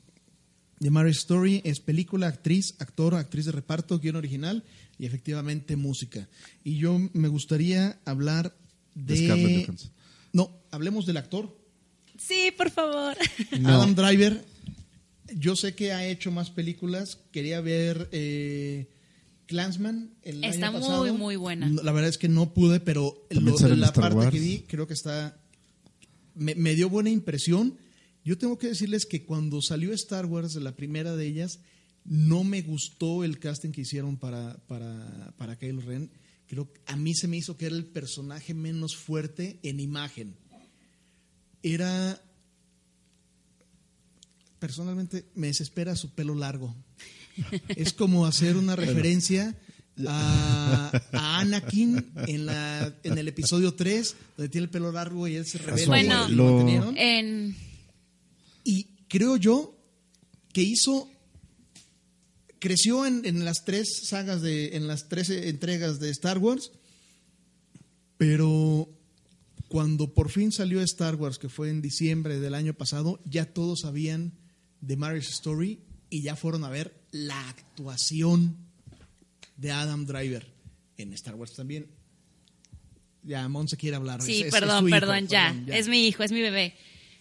de 0.79 0.89
Marriage 0.91 1.19
Story 1.19 1.61
es 1.65 1.79
película, 1.79 2.27
actriz, 2.27 2.75
actor, 2.79 3.15
actriz 3.15 3.45
de 3.45 3.51
reparto, 3.51 3.99
guion 3.99 4.15
original 4.15 4.63
y 4.97 5.05
efectivamente 5.05 5.75
música. 5.75 6.27
Y 6.63 6.77
yo 6.77 6.97
me 7.13 7.27
gustaría 7.27 7.99
hablar 8.05 8.55
de... 8.93 9.15
De 9.15 9.25
Scarlett 9.25 9.65
Johansson. 9.65 9.91
No, 10.33 10.51
hablemos 10.71 11.05
del 11.05 11.17
actor. 11.17 11.57
Sí, 12.17 12.51
por 12.57 12.71
favor. 12.71 13.15
No. 13.59 13.69
Adam 13.69 13.95
Driver 13.95 14.45
yo 15.33 15.55
sé 15.55 15.73
que 15.75 15.91
ha 15.91 16.05
hecho 16.07 16.31
más 16.31 16.51
películas. 16.51 17.19
Quería 17.31 17.59
ver 17.59 18.09
eh, 18.11 18.87
Clansman 19.47 20.11
el 20.21 20.43
Está 20.43 20.67
año 20.67 20.73
muy, 20.79 20.81
pasado. 20.81 21.13
muy 21.17 21.35
buena. 21.35 21.67
La 21.83 21.91
verdad 21.91 22.09
es 22.09 22.17
que 22.17 22.29
no 22.29 22.53
pude, 22.53 22.79
pero 22.79 23.25
lo- 23.31 23.75
la 23.75 23.91
parte 23.91 24.15
Wars. 24.15 24.31
que 24.31 24.39
vi 24.39 24.59
creo 24.67 24.87
que 24.87 24.93
está... 24.93 25.37
Me, 26.35 26.53
me 26.55 26.75
dio 26.75 26.89
buena 26.89 27.09
impresión. 27.09 27.75
Yo 28.23 28.37
tengo 28.37 28.57
que 28.57 28.67
decirles 28.67 29.05
que 29.05 29.23
cuando 29.23 29.61
salió 29.61 29.93
Star 29.93 30.25
Wars, 30.25 30.55
la 30.55 30.75
primera 30.75 31.15
de 31.15 31.25
ellas, 31.27 31.59
no 32.05 32.43
me 32.43 32.61
gustó 32.61 33.23
el 33.23 33.39
casting 33.39 33.71
que 33.71 33.81
hicieron 33.81 34.17
para, 34.17 34.57
para, 34.67 35.33
para 35.37 35.57
Kylo 35.57 35.81
Ren. 35.81 36.11
Creo 36.47 36.71
que 36.71 36.79
a 36.85 36.95
mí 36.95 37.15
se 37.15 37.27
me 37.27 37.37
hizo 37.37 37.57
que 37.57 37.65
era 37.65 37.75
el 37.75 37.85
personaje 37.85 38.53
menos 38.53 38.95
fuerte 38.95 39.59
en 39.63 39.79
imagen. 39.79 40.35
Era 41.63 42.21
personalmente 44.59 45.25
me 45.35 45.47
desespera 45.47 45.95
su 45.95 46.09
pelo 46.11 46.35
largo. 46.35 46.75
Es 47.67 47.93
como 47.93 48.25
hacer 48.25 48.55
una 48.55 48.75
referencia 48.75 49.55
a, 50.07 50.91
a 51.11 51.39
Anakin 51.39 52.11
en, 52.27 52.45
la, 52.45 52.95
en 53.03 53.17
el 53.17 53.27
episodio 53.27 53.73
3, 53.73 54.15
donde 54.37 54.49
tiene 54.49 54.65
el 54.65 54.71
pelo 54.71 54.91
largo 54.91 55.27
y 55.27 55.35
él 55.35 55.45
se 55.45 55.57
revela. 55.57 55.87
Bueno, 55.87 56.29
y 56.29 56.31
lo. 56.31 56.93
En, 56.95 57.55
Y 58.63 58.85
creo 59.07 59.37
yo 59.37 59.77
que 60.53 60.61
hizo. 60.61 61.09
Creció 62.59 63.05
en, 63.05 63.25
en 63.25 63.43
las 63.45 63.65
tres 63.65 64.07
sagas 64.07 64.41
de. 64.41 64.75
en 64.75 64.87
las 64.87 65.07
tres 65.09 65.29
entregas 65.29 65.99
de 65.99 66.09
Star 66.09 66.37
Wars. 66.39 66.71
Pero 68.17 68.89
cuando 69.67 70.13
por 70.13 70.29
fin 70.29 70.51
salió 70.51 70.81
Star 70.81 71.15
Wars, 71.15 71.37
que 71.37 71.49
fue 71.49 71.69
en 71.69 71.81
diciembre 71.81 72.39
del 72.39 72.55
año 72.55 72.73
pasado, 72.73 73.19
ya 73.25 73.45
todos 73.53 73.81
sabían 73.81 74.33
de 74.81 74.95
Marriage 74.95 75.29
Story 75.31 75.81
y 76.09 76.21
ya 76.21 76.35
fueron 76.35 76.63
a 76.63 76.69
ver 76.69 76.93
la 77.11 77.49
actuación 77.49 78.55
de 79.57 79.71
Adam 79.71 80.05
Driver 80.05 80.47
en 80.97 81.13
Star 81.13 81.35
Wars 81.35 81.53
también. 81.53 81.87
Ya, 83.23 83.47
Mon 83.49 83.67
se 83.67 83.75
quiere 83.75 83.95
hablar. 83.97 84.21
sí, 84.21 84.33
Es- 84.33 84.39
es- 84.39 84.45
es 84.47 84.51
perdón, 84.53 84.87
hijo, 84.87 84.95
perdón, 84.99 85.27
ya. 85.27 85.51
perdón, 85.53 85.73
Es 85.73 85.87
mi 85.87 86.07
hijo, 86.07 86.23
es 86.23 86.31
mi 86.31 86.41
bebé. 86.41 86.75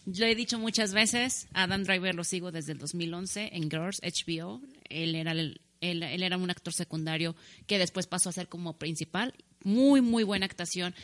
Lo 0.06 0.26
he 0.26 0.34
dicho 0.34 0.58
muchas 0.58 0.92
veces. 0.92 1.46
Adam 1.54 1.82
Driver 1.82 2.14
lo 2.14 2.24
sigo 2.24 2.52
desde 2.52 2.72
el 2.72 2.78
2011 2.78 3.48
en 3.54 3.70
Girls, 3.70 4.00
HBO. 4.02 4.60
Él 4.88 5.14
era, 5.14 5.32
el- 5.32 5.60
él, 5.80 6.02
él 6.02 6.22
era 6.22 6.36
un 6.36 6.50
actor 6.50 6.72
secundario 6.72 7.34
que 7.66 7.78
después 7.78 8.06
pasó 8.06 8.28
a 8.28 8.32
ser 8.32 8.48
como 8.48 8.78
principal. 8.78 9.34
Muy, 9.62 10.00
muy 10.00 10.24
buena 10.24 10.46
actuación. 10.46 10.94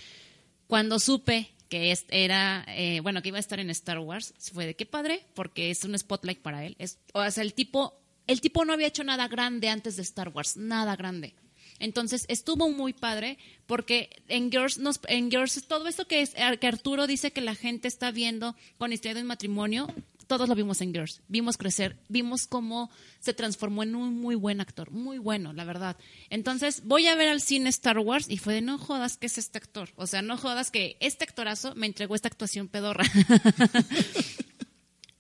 Cuando 0.67 0.99
supe 0.99 1.51
que 1.69 1.97
era, 2.09 2.65
eh, 2.69 3.01
bueno, 3.01 3.23
que 3.23 3.29
iba 3.29 3.37
a 3.37 3.41
estar 3.41 3.61
en 3.61 3.71
Star 3.71 3.99
Wars, 4.01 4.35
fue 4.53 4.67
de 4.67 4.75
qué 4.75 4.87
padre, 4.87 5.25
porque 5.35 5.71
es 5.71 5.85
un 5.85 5.97
spotlight 5.99 6.41
para 6.41 6.65
él. 6.65 6.75
Es, 6.79 6.99
o 7.13 7.29
sea, 7.31 7.43
el 7.45 7.55
tipo, 7.55 7.95
el 8.27 8.41
tipo 8.41 8.65
no 8.65 8.73
había 8.73 8.89
hecho 8.89 9.05
nada 9.05 9.29
grande 9.29 9.69
antes 9.69 9.97
de 9.97 10.03
Star 10.03 10.29
Wars, 10.31 10.57
nada 10.57 10.97
grande. 10.97 11.35
Entonces 11.79 12.27
estuvo 12.29 12.69
muy 12.71 12.93
padre 12.93 13.39
porque 13.67 14.11
en 14.29 14.51
Girls, 14.51 14.79
nos, 14.79 15.01
en 15.09 15.31
Girls 15.31 15.65
todo 15.67 15.89
esto 15.89 16.07
que, 16.07 16.21
es, 16.23 16.35
que 16.61 16.67
Arturo 16.67 17.07
dice 17.07 17.31
que 17.33 17.41
la 17.41 17.55
gente 17.55 17.89
está 17.89 18.11
viendo 18.11 18.55
con 18.77 18.93
historia 18.93 19.15
de 19.15 19.23
un 19.23 19.29
matrimonio, 19.29 19.87
todos 20.31 20.49
lo 20.49 20.55
vimos 20.55 20.81
en 20.81 20.95
Girls. 20.95 21.23
Vimos 21.27 21.57
crecer, 21.57 21.97
vimos 22.09 22.47
cómo 22.47 22.89
se 23.19 23.35
transformó 23.35 23.83
en 23.83 23.97
un 23.97 24.21
muy 24.21 24.37
buen 24.37 24.61
actor, 24.61 24.93
muy 24.93 25.19
bueno, 25.19 25.53
la 25.53 25.65
verdad. 25.65 25.97
Entonces 26.29 26.83
voy 26.85 27.09
a 27.09 27.17
ver 27.17 27.27
al 27.27 27.41
cine 27.41 27.69
Star 27.69 27.99
Wars 27.99 28.31
y 28.31 28.39
fue 28.39 28.55
de 28.55 28.61
no 28.61 28.79
jodas 28.79 29.17
que 29.17 29.27
es 29.27 29.39
este 29.39 29.59
actor. 29.59 29.89
O 29.97 30.07
sea, 30.07 30.23
no 30.23 30.37
jodas 30.37 30.71
que 30.71 30.97
este 31.01 31.25
actorazo 31.25 31.75
me 31.75 31.87
entregó 31.87 32.15
esta 32.15 32.29
actuación 32.29 32.69
pedorra. 32.69 33.05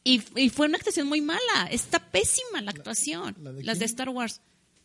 Y, 0.03 0.23
y 0.35 0.49
fue 0.49 0.67
una 0.67 0.79
actuación 0.79 1.07
muy 1.07 1.21
mala. 1.21 1.69
Está 1.71 1.99
pésima 1.99 2.63
la 2.63 2.71
actuación. 2.71 3.37
la 3.43 3.53
de 3.53 3.63
Las 3.63 3.79
de? 3.79 3.85
Star 3.85 4.09
Wars. 4.09 4.41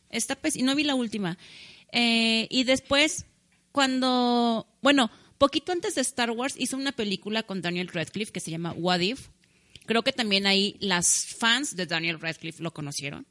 Está 0.09 0.35
pésima. 0.35 0.61
Y 0.61 0.65
no 0.65 0.75
vi 0.75 0.83
la 0.83 0.93
última. 0.93 1.37
Eh, 1.93 2.47
y 2.51 2.65
después, 2.65 3.25
cuando. 3.71 4.67
Bueno, 4.81 5.09
poquito 5.37 5.71
antes 5.71 5.95
de 5.95 6.01
Star 6.01 6.31
Wars, 6.31 6.55
hizo 6.57 6.75
una 6.75 6.91
película 6.91 7.43
con 7.43 7.61
Daniel 7.61 7.87
Radcliffe 7.87 8.33
que 8.33 8.41
se 8.41 8.51
llama 8.51 8.73
What 8.73 8.99
If. 8.99 9.29
Creo 9.85 10.03
que 10.03 10.11
también 10.11 10.47
ahí 10.47 10.75
las 10.79 11.25
fans 11.37 11.75
de 11.75 11.85
Daniel 11.85 12.19
Radcliffe 12.19 12.63
lo 12.63 12.73
conocieron. 12.73 13.25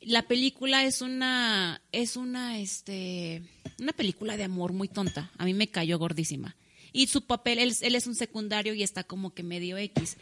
La 0.00 0.26
película 0.26 0.84
es 0.84 1.02
una. 1.02 1.82
Es 1.92 2.16
una. 2.16 2.58
Este. 2.58 3.42
Una 3.78 3.92
película 3.92 4.36
de 4.36 4.44
amor 4.44 4.72
muy 4.72 4.88
tonta. 4.88 5.30
A 5.38 5.44
mí 5.44 5.54
me 5.54 5.68
cayó 5.68 5.98
gordísima. 5.98 6.56
Y 6.92 7.08
su 7.08 7.26
papel, 7.26 7.58
él, 7.58 7.74
él 7.80 7.94
es 7.94 8.06
un 8.06 8.14
secundario 8.14 8.74
y 8.74 8.82
está 8.82 9.04
como 9.04 9.34
que 9.34 9.42
medio 9.42 9.76
X 9.76 10.16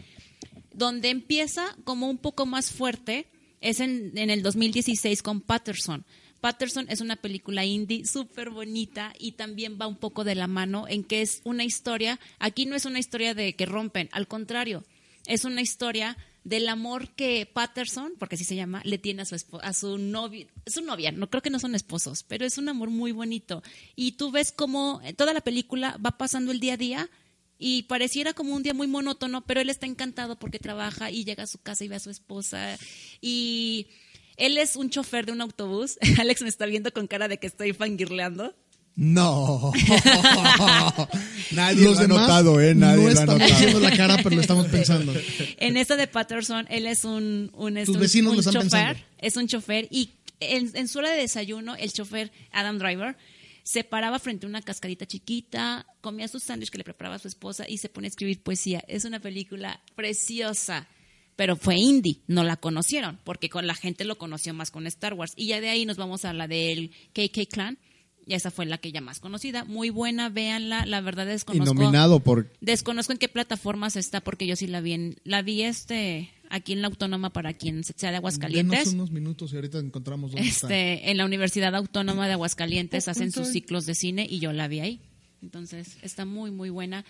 donde 0.76 1.08
empieza 1.08 1.74
como 1.84 2.08
un 2.08 2.18
poco 2.18 2.44
más 2.44 2.70
fuerte 2.70 3.26
es 3.60 3.80
en, 3.80 4.12
en 4.16 4.28
el 4.28 4.42
2016 4.42 5.22
con 5.22 5.40
Patterson. 5.40 6.04
Patterson 6.40 6.86
es 6.90 7.00
una 7.00 7.16
película 7.16 7.64
indie 7.64 8.04
súper 8.04 8.50
bonita 8.50 9.14
y 9.18 9.32
también 9.32 9.78
va 9.80 9.86
un 9.86 9.96
poco 9.96 10.22
de 10.22 10.34
la 10.34 10.46
mano 10.46 10.86
en 10.86 11.02
que 11.02 11.22
es 11.22 11.40
una 11.44 11.64
historia, 11.64 12.20
aquí 12.38 12.66
no 12.66 12.76
es 12.76 12.84
una 12.84 12.98
historia 12.98 13.32
de 13.32 13.54
que 13.54 13.64
rompen, 13.64 14.10
al 14.12 14.28
contrario, 14.28 14.84
es 15.26 15.44
una 15.44 15.62
historia 15.62 16.16
del 16.44 16.68
amor 16.68 17.10
que 17.10 17.50
Patterson, 17.52 18.12
porque 18.18 18.36
así 18.36 18.44
se 18.44 18.54
llama, 18.54 18.80
le 18.84 18.98
tiene 18.98 19.22
a 19.22 19.24
su 19.24 19.36
a 19.62 19.72
su 19.72 19.98
novia, 19.98 20.46
su 20.64 20.80
novia, 20.80 21.10
no 21.10 21.28
creo 21.28 21.42
que 21.42 21.50
no 21.50 21.58
son 21.58 21.74
esposos, 21.74 22.22
pero 22.22 22.46
es 22.46 22.56
un 22.56 22.68
amor 22.68 22.90
muy 22.90 23.10
bonito. 23.10 23.62
Y 23.96 24.12
tú 24.12 24.30
ves 24.30 24.52
cómo 24.52 25.00
eh, 25.02 25.12
toda 25.12 25.34
la 25.34 25.40
película 25.40 25.98
va 26.04 26.18
pasando 26.18 26.52
el 26.52 26.60
día 26.60 26.74
a 26.74 26.76
día 26.76 27.10
y 27.58 27.82
pareciera 27.84 28.32
como 28.32 28.54
un 28.54 28.62
día 28.62 28.74
muy 28.74 28.86
monótono, 28.86 29.44
pero 29.44 29.60
él 29.60 29.70
está 29.70 29.86
encantado 29.86 30.38
porque 30.38 30.60
trabaja 30.60 31.10
y 31.10 31.24
llega 31.24 31.42
a 31.42 31.48
su 31.48 31.58
casa 31.58 31.84
y 31.84 31.88
ve 31.88 31.96
a 31.96 32.00
su 32.00 32.10
esposa 32.10 32.78
y 33.20 33.88
él 34.36 34.58
es 34.58 34.76
un 34.76 34.90
chofer 34.90 35.26
de 35.26 35.32
un 35.32 35.40
autobús. 35.40 35.98
Alex 36.20 36.42
me 36.42 36.48
está 36.48 36.66
viendo 36.66 36.92
con 36.92 37.06
cara 37.06 37.26
de 37.28 37.38
que 37.38 37.46
estoy 37.46 37.72
fangirleando. 37.72 38.54
No. 38.96 39.72
Nadie 41.52 41.84
Los 41.84 41.98
lo 41.98 42.04
ha 42.04 42.08
notado, 42.08 42.60
¿eh? 42.60 42.74
Nadie 42.74 42.96
no 42.96 43.02
lo 43.02 43.08
ha 43.08 43.12
estamos 43.12 43.50
notado. 43.50 43.80
la 43.80 43.96
cara, 43.96 44.16
pero 44.22 44.34
lo 44.36 44.40
estamos 44.40 44.66
pensando. 44.70 45.12
En 45.58 45.76
esta 45.76 45.96
de 45.96 46.06
Patterson, 46.06 46.66
él 46.70 46.86
es 46.86 47.04
un, 47.04 47.50
un, 47.54 47.76
es 47.76 47.86
Tus 47.86 47.96
un- 47.96 48.00
vecinos 48.00 48.30
un 48.30 48.36
lo 48.36 48.40
están 48.40 48.54
chofer, 48.54 48.70
pensando. 48.94 49.02
es 49.18 49.36
un 49.36 49.46
chofer 49.48 49.88
y 49.90 50.10
en, 50.40 50.70
en 50.74 50.88
su 50.88 50.98
hora 50.98 51.10
de 51.10 51.18
desayuno, 51.20 51.76
el 51.76 51.92
chofer 51.92 52.32
Adam 52.52 52.78
Driver 52.78 53.16
se 53.62 53.84
paraba 53.84 54.18
frente 54.18 54.46
a 54.46 54.48
una 54.48 54.62
cascadita 54.62 55.06
chiquita, 55.06 55.86
comía 56.00 56.28
su 56.28 56.38
sándwich 56.38 56.70
que 56.70 56.78
le 56.78 56.84
preparaba 56.84 57.18
su 57.18 57.26
esposa 57.28 57.64
y 57.68 57.78
se 57.78 57.88
pone 57.88 58.06
a 58.06 58.10
escribir 58.10 58.40
poesía. 58.42 58.82
Es 58.86 59.04
una 59.04 59.18
película 59.20 59.80
preciosa, 59.96 60.86
pero 61.34 61.56
fue 61.56 61.76
indie, 61.76 62.20
no 62.28 62.44
la 62.44 62.56
conocieron, 62.56 63.18
porque 63.24 63.50
con 63.50 63.66
la 63.66 63.74
gente 63.74 64.04
lo 64.04 64.18
conoció 64.18 64.54
más 64.54 64.70
con 64.70 64.86
Star 64.86 65.14
Wars. 65.14 65.32
Y 65.36 65.48
ya 65.48 65.60
de 65.60 65.68
ahí 65.68 65.84
nos 65.84 65.96
vamos 65.96 66.24
a 66.24 66.32
la 66.32 66.46
del 66.46 66.92
KK 67.12 67.48
Clan, 67.50 67.78
y 68.26 68.34
esa 68.34 68.50
fue 68.50 68.66
la 68.66 68.78
que 68.78 68.90
ya 68.92 69.00
más 69.00 69.20
conocida. 69.20 69.64
Muy 69.64 69.88
buena, 69.90 70.28
véanla, 70.28 70.84
la 70.84 71.00
verdad 71.00 71.26
Y 71.26 71.30
desconozco. 71.30 71.74
nominado 71.74 72.20
por 72.20 72.50
Desconozco 72.60 73.12
en 73.12 73.18
qué 73.18 73.28
plataformas 73.28 73.94
está 73.96 74.20
porque 74.20 74.46
yo 74.46 74.56
sí 74.56 74.66
la 74.66 74.80
vi 74.80 74.92
en, 74.94 75.16
la 75.24 75.42
vi 75.42 75.62
este 75.62 76.30
aquí 76.50 76.72
en 76.72 76.82
la 76.82 76.88
Autónoma 76.88 77.30
para 77.32 77.54
quien 77.54 77.84
sea 77.84 77.94
de 77.94 78.06
Denos 78.06 78.18
Aguascalientes. 78.18 78.88
unos 78.94 79.10
minutos 79.12 79.52
y 79.52 79.56
ahorita 79.56 79.78
encontramos 79.78 80.32
dónde 80.32 80.46
está. 80.48 80.66
Este, 80.66 81.10
en 81.10 81.16
la 81.18 81.24
Universidad 81.24 81.74
Autónoma 81.76 82.26
de 82.26 82.32
Aguascalientes 82.34 83.06
hacen 83.08 83.30
sus 83.32 83.48
ciclos 83.48 83.86
de 83.86 83.94
cine 83.94 84.26
y 84.28 84.40
yo 84.40 84.52
la 84.52 84.66
vi 84.68 84.80
ahí. 84.80 85.00
Entonces, 85.42 85.96
está 86.02 86.24
muy 86.24 86.50
muy 86.50 86.70
buena. 86.70 87.04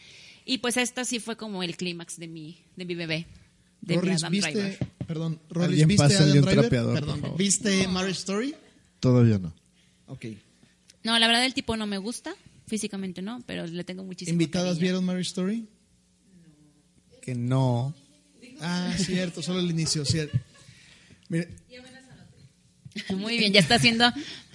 Y 0.44 0.58
pues 0.58 0.76
esta 0.76 1.04
sí 1.06 1.18
fue 1.18 1.36
como 1.36 1.62
el 1.62 1.76
clímax 1.76 2.18
de 2.18 2.28
mi 2.28 2.58
de 2.76 2.84
mi 2.84 2.94
bebé. 2.94 3.26
De 3.80 3.94
mi 3.94 4.00
Rorris, 4.02 4.22
Adam 4.22 4.32
¿viste, 4.32 4.52
Driver. 4.52 4.78
perdón, 5.06 5.38
Rorris, 5.48 5.68
Alguien 5.70 5.88
¿viste 5.88 6.02
pásale 6.04 6.30
Adam 6.32 6.44
Driver? 6.44 6.60
trapeador, 6.60 6.94
Perdón, 6.94 7.14
por 7.14 7.20
favor. 7.22 7.38
¿viste 7.38 7.88
Marriage 7.88 8.18
Story? 8.18 8.54
Todavía 9.00 9.38
no. 9.38 9.54
Ok. 10.06 10.26
No, 11.06 11.16
la 11.20 11.28
verdad 11.28 11.44
el 11.44 11.54
tipo 11.54 11.76
no 11.76 11.86
me 11.86 11.98
gusta, 11.98 12.34
físicamente 12.66 13.22
no, 13.22 13.40
pero 13.46 13.64
le 13.64 13.84
tengo 13.84 14.02
muchísimo 14.02 14.32
¿Invitadas 14.32 14.70
cariño. 14.70 14.82
vieron 14.82 15.04
Marriage 15.04 15.28
Story? 15.28 15.68
que 17.22 17.36
no. 17.36 17.94
Ah, 18.60 18.92
cierto, 18.98 19.40
solo 19.40 19.60
el 19.60 19.70
inicio, 19.70 20.04
cierto. 20.04 20.36
Muy 23.14 23.38
bien, 23.38 23.52
ya 23.52 23.60
está 23.60 23.76
haciendo 23.76 24.04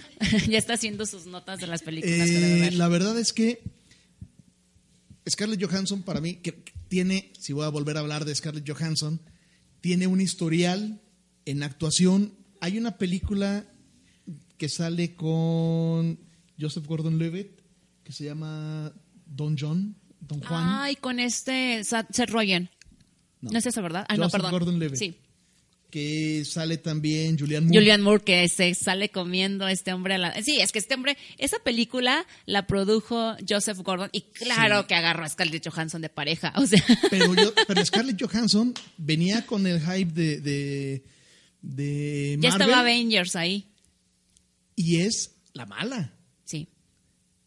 ya 0.48 0.58
está 0.58 0.74
haciendo 0.74 1.06
sus 1.06 1.24
notas 1.24 1.58
de 1.58 1.66
las 1.66 1.82
películas 1.82 2.28
eh, 2.28 2.70
la 2.72 2.88
verdad 2.88 3.18
es 3.18 3.32
que 3.32 3.62
Scarlett 5.28 5.62
Johansson 5.62 6.02
para 6.02 6.20
mí 6.20 6.34
que 6.34 6.52
tiene, 6.88 7.32
si 7.38 7.54
voy 7.54 7.64
a 7.64 7.68
volver 7.70 7.96
a 7.96 8.00
hablar 8.00 8.26
de 8.26 8.34
Scarlett 8.34 8.68
Johansson, 8.68 9.22
tiene 9.80 10.06
un 10.06 10.20
historial 10.20 11.00
en 11.46 11.62
actuación. 11.62 12.34
Hay 12.60 12.76
una 12.76 12.98
película 12.98 13.64
que 14.58 14.68
sale 14.68 15.14
con 15.14 16.18
Joseph 16.60 16.86
Gordon-Levitt 16.86 17.60
que 18.04 18.12
se 18.12 18.24
llama 18.24 18.92
Don 19.26 19.56
John, 19.58 19.96
Don 20.20 20.40
Juan. 20.40 20.64
Ay, 20.66 20.96
con 20.96 21.18
este 21.20 21.82
Seth 21.84 22.30
Rogen. 22.30 22.68
No, 23.40 23.58
es 23.58 23.66
eso, 23.66 23.82
¿verdad? 23.82 24.06
No, 24.10 24.16
Joseph 24.24 24.32
perdón. 24.32 24.50
Gordon-Levitt. 24.52 24.96
Sí. 24.98 25.16
que 25.90 26.44
sale 26.44 26.78
también 26.78 27.38
Julianne 27.38 27.66
Moore. 27.66 27.78
Julian 27.78 28.00
Moore 28.02 28.24
que 28.24 28.48
se 28.48 28.74
sale 28.74 29.10
comiendo 29.10 29.68
este 29.68 29.92
hombre 29.92 30.14
a 30.14 30.18
la... 30.18 30.42
Sí, 30.42 30.58
es 30.60 30.72
que 30.72 30.78
este 30.78 30.94
hombre, 30.94 31.16
esa 31.38 31.58
película 31.58 32.26
la 32.46 32.66
produjo 32.66 33.36
Joseph 33.48 33.78
Gordon 33.78 34.08
y 34.12 34.22
claro 34.22 34.86
que 34.86 34.94
agarró 34.94 35.24
a 35.24 35.28
Scarlett 35.28 35.68
Johansson 35.68 36.00
de 36.00 36.08
pareja, 36.08 36.52
o 36.56 36.66
sea... 36.66 36.82
Pero, 37.10 37.34
yo, 37.34 37.52
pero 37.66 37.84
Scarlett 37.84 38.20
Johansson 38.22 38.72
venía 38.96 39.44
con 39.44 39.66
el 39.66 39.80
hype 39.80 40.12
de, 40.12 40.40
de, 40.40 41.04
de 41.60 42.38
Ya 42.40 42.48
Marvel 42.50 42.62
estaba 42.68 42.80
Avengers 42.80 43.36
ahí. 43.36 43.68
y 44.76 44.96
es 45.00 45.32
la 45.52 45.66
mala. 45.66 46.14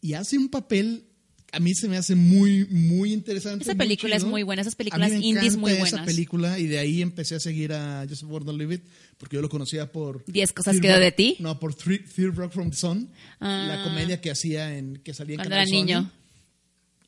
Y 0.06 0.14
hace 0.14 0.38
un 0.38 0.48
papel, 0.48 1.04
a 1.52 1.58
mí 1.58 1.74
se 1.74 1.88
me 1.88 1.96
hace 1.96 2.14
muy, 2.14 2.64
muy 2.66 3.12
interesante. 3.12 3.64
Esa 3.64 3.72
muy 3.74 3.78
película 3.78 4.14
es 4.14 4.24
muy 4.24 4.42
buena, 4.44 4.62
esas 4.62 4.74
A 4.74 4.76
mí 4.76 4.78
películas 4.78 5.10
me 5.10 5.18
indies 5.26 5.56
muy 5.56 5.72
esa 5.72 5.80
buenas. 5.80 6.06
película 6.06 6.58
y 6.60 6.66
de 6.68 6.78
ahí 6.78 7.02
empecé 7.02 7.34
a 7.34 7.40
seguir 7.40 7.72
a 7.72 8.06
Joseph 8.08 8.28
Gordon-Levitt 8.28 8.82
porque 9.18 9.34
yo 9.36 9.42
lo 9.42 9.48
conocía 9.48 9.90
por... 9.90 10.24
Diez 10.26 10.52
cosas 10.52 10.74
Third 10.74 10.82
que 10.82 10.88
veo 10.88 10.96
Rock- 10.98 11.04
de 11.04 11.12
ti. 11.12 11.36
No, 11.40 11.58
por 11.58 11.74
Three, 11.74 11.98
Third 11.98 12.34
Rock 12.36 12.52
from 12.52 12.70
the 12.70 12.76
Sun, 12.76 13.10
Ah. 13.40 13.66
la 13.68 13.82
comedia 13.84 14.20
que 14.20 14.30
hacía 14.30 14.76
en... 14.78 14.96
que 14.98 15.12
salía 15.12 15.34
en 15.34 15.38
Cuando 15.38 15.50
Canal 15.54 15.66
era 15.68 15.76
niño. 15.76 16.12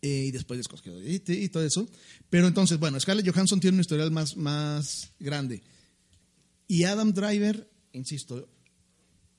Eh, 0.03 0.25
y 0.29 0.31
después 0.33 0.59
Diez 0.59 0.67
cosas 0.69 0.83
que 0.83 0.91
veo 0.91 1.01
de 1.01 1.21
ti 1.21 1.33
y 1.35 1.49
todo 1.51 1.65
eso. 1.65 1.89
Pero 2.31 2.47
entonces, 2.49 2.79
bueno, 2.79 2.99
Scarlett 2.99 3.29
Johansson 3.31 3.61
tiene 3.61 3.77
un 3.77 3.81
historial 3.81 4.11
más, 4.11 4.37
más 4.37 5.11
grande. 5.21 5.63
Y 6.67 6.85
Adam 6.85 7.13
Driver, 7.13 7.69
insisto, 7.93 8.49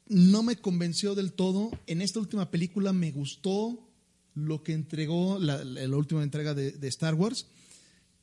no 0.10 0.43
me 0.43 0.57
convenció 0.57 1.16
del 1.16 1.34
todo. 1.34 1.72
En 1.88 2.01
esta 2.01 2.20
última 2.20 2.51
película 2.51 2.91
me 2.91 3.12
gustó 3.12 3.88
lo 4.34 4.64
que 4.64 4.74
entregó 4.74 5.39
la, 5.39 5.64
última 5.95 6.24
entrega 6.24 6.53
de, 6.53 6.88
Star 6.88 7.14
Wars, 7.14 7.47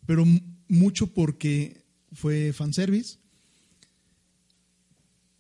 pero 0.05 0.24
mucho 0.68 1.07
porque 1.07 1.84
fue 2.12 2.53
fanservice. 2.53 3.18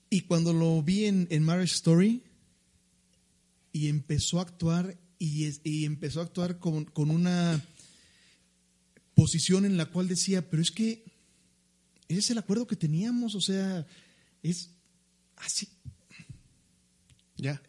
Y 0.08 0.22
cuando 0.22 0.52
lo 0.52 0.82
vi 0.82 1.04
en, 1.06 1.42
Marriage 1.42 1.74
Story 1.74 2.22
y 3.72 3.88
empezó 3.88 4.38
a 4.38 4.42
actuar 4.42 4.96
y 5.18 5.84
empezó 5.84 6.20
a 6.20 6.24
actuar 6.24 6.58
con, 6.58 6.84
con 6.84 7.10
una 7.10 7.62
posición 9.14 9.64
en 9.64 9.76
la 9.76 9.86
cual 9.86 10.08
decía, 10.08 10.48
pero 10.48 10.62
es 10.62 10.70
que 10.70 11.04
ese 12.06 12.18
es 12.20 12.30
el 12.30 12.38
acuerdo 12.38 12.66
que 12.66 12.76
teníamos, 12.76 13.34
o 13.34 13.40
sea, 13.40 13.84
es 14.42 14.70
así. 15.36 15.68
Ya. 17.36 17.60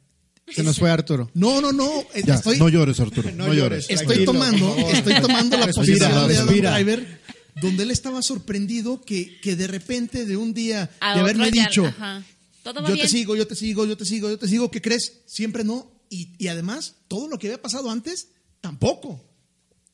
Se 0.50 0.64
nos 0.64 0.78
fue 0.80 0.90
Arturo. 0.90 1.30
No, 1.34 1.60
no, 1.60 1.74
no, 1.74 2.02
eh, 2.14 2.24
Ya, 2.26 2.36
estoy, 2.36 2.58
no 2.58 2.70
llores, 2.70 3.00
Arturo. 3.02 3.30
No 3.32 3.48
No, 3.48 3.54
llores. 3.54 3.86
estoy 3.90 4.06
Tranquilo, 4.26 4.32
tomando, 4.32 4.78
estoy 4.94 5.22
tomando 5.22 5.58
la 5.58 5.66
Respira, 5.66 6.10
posición 6.10 6.28
de 6.30 6.38
Adam. 6.64 6.76
Driver, 6.76 7.22
donde 7.62 7.84
él 7.84 7.92
estaba 7.92 8.22
sorprendido 8.22 9.02
que, 9.02 9.40
que 9.42 9.56
de 9.58 9.68
repente 9.68 10.26
de 10.26 10.38
un 10.38 10.54
día 10.54 10.90
A 11.02 11.16
de 11.16 11.20
haberme 11.20 11.52
ya- 11.52 11.64
dicho, 11.68 11.86
ajá. 11.86 12.24
Todo 12.64 12.82
va 12.82 12.88
yo 12.90 12.94
bien. 12.96 13.06
te 13.08 13.12
sigo, 13.12 13.36
yo 13.36 13.46
te 13.48 13.56
sigo, 13.56 13.86
yo 13.86 13.98
te 13.98 14.06
sigo, 14.06 14.30
yo 14.30 14.38
te 14.40 14.48
sigo, 14.48 14.72
¿qué 14.72 14.82
crees? 14.82 15.22
Siempre 15.26 15.64
no. 15.66 15.92
Y, 16.10 16.30
y 16.38 16.48
además, 16.48 16.96
todo 17.10 17.28
lo 17.28 17.38
que 17.38 17.48
había 17.48 17.62
pasado 17.62 17.90
antes, 17.92 18.30
tampoco. 18.62 19.24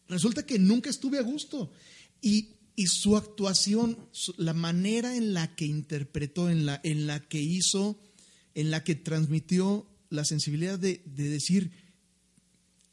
Resulta 0.07 0.45
que 0.45 0.59
nunca 0.59 0.89
estuve 0.89 1.17
a 1.17 1.21
gusto. 1.23 1.71
Y, 2.21 2.49
y 2.75 2.85
su 2.87 3.17
actuación, 3.17 3.97
su- 4.11 4.33
la 4.37 4.53
manera 4.53 5.15
en 5.15 5.33
la 5.33 5.55
que 5.55 5.65
interpretó, 5.65 6.49
en 6.49 6.65
la, 6.67 6.79
en 6.83 7.07
la 7.07 7.19
que 7.21 7.41
hizo, 7.41 7.99
en 8.55 8.71
la 8.71 8.83
que 8.83 8.95
transmitió 8.95 9.87
la 10.09 10.25
sensibilidad 10.25 10.77
de, 10.77 11.01
de 11.05 11.29
decir, 11.29 11.71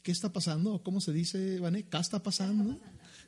¿qué 0.03 0.11
está 0.11 0.33
pasando? 0.33 0.73
¿O 0.73 0.83
¿Cómo 0.83 1.01
se 1.01 1.13
dice, 1.13 1.59
Vané? 1.59 1.83
¿Qué 1.83 1.97
está 1.97 2.23
pasando? 2.23 2.79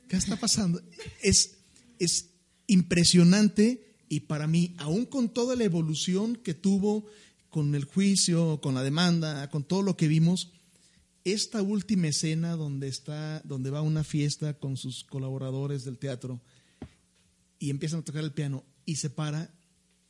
¿Qué 0.08 0.16
está 0.16 0.36
pasando? 0.36 0.82
Es, 1.22 1.58
es 1.98 2.30
impresionante 2.66 3.94
y 4.08 4.20
para 4.20 4.46
mí, 4.46 4.74
aún 4.78 5.06
con 5.06 5.28
toda 5.28 5.56
la 5.56 5.64
evolución 5.64 6.36
que 6.36 6.54
tuvo 6.54 7.06
con 7.50 7.74
el 7.74 7.84
juicio, 7.84 8.60
con 8.60 8.74
la 8.74 8.82
demanda, 8.82 9.48
con 9.48 9.64
todo 9.64 9.82
lo 9.82 9.96
que 9.96 10.08
vimos, 10.08 10.50
esta 11.24 11.62
última 11.62 12.08
escena 12.08 12.56
donde 12.56 12.88
está, 12.88 13.40
donde 13.44 13.70
va 13.70 13.78
a 13.78 13.82
una 13.82 14.04
fiesta 14.04 14.54
con 14.54 14.76
sus 14.76 15.04
colaboradores 15.04 15.84
del 15.84 15.98
teatro 15.98 16.40
y 17.58 17.70
empiezan 17.70 18.00
a 18.00 18.04
tocar 18.04 18.24
el 18.24 18.32
piano 18.32 18.64
y 18.84 18.96
se 18.96 19.08
para 19.08 19.50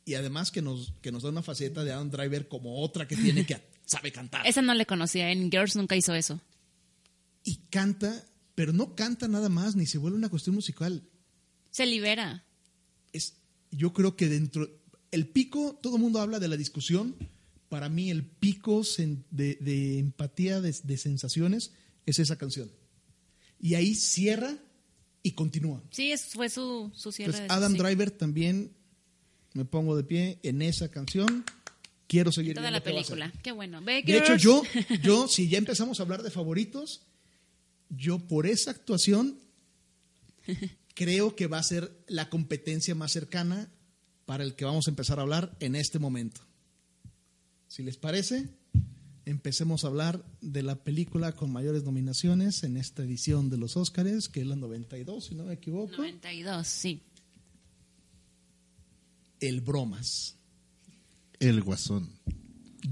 y 0.05 0.13
además 0.13 0.51
que 0.51 0.61
nos, 0.61 0.93
que 1.01 1.11
nos 1.11 1.23
da 1.23 1.29
una 1.29 1.41
faceta 1.41 1.83
de 1.83 1.91
Adam 1.91 2.11
Driver 2.11 2.47
como 2.47 2.79
otra 2.79 3.07
que 3.07 3.15
tiene 3.15 3.45
que 3.45 3.59
sabe 3.85 4.11
cantar 4.11 4.45
Esa 4.45 4.61
no 4.61 4.73
le 4.73 4.85
conocía. 4.85 5.31
En 5.31 5.51
Girls 5.51 5.75
nunca 5.75 5.95
hizo 5.95 6.13
eso. 6.13 6.39
y 7.43 7.57
canta, 7.69 8.23
pero 8.53 8.71
no 8.71 8.95
canta 8.95 9.27
nada 9.27 9.49
más 9.49 9.75
ni 9.75 9.85
se 9.85 9.97
vuelve 9.97 10.17
una 10.17 10.29
cuestión 10.29 10.55
musical. 10.55 11.03
Se 11.71 11.85
libera. 11.85 12.45
Es, 13.11 13.37
yo 13.71 13.93
creo 13.93 14.15
que 14.15 14.29
dentro 14.29 14.69
el 15.11 15.27
pico, 15.27 15.79
todo 15.81 15.95
el 15.95 16.01
mundo 16.01 16.19
habla 16.19 16.39
de 16.39 16.47
la 16.47 16.57
discusión. 16.57 17.15
Para 17.69 17.89
mí 17.89 18.09
el 18.11 18.23
pico 18.25 18.83
de, 19.31 19.55
de 19.55 19.99
empatía, 19.99 20.61
de, 20.61 20.75
de 20.83 20.97
sensaciones, 20.97 21.71
es 22.05 22.19
esa 22.19 22.37
canción. 22.37 22.71
Y 23.59 23.75
ahí 23.75 23.95
cierra 23.95 24.57
y 25.23 25.31
continúa. 25.31 25.81
Sí, 25.89 26.13
fue 26.17 26.49
su, 26.49 26.91
su 26.93 27.11
cierre. 27.11 27.31
Entonces, 27.31 27.51
Adam 27.51 27.71
sí. 27.71 27.77
Driver 27.79 28.11
también 28.11 28.75
me 29.55 29.65
pongo 29.65 29.95
de 29.95 30.03
pie 30.03 30.37
en 30.43 30.61
esa 30.61 30.91
canción. 30.91 31.43
Quiero 32.07 32.31
seguir 32.31 32.53
Toda 32.53 32.69
viendo 32.69 32.79
la 32.79 32.83
película. 32.83 33.33
Qué 33.41 33.51
bueno. 33.51 33.81
De 33.81 34.17
hecho, 34.17 34.35
yo, 34.35 34.61
yo, 35.01 35.27
si 35.27 35.49
ya 35.49 35.57
empezamos 35.57 35.99
a 35.99 36.03
hablar 36.03 36.21
de 36.21 36.29
favoritos, 36.29 37.01
yo 37.89 38.19
por 38.19 38.45
esa 38.45 38.71
actuación 38.71 39.39
creo 40.93 41.35
que 41.35 41.47
va 41.47 41.57
a 41.57 41.63
ser 41.63 41.89
la 42.07 42.29
competencia 42.29 42.95
más 42.95 43.13
cercana 43.13 43.71
para 44.25 44.43
el 44.43 44.55
que 44.55 44.65
vamos 44.65 44.87
a 44.87 44.91
empezar 44.91 45.19
a 45.19 45.23
hablar 45.23 45.55
en 45.61 45.75
este 45.75 45.99
momento. 45.99 46.41
Si 47.69 47.81
les 47.81 47.95
parece, 47.95 48.49
empecemos 49.25 49.85
a 49.85 49.87
hablar 49.87 50.25
de 50.41 50.63
la 50.63 50.83
película 50.83 51.31
con 51.31 51.51
mayores 51.51 51.83
nominaciones 51.85 52.63
en 52.63 52.75
esta 52.75 53.03
edición 53.03 53.49
de 53.49 53.57
los 53.57 53.77
Óscares, 53.77 54.27
que 54.27 54.41
es 54.41 54.47
la 54.47 54.57
92, 54.57 55.25
si 55.25 55.35
no 55.35 55.45
me 55.45 55.53
equivoco. 55.53 55.95
92, 55.95 56.67
sí. 56.67 57.01
El 59.39 59.61
Bromas. 59.61 60.37
El 61.39 61.61
guasón. 61.61 62.09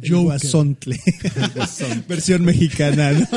El 0.02 0.10
Joker. 0.10 0.24
Guasontle. 0.24 1.00
Versión 2.08 2.46
mexicana. 2.46 3.12
¿no? 3.12 3.28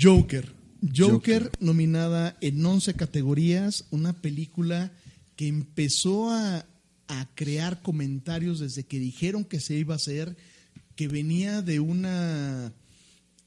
Joker. 0.00 0.54
Joker, 0.94 1.50
nominada 1.58 2.36
en 2.40 2.64
11 2.64 2.94
categorías, 2.94 3.86
una 3.90 4.12
película 4.12 4.92
que 5.34 5.48
empezó 5.48 6.30
a, 6.30 6.66
a 7.08 7.28
crear 7.34 7.82
comentarios 7.82 8.60
desde 8.60 8.84
que 8.84 8.98
dijeron 8.98 9.44
que 9.44 9.60
se 9.60 9.74
iba 9.74 9.94
a 9.94 9.96
hacer, 9.96 10.36
que 10.94 11.08
venía 11.08 11.62
de 11.62 11.80
una 11.80 12.72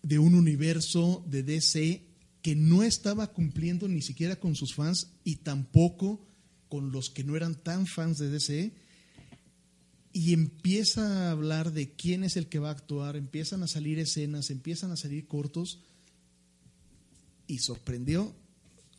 de 0.01 0.19
un 0.19 0.33
universo 0.33 1.25
de 1.27 1.43
DC 1.43 2.03
que 2.41 2.55
no 2.55 2.83
estaba 2.83 3.27
cumpliendo 3.27 3.87
ni 3.87 4.01
siquiera 4.01 4.37
con 4.37 4.55
sus 4.55 4.73
fans 4.73 5.11
y 5.23 5.37
tampoco 5.37 6.25
con 6.69 6.91
los 6.91 7.09
que 7.09 7.23
no 7.23 7.35
eran 7.35 7.55
tan 7.55 7.87
fans 7.87 8.17
de 8.17 8.29
DC 8.29 8.71
y 10.13 10.33
empieza 10.33 11.27
a 11.27 11.31
hablar 11.31 11.71
de 11.71 11.91
quién 11.91 12.23
es 12.23 12.37
el 12.37 12.47
que 12.47 12.59
va 12.59 12.69
a 12.69 12.73
actuar, 12.73 13.15
empiezan 13.15 13.63
a 13.63 13.67
salir 13.67 13.99
escenas, 13.99 14.49
empiezan 14.49 14.91
a 14.91 14.95
salir 14.95 15.27
cortos 15.27 15.79
y 17.47 17.59
sorprendió 17.59 18.35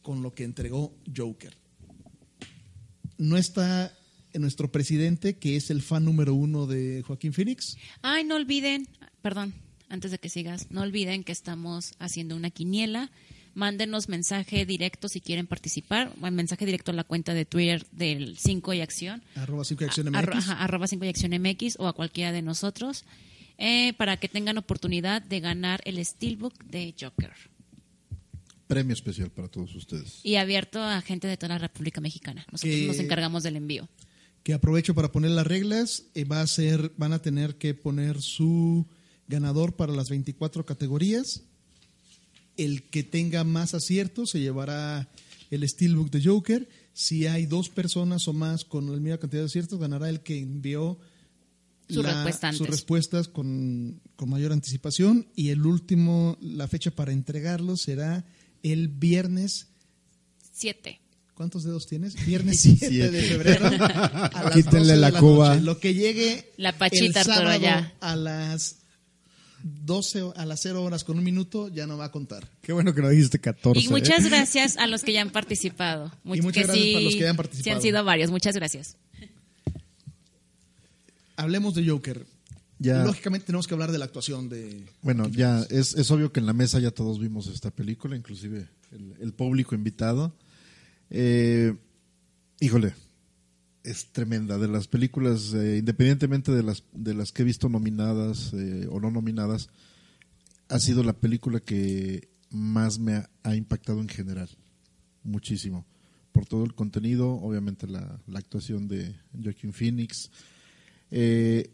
con 0.03 0.23
lo 0.23 0.35
que 0.35 0.45
entregó 0.45 0.95
Joker. 1.17 1.57
No 3.19 3.37
está 3.37 3.97
nuestro 4.35 4.71
presidente, 4.71 5.37
que 5.37 5.57
es 5.57 5.71
el 5.71 5.83
fan 5.83 6.05
número 6.05 6.35
uno 6.35 6.67
de 6.67 7.03
Joaquín 7.03 7.33
Phoenix. 7.33 7.77
Ay, 8.03 8.25
no 8.25 8.37
olviden, 8.37 8.89
perdón, 9.23 9.55
antes 9.89 10.11
de 10.11 10.19
que 10.19 10.29
sigas, 10.29 10.71
no 10.71 10.83
olviden 10.83 11.25
que 11.25 11.33
estamos 11.33 11.95
haciendo 11.99 12.37
una 12.37 12.51
quiniela. 12.51 13.11
Mándenos 13.55 14.09
mensaje 14.09 14.65
directo 14.65 15.09
si 15.09 15.21
quieren 15.21 15.47
participar, 15.47 16.13
o 16.21 16.31
mensaje 16.31 16.65
directo 16.67 16.93
a 16.93 16.95
la 16.95 17.05
cuenta 17.05 17.35
de 17.35 17.45
Twitter 17.45 17.85
del 17.93 18.39
5 18.39 18.73
y 18.75 18.81
Acción. 18.81 19.23
Arroba 19.35 19.65
5 19.65 19.85
Acción 19.85 20.07
MX. 20.09 20.17
Arro- 20.17 20.37
ajá, 20.37 20.53
arroba 20.63 20.87
5 20.87 21.05
y 21.05 21.09
Acción 21.09 21.33
MX 21.41 21.77
o 21.79 21.89
a 21.89 21.93
cualquiera 21.95 22.31
de 22.33 22.43
nosotros 22.43 23.05
eh, 23.59 23.93
para 23.95 24.17
que 24.19 24.29
tengan 24.29 24.57
oportunidad 24.57 25.21
de 25.21 25.41
ganar 25.41 25.81
el 25.85 26.03
Steelbook 26.05 26.55
de 26.65 26.95
Joker 26.99 27.33
Premio 28.67 28.93
especial 28.95 29.31
para 29.31 29.49
todos 29.49 29.75
ustedes. 29.75 30.21
y 30.23 30.37
abierto 30.37 30.81
a 30.81 31.01
gente 31.03 31.27
de 31.27 31.37
toda 31.37 31.55
la 31.55 31.59
República 31.59 32.01
Mexicana. 32.01 32.47
Nosotros 32.53 32.75
Que- 32.77 32.87
nos 32.87 32.99
encargamos 33.01 33.43
del 33.43 33.57
envío. 33.57 33.89
que 34.45 34.55
aprovecho 34.55 34.95
para 34.95 35.11
poner 35.13 35.33
las 35.33 35.47
reglas, 35.47 36.05
eh, 36.15 36.25
va 36.25 36.41
a 36.41 36.47
ser, 36.47 36.93
van 36.97 37.13
a 37.13 37.21
tener 37.21 37.57
que 37.59 37.75
poner 37.75 38.23
su 38.23 38.87
ganador 39.27 39.75
para 39.77 39.93
las 39.93 40.09
24 40.09 40.65
categorías. 40.65 41.43
El 42.65 42.83
que 42.85 43.03
tenga 43.03 43.45
más 43.45 43.75
aciertos 43.75 44.31
se 44.31 44.41
llevará 44.41 45.09
el 45.51 45.69
Steelbook 45.69 46.11
de 46.11 46.23
Joker. 46.23 46.69
Si 46.93 47.27
hay 47.27 47.47
dos 47.47 47.69
personas 47.71 48.29
o 48.29 48.33
más 48.33 48.65
con 48.65 48.91
la 48.93 48.99
misma 48.99 49.19
cantidad 49.19 49.43
de 49.43 49.47
aciertos, 49.47 49.79
ganará 49.79 50.09
el 50.09 50.21
que 50.21 50.39
envió 50.39 50.99
Su 51.89 52.03
respuesta 52.03 52.49
antes. 52.49 52.59
sus 52.59 52.69
respuestas 52.69 53.29
con, 53.29 54.01
con 54.17 54.29
mayor 54.29 54.53
anticipación. 54.53 55.27
Y 55.35 55.49
el 55.49 55.65
último, 55.65 56.37
la 56.41 56.69
fecha 56.69 56.91
para 56.91 57.13
entregarlo 57.13 57.77
será 57.77 58.25
el 58.63 58.89
viernes 58.89 59.69
Siete. 60.53 61.01
¿Cuántos 61.35 61.65
dedos 61.65 61.87
tienes? 61.87 62.15
Viernes 62.27 62.61
7 62.61 63.11
de 63.11 63.23
febrero. 63.23 63.65
A 63.83 64.43
las 64.45 64.53
Quítenle 64.55 64.81
12 64.81 64.93
de 64.93 64.97
la 64.99 65.13
cuba. 65.19 65.49
noche. 65.55 65.63
Lo 65.63 65.79
que 65.81 65.95
llegue. 65.95 66.53
La 66.59 66.77
pachita, 66.77 67.21
el 67.21 67.27
sábado 67.27 67.59
ya. 67.63 67.95
A 68.01 68.15
las 68.15 68.80
12 69.63 70.33
a 70.37 70.45
las 70.47 70.61
0 70.63 70.83
horas 70.83 71.05
con 71.05 71.19
un 71.19 71.25
minuto 71.25 71.69
ya 71.69 71.87
no 71.87 71.97
va 71.99 72.07
a 72.07 72.13
contar. 72.13 72.49
Qué 72.63 72.73
bueno 72.73 72.95
que 72.95 73.03
no 73.03 73.09
dijiste 73.09 73.39
14. 73.41 73.81
Y 73.81 73.89
muchas 73.89 74.25
¿eh? 74.25 74.29
gracias 74.29 74.77
a 74.77 74.87
los 74.87 75.03
que 75.03 75.13
ya 75.13 75.23
han 75.23 75.31
participado. 75.31 76.13
Much- 76.25 76.39
Y 76.39 76.43
muchas 76.43 76.65
gracias 76.67 76.85
sí- 76.85 76.93
para 76.93 77.05
los 77.05 77.15
que 77.15 77.21
ya 77.21 77.29
han 77.31 77.35
Sí 77.35 77.37
participado. 77.37 77.77
han 77.77 77.83
sido 77.83 78.05
varios. 78.05 78.31
Muchas 78.31 78.55
gracias. 78.55 78.97
Hablemos 81.37 81.75
de 81.75 81.87
Joker. 81.89 82.27
Ya. 82.79 83.05
Lógicamente 83.05 83.47
tenemos 83.47 83.67
que 83.67 83.75
hablar 83.75 83.93
de 83.93 83.99
la 83.99 84.07
actuación 84.07 84.49
de... 84.49 84.85
Bueno, 85.03 85.29
ya 85.29 85.67
es, 85.69 85.95
es 85.95 86.11
obvio 86.11 86.33
que 86.33 86.41
en 86.41 86.47
la 86.47 86.53
mesa 86.55 86.79
ya 86.81 86.91
todos 86.91 87.19
vimos 87.21 87.47
esta 87.47 87.71
película, 87.71 88.17
inclusive 88.17 88.69
el, 88.93 89.15
el 89.21 89.33
público 89.35 89.75
invitado. 89.75 90.35
Eh, 91.11 91.75
híjole, 92.61 92.95
es 93.85 94.13
tremenda. 94.13 94.59
De 94.59 94.69
las 94.69 94.89
películas, 94.89 95.55
eh, 95.55 95.79
independientemente 95.79 96.53
de 96.53 96.63
las, 96.63 96.85
de 96.93 97.15
las 97.15 97.33
que 97.33 97.43
he 97.43 97.45
visto 97.45 97.69
nominadas 97.69 98.53
eh, 98.55 98.87
o 98.91 99.01
no 99.01 99.11
nominadas, 99.11 99.69
ha 100.69 100.79
sido 100.79 101.03
la 101.03 101.15
película 101.15 101.61
que 101.61 102.29
más 102.51 102.99
me 102.99 103.25
ha, 103.43 103.57
impactado 103.57 104.01
en 104.01 104.09
general. 104.09 104.49
Muchísimo. 105.23 105.87
Por 106.33 106.47
todo 106.47 106.65
el 106.65 106.75
contenido, 106.75 107.33
obviamente 107.33 107.87
la, 107.87 108.21
la 108.27 108.39
actuación 108.39 108.89
de 108.89 109.15
Joaquin 109.43 109.73
Phoenix. 109.73 110.31
Eh, 111.11 111.71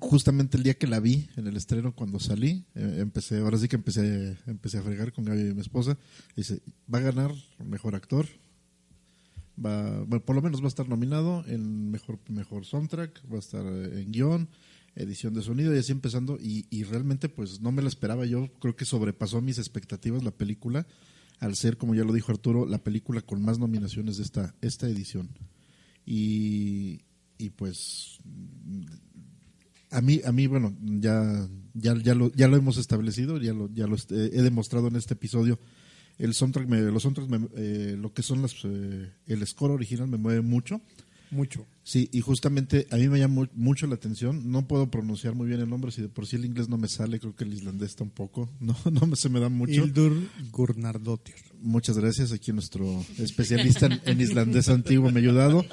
justamente 0.00 0.56
el 0.56 0.62
día 0.62 0.74
que 0.74 0.86
la 0.86 0.98
vi 0.98 1.28
en 1.36 1.46
el 1.46 1.56
estreno 1.56 1.94
cuando 1.94 2.18
salí 2.18 2.64
eh, 2.74 2.96
empecé 3.00 3.38
ahora 3.38 3.58
sí 3.58 3.68
que 3.68 3.76
empecé 3.76 4.36
empecé 4.46 4.78
a 4.78 4.82
fregar 4.82 5.12
con 5.12 5.26
Gaby 5.26 5.54
mi 5.54 5.60
esposa 5.60 5.98
dice 6.34 6.62
va 6.92 6.98
a 6.98 7.02
ganar 7.02 7.32
mejor 7.62 7.94
actor 7.94 8.26
va 9.64 10.00
bueno, 10.04 10.24
por 10.24 10.36
lo 10.36 10.42
menos 10.42 10.60
va 10.60 10.66
a 10.66 10.68
estar 10.68 10.88
nominado 10.88 11.44
en 11.46 11.90
mejor 11.90 12.18
mejor 12.28 12.64
soundtrack 12.64 13.22
va 13.30 13.36
a 13.36 13.40
estar 13.40 13.64
eh, 13.66 14.02
en 14.02 14.12
guion 14.12 14.48
edición 14.94 15.34
de 15.34 15.42
sonido 15.42 15.74
y 15.74 15.78
así 15.78 15.92
empezando 15.92 16.36
y, 16.40 16.66
y 16.70 16.84
realmente 16.84 17.28
pues 17.28 17.60
no 17.60 17.72
me 17.72 17.82
lo 17.82 17.88
esperaba 17.88 18.26
yo 18.26 18.48
creo 18.58 18.76
que 18.76 18.84
sobrepasó 18.84 19.40
mis 19.40 19.58
expectativas 19.58 20.24
la 20.24 20.32
película 20.32 20.86
al 21.38 21.54
ser 21.56 21.76
como 21.76 21.94
ya 21.94 22.04
lo 22.04 22.12
dijo 22.12 22.32
Arturo 22.32 22.66
la 22.66 22.78
película 22.78 23.20
con 23.20 23.42
más 23.42 23.58
nominaciones 23.58 24.16
de 24.16 24.24
esta 24.24 24.54
esta 24.60 24.88
edición 24.88 25.30
y 26.04 27.02
y 27.38 27.50
pues 27.50 28.18
a 29.90 30.00
mí, 30.00 30.20
a 30.24 30.32
mí 30.32 30.46
bueno, 30.46 30.76
ya, 30.80 31.48
ya, 31.74 31.94
ya, 31.96 32.14
lo, 32.14 32.30
ya 32.32 32.48
lo 32.48 32.56
hemos 32.56 32.76
establecido, 32.76 33.38
ya 33.38 33.52
lo, 33.52 33.68
ya 33.72 33.86
lo 33.86 33.96
eh, 33.96 34.30
he 34.32 34.42
demostrado 34.42 34.88
en 34.88 34.96
este 34.96 35.14
episodio. 35.14 35.58
El 36.20 36.34
soundtrack, 36.34 36.68
me, 36.68 36.80
los 36.82 37.02
soundtracks, 37.02 37.30
me- 37.30 37.48
eh, 37.56 37.96
lo 37.98 38.12
que 38.12 38.22
son 38.22 38.42
las, 38.42 38.54
eh, 38.64 39.10
el 39.26 39.46
score 39.46 39.72
original 39.72 40.06
me 40.06 40.18
mueve 40.18 40.42
mucho. 40.42 40.80
Mucho. 41.32 41.64
Sí, 41.84 42.08
y 42.12 42.20
justamente 42.22 42.88
a 42.90 42.96
mí 42.96 43.08
me 43.08 43.20
llama 43.20 43.34
mu- 43.34 43.46
mucho 43.54 43.86
la 43.86 43.94
atención. 43.94 44.50
No 44.50 44.66
puedo 44.66 44.90
pronunciar 44.90 45.34
muy 45.36 45.46
bien 45.46 45.60
el 45.60 45.70
nombre, 45.70 45.92
si 45.92 46.02
de 46.02 46.08
por 46.08 46.26
sí 46.26 46.34
el 46.36 46.44
inglés 46.44 46.68
no 46.68 46.76
me 46.76 46.88
sale, 46.88 47.20
creo 47.20 47.36
que 47.36 47.44
el 47.44 47.54
islandés 47.54 47.94
tampoco. 47.96 48.50
No, 48.60 48.76
no 48.90 49.06
me- 49.06 49.16
se 49.16 49.28
me 49.28 49.38
da 49.40 49.48
mucho. 49.48 49.72
Hildur 49.72 50.12
Gurnardóttir. 50.50 51.36
Muchas 51.62 51.96
gracias. 51.98 52.32
Aquí 52.32 52.52
nuestro 52.52 53.04
especialista 53.18 53.86
en, 53.86 54.00
en 54.04 54.20
islandés 54.20 54.68
antiguo 54.68 55.10
me 55.10 55.20
ha 55.20 55.22
ayudado. 55.22 55.64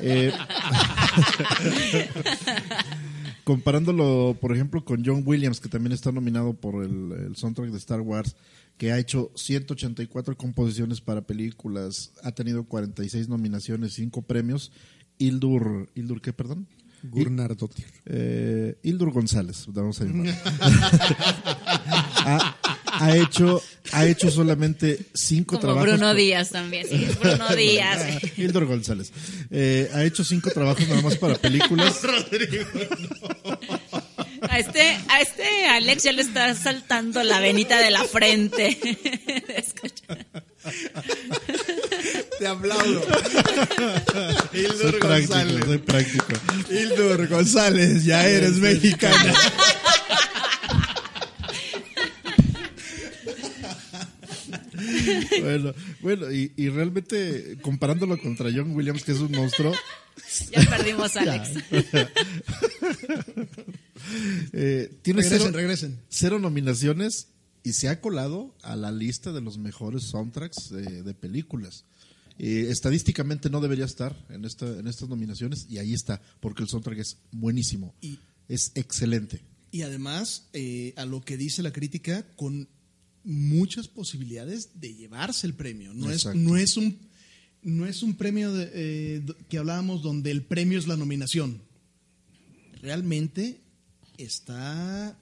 Eh, 0.00 0.32
comparándolo, 3.44 4.36
por 4.40 4.52
ejemplo, 4.54 4.84
con 4.84 5.04
John 5.04 5.22
Williams, 5.26 5.60
que 5.60 5.68
también 5.68 5.92
está 5.92 6.12
nominado 6.12 6.54
por 6.54 6.82
el, 6.84 7.12
el 7.12 7.36
soundtrack 7.36 7.70
de 7.70 7.78
Star 7.78 8.00
Wars, 8.00 8.36
que 8.78 8.92
ha 8.92 8.98
hecho 8.98 9.30
184 9.36 10.36
composiciones 10.36 11.00
para 11.00 11.22
películas, 11.26 12.12
ha 12.22 12.32
tenido 12.32 12.64
46 12.64 13.28
nominaciones, 13.28 13.94
5 13.94 14.22
premios. 14.22 14.72
Hildur, 15.18 15.90
Hildur 15.94 16.20
¿qué, 16.20 16.32
perdón? 16.32 16.66
Gurnardóttir. 17.04 17.84
Eh, 18.06 18.78
Hildur 18.82 19.12
González, 19.12 19.64
vamos 19.68 20.00
a 20.00 20.04
llamar. 20.06 20.26
ha, 22.26 22.56
ha 22.84 23.16
hecho, 23.16 23.60
ha 23.92 24.06
hecho 24.06 24.30
solamente 24.30 24.98
cinco 25.12 25.56
Como 25.56 25.60
trabajos. 25.60 25.90
Bruno 25.90 26.08
por- 26.08 26.16
Díaz 26.16 26.50
también. 26.50 26.86
Sí, 26.88 27.06
Bruno 27.20 27.48
Díaz. 27.56 28.38
Hildur 28.38 28.64
González. 28.66 29.12
Eh, 29.50 29.90
ha 29.92 30.02
hecho 30.04 30.24
cinco 30.24 30.50
trabajos 30.50 30.88
nada 30.88 31.02
más 31.02 31.16
para 31.16 31.34
películas. 31.34 32.00
A 34.48 34.58
este, 34.58 34.98
a 35.08 35.20
este 35.20 35.66
Alex 35.66 36.02
ya 36.02 36.12
le 36.12 36.22
está 36.22 36.54
saltando 36.54 37.22
la 37.22 37.40
venita 37.40 37.78
de 37.78 37.90
la 37.90 38.04
frente. 38.04 38.78
Escucha. 39.56 40.18
Te 42.38 42.46
aplaudo. 42.46 43.02
Soy 44.52 44.60
Hildur 44.60 44.98
práctico, 44.98 45.34
González. 45.34 45.64
soy 45.64 45.78
práctico. 45.78 46.26
Hildur 46.70 47.28
González, 47.28 48.04
ya 48.04 48.26
eres 48.26 48.54
mexicana. 48.54 49.34
Bueno, 55.40 55.74
bueno 56.00 56.30
y, 56.32 56.52
y 56.56 56.68
realmente 56.68 57.56
comparándolo 57.62 58.18
contra 58.20 58.50
John 58.54 58.74
Williams, 58.74 59.04
que 59.04 59.12
es 59.12 59.18
un 59.18 59.32
monstruo, 59.32 59.72
Ya 60.50 60.62
perdimos 60.68 61.16
a 61.16 61.20
Alex. 61.20 61.50
Eh, 64.52 64.98
tiene 65.02 65.22
Regresen, 65.22 65.46
cero, 65.46 65.56
regresen. 65.56 66.00
cero 66.08 66.38
nominaciones 66.38 67.28
y 67.62 67.72
se 67.72 67.88
ha 67.88 68.00
colado 68.00 68.54
a 68.62 68.76
la 68.76 68.92
lista 68.92 69.32
de 69.32 69.40
los 69.40 69.58
mejores 69.58 70.04
soundtracks 70.04 70.70
de, 70.70 71.02
de 71.02 71.14
películas. 71.14 71.84
Eh, 72.38 72.66
estadísticamente 72.70 73.48
no 73.48 73.60
debería 73.60 73.84
estar 73.84 74.14
en, 74.28 74.44
esta, 74.44 74.66
en 74.78 74.86
estas 74.88 75.08
nominaciones 75.08 75.66
y 75.70 75.78
ahí 75.78 75.94
está, 75.94 76.20
porque 76.40 76.62
el 76.62 76.68
soundtrack 76.68 76.98
es 76.98 77.18
buenísimo, 77.32 77.94
Y- 78.00 78.18
es 78.48 78.72
excelente. 78.74 79.40
Y 79.70 79.82
además, 79.82 80.48
eh, 80.52 80.92
a 80.96 81.04
lo 81.04 81.20
que 81.20 81.36
dice 81.36 81.62
la 81.62 81.72
crítica, 81.72 82.26
con 82.36 82.68
muchas 83.24 83.88
posibilidades 83.88 84.70
de 84.80 84.94
llevarse 84.94 85.46
el 85.46 85.54
premio. 85.54 85.94
No, 85.94 86.10
es, 86.10 86.26
no, 86.34 86.56
es, 86.56 86.76
un, 86.76 86.98
no 87.62 87.86
es 87.86 88.02
un 88.02 88.14
premio 88.16 88.52
de, 88.52 88.70
eh, 88.74 89.22
que 89.48 89.58
hablábamos 89.58 90.02
donde 90.02 90.30
el 90.30 90.42
premio 90.42 90.78
es 90.78 90.86
la 90.86 90.96
nominación. 90.96 91.62
Realmente 92.82 93.60
está 94.18 95.18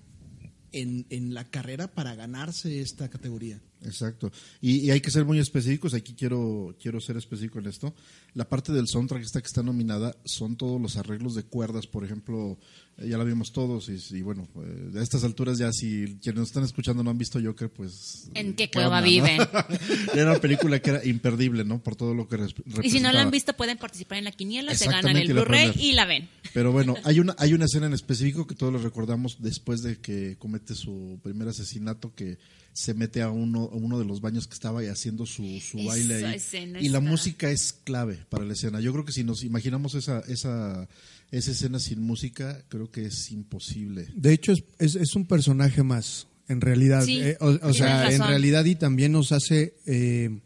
en, 0.73 1.07
en 1.11 1.35
la 1.35 1.51
carrera 1.51 1.89
para 1.89 2.15
ganarse 2.15 2.81
esta 2.81 3.09
categoría. 3.09 3.61
Exacto. 3.85 4.31
Y, 4.61 4.77
y 4.87 4.91
hay 4.91 5.01
que 5.01 5.11
ser 5.11 5.25
muy 5.25 5.39
específicos. 5.39 5.95
Aquí 5.95 6.15
quiero, 6.15 6.77
quiero 6.81 7.01
ser 7.01 7.17
específico 7.17 7.59
en 7.59 7.67
esto. 7.67 7.95
La 8.35 8.49
parte 8.49 8.73
del 8.73 8.87
soundtrack 8.89 9.23
esta 9.23 9.41
que 9.41 9.47
está 9.47 9.63
nominada 9.63 10.17
son 10.25 10.57
todos 10.57 10.81
los 10.81 10.97
arreglos 10.97 11.35
de 11.35 11.43
cuerdas. 11.45 11.87
Por 11.87 12.05
ejemplo, 12.05 12.59
eh, 12.99 13.09
ya 13.09 13.19
la 13.19 13.25
vimos 13.25 13.53
todos. 13.53 13.89
Y, 13.89 14.17
y 14.17 14.23
bueno, 14.23 14.49
eh, 14.57 14.99
a 14.99 15.03
estas 15.03 15.25
alturas 15.25 15.59
ya 15.59 15.73
si 15.73 16.19
quienes 16.23 16.39
nos 16.41 16.49
están 16.49 16.65
escuchando 16.65 17.03
no 17.03 17.11
han 17.11 17.19
visto 17.19 17.41
Joker, 17.43 17.71
pues... 17.71 18.29
¿En 18.35 18.55
qué 18.55 18.69
¿qué 18.69 18.71
cueva 18.71 19.01
no? 19.01 19.07
viven? 19.07 19.41
Era 20.15 20.31
una 20.31 20.41
película 20.41 20.81
que 20.81 20.91
era 20.91 21.05
imperdible, 21.05 21.65
¿no? 21.65 21.83
Por 21.83 21.97
todo 21.97 22.15
lo 22.15 22.29
que 22.29 22.37
res- 22.37 22.55
Y 22.55 22.55
si 22.55 22.65
no 22.65 22.71
la 22.73 22.79
representaba. 22.81 23.21
han 23.23 23.31
visto, 23.31 23.53
pueden 23.55 23.79
participar 23.79 24.19
en 24.19 24.25
la 24.25 24.33
quiniela, 24.33 24.75
se 24.75 24.87
ganan 24.87 25.17
el 25.17 25.33
Blu-ray 25.33 25.73
y 25.77 25.93
la 25.93 26.07
ven. 26.07 26.29
Pero 26.55 26.71
bueno, 26.73 26.95
hay 27.05 27.19
una, 27.21 27.35
hay 27.39 27.53
una 27.55 27.65
escena 27.65 27.87
en 27.87 27.93
específico 27.95 28.47
que 28.47 28.55
todos 28.55 28.73
lo 28.73 28.79
recordamos 28.79 29.39
después 29.41 29.83
de 29.83 29.99
que 29.99 30.37
comete 30.39 30.75
su 30.75 31.19
primer 31.23 31.49
asesinato, 31.49 32.15
que 32.15 32.39
se 32.73 32.95
mete 32.95 33.21
a 33.23 33.31
uno, 33.31 33.65
a 33.73 33.77
uno 33.77 33.99
de 33.99 34.05
los 34.05 34.21
baños 34.21 34.47
que 34.47 34.55
estaba 34.55 34.83
y 34.83 34.87
haciendo 34.89 35.27
su, 35.27 35.43
su 35.61 35.79
Esa 35.79 35.89
baile 35.89 36.15
ahí. 36.27 36.41
Y 36.81 36.89
la 36.89 36.99
está- 36.99 37.01
música 37.01 37.51
es 37.51 37.73
clave 37.85 38.19
para 38.31 38.45
la 38.45 38.55
escena. 38.55 38.81
Yo 38.81 38.93
creo 38.93 39.05
que 39.05 39.13
si 39.13 39.25
nos 39.25 39.45
imaginamos 39.45 39.95
esa, 39.95 40.21
esa, 40.21 40.89
esa 41.31 41.51
escena 41.51 41.79
sin 41.79 42.01
música, 42.01 42.65
creo 42.69 42.91
que 42.91 43.05
es 43.07 43.31
imposible. 43.31 44.09
De 44.15 44.33
hecho, 44.33 44.53
es, 44.53 44.65
es, 44.79 44.95
es 44.95 45.15
un 45.15 45.27
personaje 45.27 45.83
más, 45.83 46.29
en 46.49 46.61
realidad. 46.63 47.05
Sí, 47.05 47.21
Eh, 47.21 47.37
o, 47.41 47.73
sea, 47.75 48.11
en 48.11 48.21
realidad 48.23 48.65
y 48.65 48.75
también 48.75 49.13
nos 49.13 49.33
hace 49.33 49.75
eh, 49.87 50.41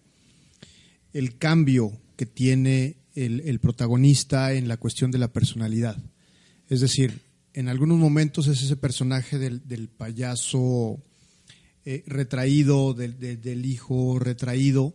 el 1.13 1.39
cambio 1.39 1.93
que 2.17 2.27
tiene 2.27 2.97
el, 3.15 3.41
el 3.41 3.61
protagonista 3.61 4.53
en 4.53 4.69
la 4.69 4.77
cuestión 4.77 5.11
de 5.11 5.19
la 5.19 5.33
personalidad. 5.33 5.97
Es 6.69 6.81
decir, 6.81 7.21
en 7.55 7.69
algunos 7.69 7.99
momentos 7.99 8.49
es 8.49 8.63
ese 8.63 8.77
personaje 8.77 9.39
del, 9.39 9.67
del 9.67 9.89
payaso 9.89 11.01
eh, 11.87 12.03
retraído, 12.07 12.93
del, 12.93 13.19
del- 13.19 13.41
del 13.41 13.65
hijo 13.65 14.19
retraído, 14.19 14.95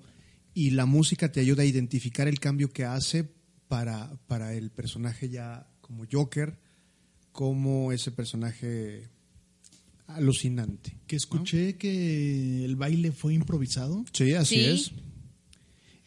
y 0.54 0.72
la 0.72 0.86
música 0.86 1.32
te 1.32 1.40
ayuda 1.40 1.64
a 1.64 1.66
identificar 1.66 2.28
el 2.28 2.40
cambio 2.40 2.70
que 2.72 2.86
hace 2.86 3.26
para, 3.68 4.14
para 4.28 4.54
el 4.54 4.70
personaje 4.70 5.30
ya 5.30 5.68
como 5.82 6.06
Joker, 6.12 6.60
como 7.32 7.92
ese 7.94 8.12
personaje 8.12 9.08
alucinante. 10.08 10.98
Que 11.08 11.16
escuché 11.16 11.78
que 11.78 12.66
el 12.66 12.76
baile 12.76 13.12
fue 13.12 13.34
improvisado. 13.34 14.04
Sí, 14.14 14.34
así 14.34 14.56
Sí. 14.56 14.66
es. 14.66 14.92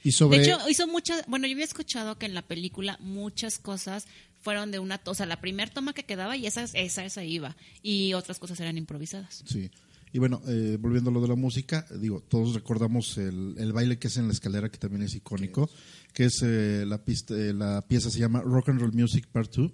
Y 0.02 0.12
sobre 0.12 0.38
De 0.38 0.44
hecho, 0.44 0.58
hizo 0.68 0.86
muchas. 0.86 1.24
Bueno, 1.26 1.46
yo 1.46 1.54
había 1.54 1.64
escuchado 1.64 2.18
que 2.18 2.26
en 2.26 2.34
la 2.34 2.42
película 2.42 2.98
muchas 3.00 3.58
cosas 3.58 4.06
fueron 4.42 4.70
de 4.70 4.78
una. 4.78 5.00
O 5.06 5.14
sea, 5.14 5.24
la 5.24 5.40
primera 5.40 5.72
toma 5.72 5.94
que 5.94 6.02
quedaba 6.04 6.36
y 6.36 6.46
esa, 6.46 6.64
esa, 6.74 7.04
esa 7.06 7.24
iba. 7.24 7.56
Y 7.82 8.12
otras 8.12 8.38
cosas 8.38 8.60
eran 8.60 8.76
improvisadas. 8.76 9.42
Sí. 9.46 9.70
Y 10.14 10.20
bueno, 10.20 10.40
eh, 10.46 10.78
volviendo 10.80 11.10
a 11.10 11.12
lo 11.12 11.20
de 11.20 11.26
la 11.26 11.34
música, 11.34 11.84
digo, 12.00 12.20
todos 12.20 12.54
recordamos 12.54 13.18
el, 13.18 13.56
el 13.58 13.72
baile 13.72 13.98
que 13.98 14.06
es 14.06 14.16
en 14.16 14.28
la 14.28 14.32
escalera, 14.32 14.70
que 14.70 14.78
también 14.78 15.02
es 15.02 15.14
icónico, 15.16 15.68
que 16.12 16.26
es 16.26 16.40
eh, 16.42 16.84
la, 16.86 17.04
pista, 17.04 17.34
eh, 17.34 17.52
la 17.52 17.82
pieza 17.82 18.10
se 18.10 18.20
llama 18.20 18.40
Rock 18.40 18.68
and 18.68 18.80
Roll 18.80 18.92
Music 18.92 19.26
Part 19.26 19.52
2 19.56 19.72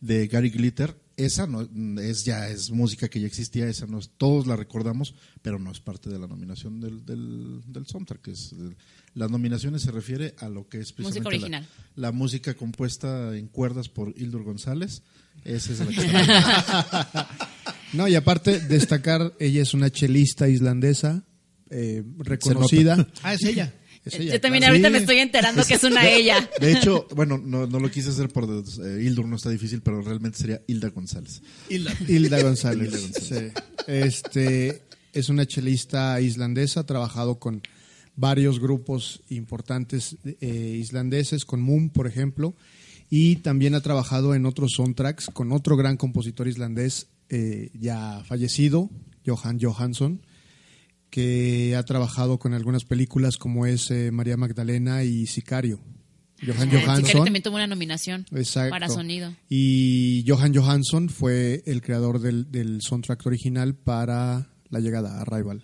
de 0.00 0.26
Gary 0.26 0.48
Glitter. 0.48 0.98
esa 1.16 1.46
no 1.46 1.68
es 2.00 2.24
ya 2.24 2.48
es 2.48 2.70
música 2.70 3.08
que 3.08 3.20
ya 3.20 3.26
existía, 3.26 3.68
esa 3.68 3.86
no 3.86 3.98
es, 3.98 4.10
todos 4.16 4.46
la 4.46 4.56
recordamos, 4.56 5.14
pero 5.42 5.58
no 5.58 5.70
es 5.70 5.80
parte 5.80 6.08
de 6.08 6.18
la 6.18 6.26
nominación 6.28 6.80
del, 6.80 7.04
del, 7.04 7.60
del 7.66 7.86
soundtrack. 7.86 8.28
Es, 8.28 8.52
eh, 8.54 8.74
las 9.12 9.30
nominaciones 9.30 9.82
se 9.82 9.90
refiere 9.92 10.34
a 10.38 10.48
lo 10.48 10.66
que 10.66 10.80
es 10.80 10.92
precisamente 10.94 11.22
la- 11.30 11.36
original. 11.36 11.68
La, 11.96 12.10
música 12.10 12.54
compuesta 12.54 13.36
en 13.36 13.48
cuerdas 13.48 13.90
por 13.90 14.14
Hildur 14.16 14.44
González. 14.44 15.02
Esa 15.44 15.72
es 15.72 15.78
la 15.80 15.86
que 17.36 17.44
No, 17.94 18.08
y 18.08 18.14
aparte, 18.14 18.60
destacar, 18.60 19.34
ella 19.40 19.62
es 19.62 19.74
una 19.74 19.90
chelista 19.90 20.48
islandesa, 20.48 21.24
eh, 21.70 22.02
reconocida. 22.18 23.08
Ah, 23.22 23.34
es 23.34 23.44
ella. 23.44 23.72
Es 24.04 24.14
ella, 24.14 24.34
Yo 24.34 24.40
también 24.40 24.60
claro. 24.62 24.72
ahorita 24.74 24.88
Sí. 24.88 24.92
me 24.92 24.98
estoy 24.98 25.18
enterando 25.18 25.64
que 25.64 25.74
es 25.74 25.84
una 25.84 26.06
ella. 26.10 26.50
De 26.60 26.72
hecho, 26.72 27.06
bueno, 27.14 27.38
no, 27.38 27.66
no 27.66 27.80
lo 27.80 27.90
quise 27.90 28.10
hacer 28.10 28.28
por 28.28 28.44
eh, 28.44 29.02
Hildur, 29.02 29.26
no 29.26 29.36
está 29.36 29.48
difícil, 29.48 29.80
pero 29.80 30.02
realmente 30.02 30.38
sería 30.38 30.60
Hilda 30.66 30.90
González. 30.90 31.40
Hilda. 31.70 31.94
Hilda 32.06 32.42
González. 32.42 32.88
Hilda 32.92 32.98
González. 33.00 33.54
Sí. 33.56 33.62
Este, 33.86 34.82
es 35.14 35.28
una 35.30 35.46
chelista 35.46 36.20
islandesa, 36.20 36.80
ha 36.80 36.86
trabajado 36.86 37.38
con 37.38 37.62
varios 38.16 38.60
grupos 38.60 39.22
importantes 39.30 40.16
eh, 40.40 40.76
islandeses, 40.78 41.44
con 41.44 41.62
Moon, 41.62 41.88
por 41.90 42.06
ejemplo, 42.06 42.54
y 43.08 43.36
también 43.36 43.74
ha 43.74 43.80
trabajado 43.80 44.34
en 44.34 44.44
otros 44.46 44.72
soundtracks 44.76 45.26
con 45.32 45.50
otro 45.52 45.76
gran 45.76 45.96
compositor 45.96 46.46
islandés 46.46 47.06
eh, 47.28 47.70
ya 47.74 48.22
fallecido, 48.26 48.90
Johan 49.26 49.58
Johansson, 49.60 50.20
que 51.10 51.76
ha 51.76 51.82
trabajado 51.84 52.38
con 52.38 52.54
algunas 52.54 52.84
películas 52.84 53.36
como 53.36 53.66
es 53.66 53.90
eh, 53.90 54.10
María 54.10 54.36
Magdalena 54.36 55.04
y 55.04 55.26
Sicario. 55.26 55.80
Johan 56.40 56.56
Ah, 56.56 56.62
Sicario 56.64 56.80
Johansson. 56.86 57.24
también 57.24 57.42
tuvo 57.42 57.54
una 57.56 57.66
nominación 57.68 58.26
Exacto. 58.32 58.70
para 58.70 58.88
sonido. 58.88 59.34
Y 59.48 60.24
Johan 60.26 60.54
Johansson 60.54 61.08
fue 61.08 61.62
el 61.66 61.80
creador 61.82 62.20
del, 62.20 62.50
del 62.50 62.80
soundtrack 62.82 63.24
original 63.26 63.74
para 63.76 64.48
la 64.68 64.80
llegada 64.80 65.18
a 65.18 65.22
Arrival. 65.22 65.62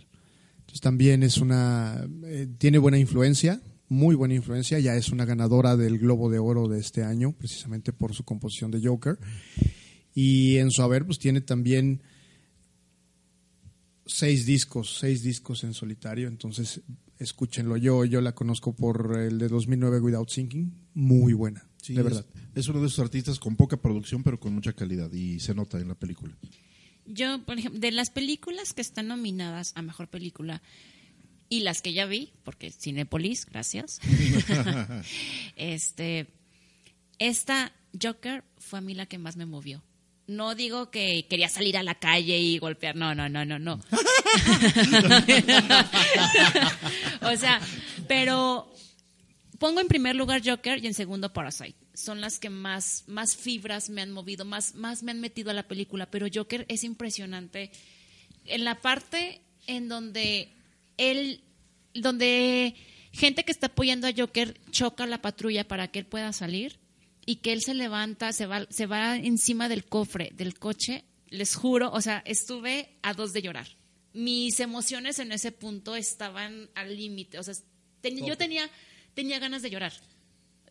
Entonces 0.61 0.81
también 0.81 1.23
es 1.25 1.39
una. 1.39 2.07
eh, 2.25 2.47
tiene 2.59 2.79
buena 2.79 2.99
influencia, 2.99 3.61
muy 3.89 4.15
buena 4.15 4.35
influencia. 4.35 4.79
Ya 4.79 4.95
es 4.95 5.11
una 5.11 5.25
ganadora 5.25 5.77
del 5.77 5.99
Globo 5.99 6.31
de 6.31 6.39
Oro 6.39 6.69
de 6.69 6.79
este 6.79 7.03
año, 7.03 7.33
precisamente 7.33 7.93
por 7.93 8.15
su 8.15 8.23
composición 8.25 8.71
de 8.71 8.81
Joker. 8.87 9.19
Y 10.15 10.57
en 10.59 10.71
su 10.71 10.83
haber, 10.83 11.05
pues 11.07 11.19
tiene 11.19 11.41
también 11.41 12.03
seis 14.07 14.45
discos, 14.47 14.97
seis 14.99 15.23
discos 15.23 15.65
en 15.65 15.75
solitario. 15.75 16.29
Entonces, 16.29 16.81
escúchenlo. 17.19 17.77
Yo, 17.77 18.05
yo 18.05 18.21
la 18.21 18.33
conozco 18.35 18.75
por 18.75 19.17
el 19.19 19.39
de 19.39 19.49
2009, 19.49 20.01
Without 20.01 20.29
Thinking. 20.33 20.73
Muy 20.95 21.33
buena, 21.33 21.67
Sí, 21.83 21.95
de 21.95 22.01
es- 22.01 22.05
verdad. 22.05 22.27
Es, 22.55 22.67
uno 22.69 22.81
de 22.81 22.89
esos 22.89 22.99
artistas 22.99 23.39
con 23.39 23.55
poca 23.57 23.77
producción, 23.77 24.23
pero 24.25 24.41
con 24.41 24.53
mucha 24.53 24.73
calidad, 24.73 25.13
y 25.13 25.39
se 25.39 25.55
nota 25.55 25.79
en 25.79 25.89
la 25.89 25.95
película. 25.95 26.37
Yo, 27.07 27.45
por 27.45 27.59
ejemplo, 27.59 27.81
de 27.81 27.93
las 27.93 28.11
películas 28.11 28.73
que 28.73 28.81
están 28.83 29.07
nominadas 29.09 29.73
a 29.77 29.83
mejor 29.83 30.09
película 30.09 30.61
y 31.49 31.61
las 31.61 31.83
que 31.83 31.93
ya 31.93 32.07
vi, 32.07 32.33
porque 32.45 32.71
Cinepolis, 32.73 33.47
gracias. 33.47 34.01
este, 35.57 36.27
esta 37.19 37.73
Joker 38.01 38.45
fue 38.59 38.79
a 38.81 38.83
mí 38.83 38.95
la 38.95 39.07
que 39.07 39.19
más 39.19 39.37
me 39.37 39.47
movió. 39.47 39.83
No 40.31 40.55
digo 40.55 40.93
que 40.93 41.27
quería 41.29 41.49
salir 41.49 41.77
a 41.77 41.83
la 41.83 41.97
calle 41.97 42.39
y 42.39 42.57
golpear, 42.59 42.95
no, 42.95 43.17
no, 43.17 43.29
no, 43.29 43.45
no, 43.45 43.59
no. 43.59 43.75
o 47.23 47.37
sea, 47.37 47.61
pero 48.07 48.73
pongo 49.59 49.81
en 49.81 49.89
primer 49.89 50.15
lugar 50.15 50.41
Joker 50.45 50.83
y 50.83 50.87
en 50.87 50.95
segundo 50.95 51.33
Parasite. 51.33 51.75
Son 51.95 52.21
las 52.21 52.39
que 52.39 52.49
más, 52.49 53.03
más 53.09 53.37
fibras 53.37 53.91
me 53.91 54.03
han 54.03 54.13
movido, 54.13 54.45
más, 54.45 54.77
más 54.77 55.03
me 55.03 55.11
han 55.11 55.21
metido 55.21 55.51
a 55.51 55.55
la 55.55 55.67
película. 55.67 56.07
Pero 56.07 56.29
Joker 56.33 56.65
es 56.69 56.85
impresionante. 56.85 57.73
En 58.47 58.65
la 58.65 58.81
parte 58.81 59.41
en 59.67 59.89
donde 59.89 60.49
él, 60.97 61.43
donde 61.93 62.77
gente 63.13 63.45
que 63.45 63.51
está 63.51 63.67
apoyando 63.67 64.07
a 64.07 64.13
Joker 64.17 64.61
choca 64.71 65.07
la 65.07 65.21
patrulla 65.21 65.67
para 65.67 65.89
que 65.89 65.99
él 65.99 66.07
pueda 66.07 66.33
salir 66.33 66.80
y 67.27 67.37
que 67.37 67.53
él 67.53 67.63
se 67.63 67.75
levanta, 67.75 68.33
se 68.33 68.47
va, 68.47 68.67
se 68.71 68.87
va 68.87 69.17
encima 69.17 69.69
del 69.69 69.85
cofre 69.85 70.31
del 70.35 70.59
coche, 70.59 71.05
les 71.29 71.55
juro, 71.55 71.91
o 71.93 72.01
sea, 72.01 72.23
estuve 72.27 72.97
a 73.03 73.15
dos 73.15 73.33
de 73.33 73.43
llorar. 73.43 73.69
Mis 74.13 74.59
emociones 74.61 75.19
en 75.21 75.31
ese 75.33 75.53
punto 75.53 75.95
estaban 75.97 76.69
al 76.75 76.97
límite, 76.97 77.39
o 77.39 77.43
sea, 77.43 77.55
ten- 78.01 78.25
yo 78.27 78.37
tenía, 78.37 78.69
tenía 79.15 79.39
ganas 79.39 79.63
de 79.63 79.71
llorar, 79.71 79.93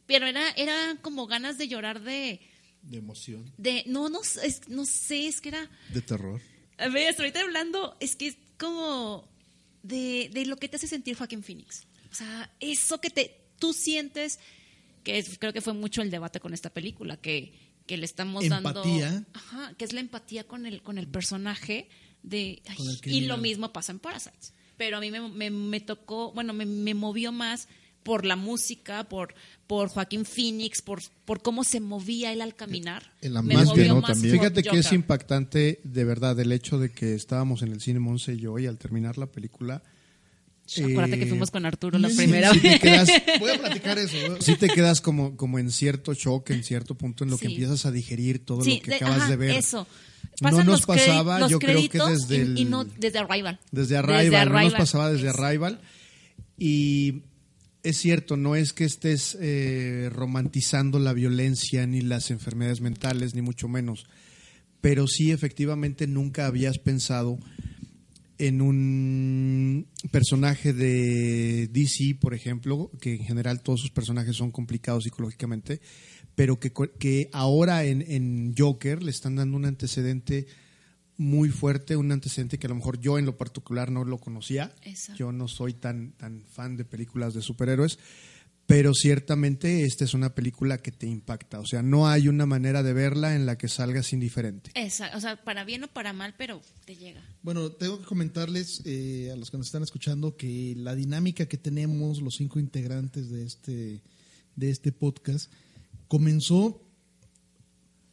pero 0.06 0.26
era, 0.28 0.50
era 0.52 0.98
como 1.02 1.28
ganas 1.28 1.58
de 1.58 1.68
llorar 1.70 2.02
de, 2.02 2.42
De 2.82 2.98
emoción, 2.98 3.52
de 3.58 3.84
no, 3.88 4.10
no, 4.10 4.20
es- 4.22 4.68
no 4.68 4.86
sé, 4.86 5.28
es 5.28 5.40
que 5.40 5.50
era, 5.50 5.70
de 5.94 6.02
terror. 6.02 6.42
a 6.78 6.90
ver, 6.90 7.16
ahorita 7.18 7.40
hablando, 7.42 7.96
es 8.02 8.16
que 8.18 8.28
es 8.28 8.38
como 8.58 9.30
de, 9.84 10.30
de 10.34 10.46
lo 10.46 10.58
que 10.58 10.68
te 10.68 10.76
hace 10.76 10.88
sentir 10.88 11.16
Joaquín 11.16 11.44
Phoenix. 11.44 11.86
O 12.12 12.16
sea, 12.16 12.52
eso 12.60 13.00
que 13.00 13.10
te, 13.10 13.40
tú 13.60 13.72
sientes, 13.72 14.40
que 15.12 15.20
es- 15.20 15.38
creo 15.40 15.54
que 15.54 15.62
fue 15.62 15.74
mucho 15.74 16.02
el 16.02 16.12
debate 16.12 16.40
con 16.40 16.54
esta 16.54 16.70
película, 16.72 17.18
que, 17.18 17.54
que 17.86 17.98
le 17.98 18.06
estamos 18.06 18.44
Empatía. 18.44 19.12
dando... 19.12 19.28
Ajá, 19.34 19.74
que 19.78 19.86
es 19.86 19.94
la 19.94 20.00
empatía 20.00 20.46
con 20.46 20.66
el, 20.66 20.82
con 20.82 20.98
el 20.98 21.08
personaje 21.08 21.90
de... 22.24 22.62
ay, 22.68 22.76
Con 22.78 22.88
el 22.88 23.00
y 23.06 23.22
lo 23.22 23.38
mismo 23.38 23.72
pasa 23.74 23.92
en 23.92 24.00
Parasites. 24.00 24.54
Pero 24.78 24.98
a 24.98 25.00
mí 25.02 25.12
me, 25.12 25.20
me- 25.30 25.50
me 25.52 25.80
tocó, 25.82 26.32
bueno, 26.34 26.54
me, 26.54 26.66
me 26.66 26.94
movió 26.94 27.32
más 27.32 27.68
por 28.04 28.24
la 28.26 28.38
música, 28.38 29.10
por, 29.10 29.36
por 29.68 29.90
Joaquín 29.90 30.24
Phoenix, 30.24 30.82
por, 30.82 31.02
por 31.26 31.42
cómo 31.42 31.66
se 31.66 31.82
movía 31.82 32.32
él 32.32 32.42
al 32.42 32.56
caminar. 32.56 33.12
Me 33.22 33.38
ambiente, 33.38 33.66
movió 33.66 33.88
¿no? 33.96 34.02
más 34.02 34.12
También. 34.14 34.38
por 34.38 34.46
Fíjate 34.48 34.64
que 34.64 34.78
es 34.80 34.92
impactante 34.94 35.82
de 35.84 36.04
verdad 36.06 36.40
el 36.40 36.52
hecho 36.54 36.80
de 36.80 36.92
que 36.92 37.14
estábamos 37.14 37.62
en 37.62 37.74
el 37.74 37.82
cine 37.82 38.00
Monse 38.00 38.34
y 38.36 38.38
yo 38.38 38.58
y 38.58 38.68
al 38.68 38.78
terminar 38.78 39.18
la 39.18 39.26
película 39.28 39.84
Acuérdate 40.78 41.18
que 41.18 41.24
Eh, 41.26 41.28
fuimos 41.28 41.52
con 41.52 41.66
Arturo 41.66 41.98
la 41.98 42.10
sí, 42.10 42.18
primera 42.18 42.54
sí 42.54 42.60
te 42.60 42.70
vez. 42.70 42.80
quedas, 42.80 43.10
Voy 43.40 43.52
a 43.52 43.60
platicar 43.60 43.98
eso. 43.98 44.18
sí 44.40 44.56
te 44.56 44.68
quedas 44.68 45.02
como, 45.02 45.36
como 45.36 45.58
en 45.60 45.72
cierto 45.72 46.14
shock, 46.14 46.50
en 46.52 46.64
cierto 46.64 46.96
punto 46.96 47.24
en 47.24 47.32
lo 47.32 47.38
que 47.38 47.48
empiezas 47.48 47.86
a 47.86 47.92
digerir 47.92 48.46
todo 48.46 48.62
Sí, 48.64 48.76
lo 48.78 48.82
que 48.84 48.90
de- 48.92 48.96
acabas 48.98 49.18
ajá, 49.22 49.30
de 49.30 49.36
ver. 49.36 49.52
Eso. 49.52 49.88
No 50.42 50.64
nos 50.64 50.86
pasaba, 50.86 51.40
los 51.40 51.52
yo 51.52 51.60
creo 51.60 51.88
que 51.90 51.98
desde 52.00 52.38
y, 52.38 52.40
el- 52.42 52.58
y 52.60 52.66
no 52.66 52.84
desde 52.86 53.20
Arrival. 53.20 53.60
Desde 53.72 53.98
Arrival, 53.98 54.50
no 54.52 54.62
nos 54.62 54.74
pasaba 54.74 55.12
desde 55.12 55.30
Es- 55.30 55.36
Arrival. 55.40 55.82
Y 56.58 57.24
es 57.84 57.98
cierto, 57.98 58.38
no 58.38 58.56
es 58.56 58.74
que 58.74 58.84
estés 58.86 59.38
eh, 59.40 60.10
romantizando 60.12 61.00
la 61.00 61.14
violencia 61.14 61.88
ni 61.88 62.02
las 62.02 62.32
enfermedades 62.32 62.82
mentales, 62.82 63.34
ni 63.36 63.42
mucho 63.42 63.68
menos. 63.68 64.06
Pero 64.82 65.08
sí, 65.08 65.32
efectivamente, 65.32 66.08
nunca 66.08 66.46
habías 66.46 66.78
pensado 66.80 67.38
en 68.40 68.62
un 68.62 69.88
personaje 70.12 70.74
de 70.74 71.68
DC, 71.68 72.18
por 72.20 72.34
ejemplo, 72.34 72.90
que 73.00 73.16
en 73.16 73.26
general 73.26 73.62
todos 73.62 73.82
sus 73.82 73.92
personajes 73.92 74.36
son 74.36 74.52
complicados 74.52 75.04
psicológicamente, 75.04 75.82
pero 76.36 76.60
que, 76.60 76.72
que 76.98 77.30
ahora 77.34 77.84
en, 77.84 78.02
en 78.02 78.56
Joker 78.58 79.04
le 79.04 79.12
están 79.12 79.36
dando 79.36 79.58
un 79.58 79.66
antecedente 79.66 80.48
muy 81.18 81.50
fuerte, 81.50 81.98
un 81.98 82.14
antecedente 82.14 82.58
que 82.58 82.68
a 82.68 82.70
lo 82.70 82.76
mejor 82.76 82.98
yo 82.98 83.20
en 83.20 83.26
lo 83.26 83.36
particular 83.36 83.92
no 83.92 84.06
lo 84.06 84.20
conocía. 84.20 84.74
Exacto. 84.84 85.20
Yo 85.20 85.32
no 85.34 85.50
soy 85.50 85.74
tan, 85.74 86.14
tan 86.14 86.46
fan 86.46 86.78
de 86.78 86.86
películas 86.86 87.34
de 87.34 87.42
superhéroes, 87.42 88.00
pero 88.70 88.94
ciertamente 88.94 89.84
esta 89.84 90.04
es 90.06 90.14
una 90.14 90.36
película 90.36 90.78
que 90.78 90.92
te 90.92 91.08
impacta. 91.08 91.60
O 91.60 91.66
sea, 91.66 91.82
no 91.82 92.08
hay 92.08 92.28
una 92.28 92.46
manera 92.46 92.84
de 92.84 92.94
verla 92.94 93.36
en 93.36 93.48
la 93.48 93.58
que 93.58 93.68
salgas 93.68 94.14
indiferente. 94.14 94.70
Esa- 94.76 95.10
o 95.18 95.20
sea, 95.20 95.44
para 95.44 95.64
bien 95.64 95.84
o 95.86 95.88
para 95.88 96.14
mal, 96.14 96.36
pero 96.38 96.62
te 96.86 96.96
llega. 96.96 97.20
Bueno, 97.42 97.72
tengo 97.72 97.98
que 98.00 98.06
comentarles 98.06 98.84
eh, 98.86 99.32
a 99.34 99.36
los 99.38 99.50
que 99.50 99.58
nos 99.58 99.66
están 99.66 99.82
escuchando 99.82 100.38
que 100.38 100.76
la 100.78 100.94
dinámica 100.94 101.48
que 101.48 101.58
tenemos 101.58 102.22
los 102.22 102.36
cinco 102.36 102.60
integrantes 102.60 103.32
de 103.32 103.44
este, 103.44 104.02
de 104.56 104.70
este 104.70 104.92
podcast 104.92 105.52
comenzó, 106.08 106.80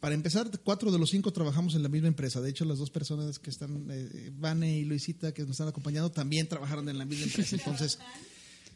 para 0.00 0.14
empezar, 0.14 0.50
cuatro 0.64 0.90
de 0.90 0.98
los 0.98 1.11
cinco 1.11 1.34
trabajamos 1.34 1.74
en 1.74 1.82
la 1.82 1.90
misma 1.90 2.09
empresa. 2.09 2.40
De 2.40 2.48
hecho, 2.48 2.64
las 2.64 2.78
dos 2.78 2.88
personas 2.90 3.38
que 3.38 3.50
están, 3.50 3.88
eh, 3.90 4.30
Vane 4.32 4.78
y 4.78 4.84
Luisita, 4.86 5.34
que 5.34 5.42
nos 5.42 5.50
están 5.50 5.68
acompañando, 5.68 6.11
también 6.11 6.48
trabajaron 6.48 6.88
en 6.88 6.96
la 6.96 7.04
misma 7.04 7.26
empresa. 7.26 7.57
Entonces, 7.61 7.98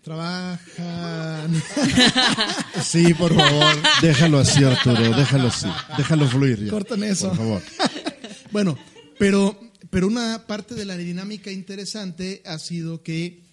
trabajan... 0.02 1.62
Sí, 2.82 3.14
por 3.14 3.34
favor. 3.34 3.76
Déjalo 4.02 4.38
así, 4.38 4.64
Arturo, 4.64 5.16
déjalo 5.16 5.48
así. 5.48 5.68
Déjalo 5.96 6.28
fluir 6.28 6.64
ya. 6.64 6.70
Cortan 6.70 7.04
eso. 7.04 7.28
Por 7.28 7.36
favor. 7.36 7.62
Bueno, 8.52 8.76
pero, 9.16 9.60
pero 9.90 10.08
una 10.08 10.48
parte 10.48 10.74
de 10.74 10.84
la 10.84 10.96
dinámica 10.96 11.52
interesante 11.52 12.42
ha 12.44 12.58
sido 12.58 13.04
que, 13.04 13.44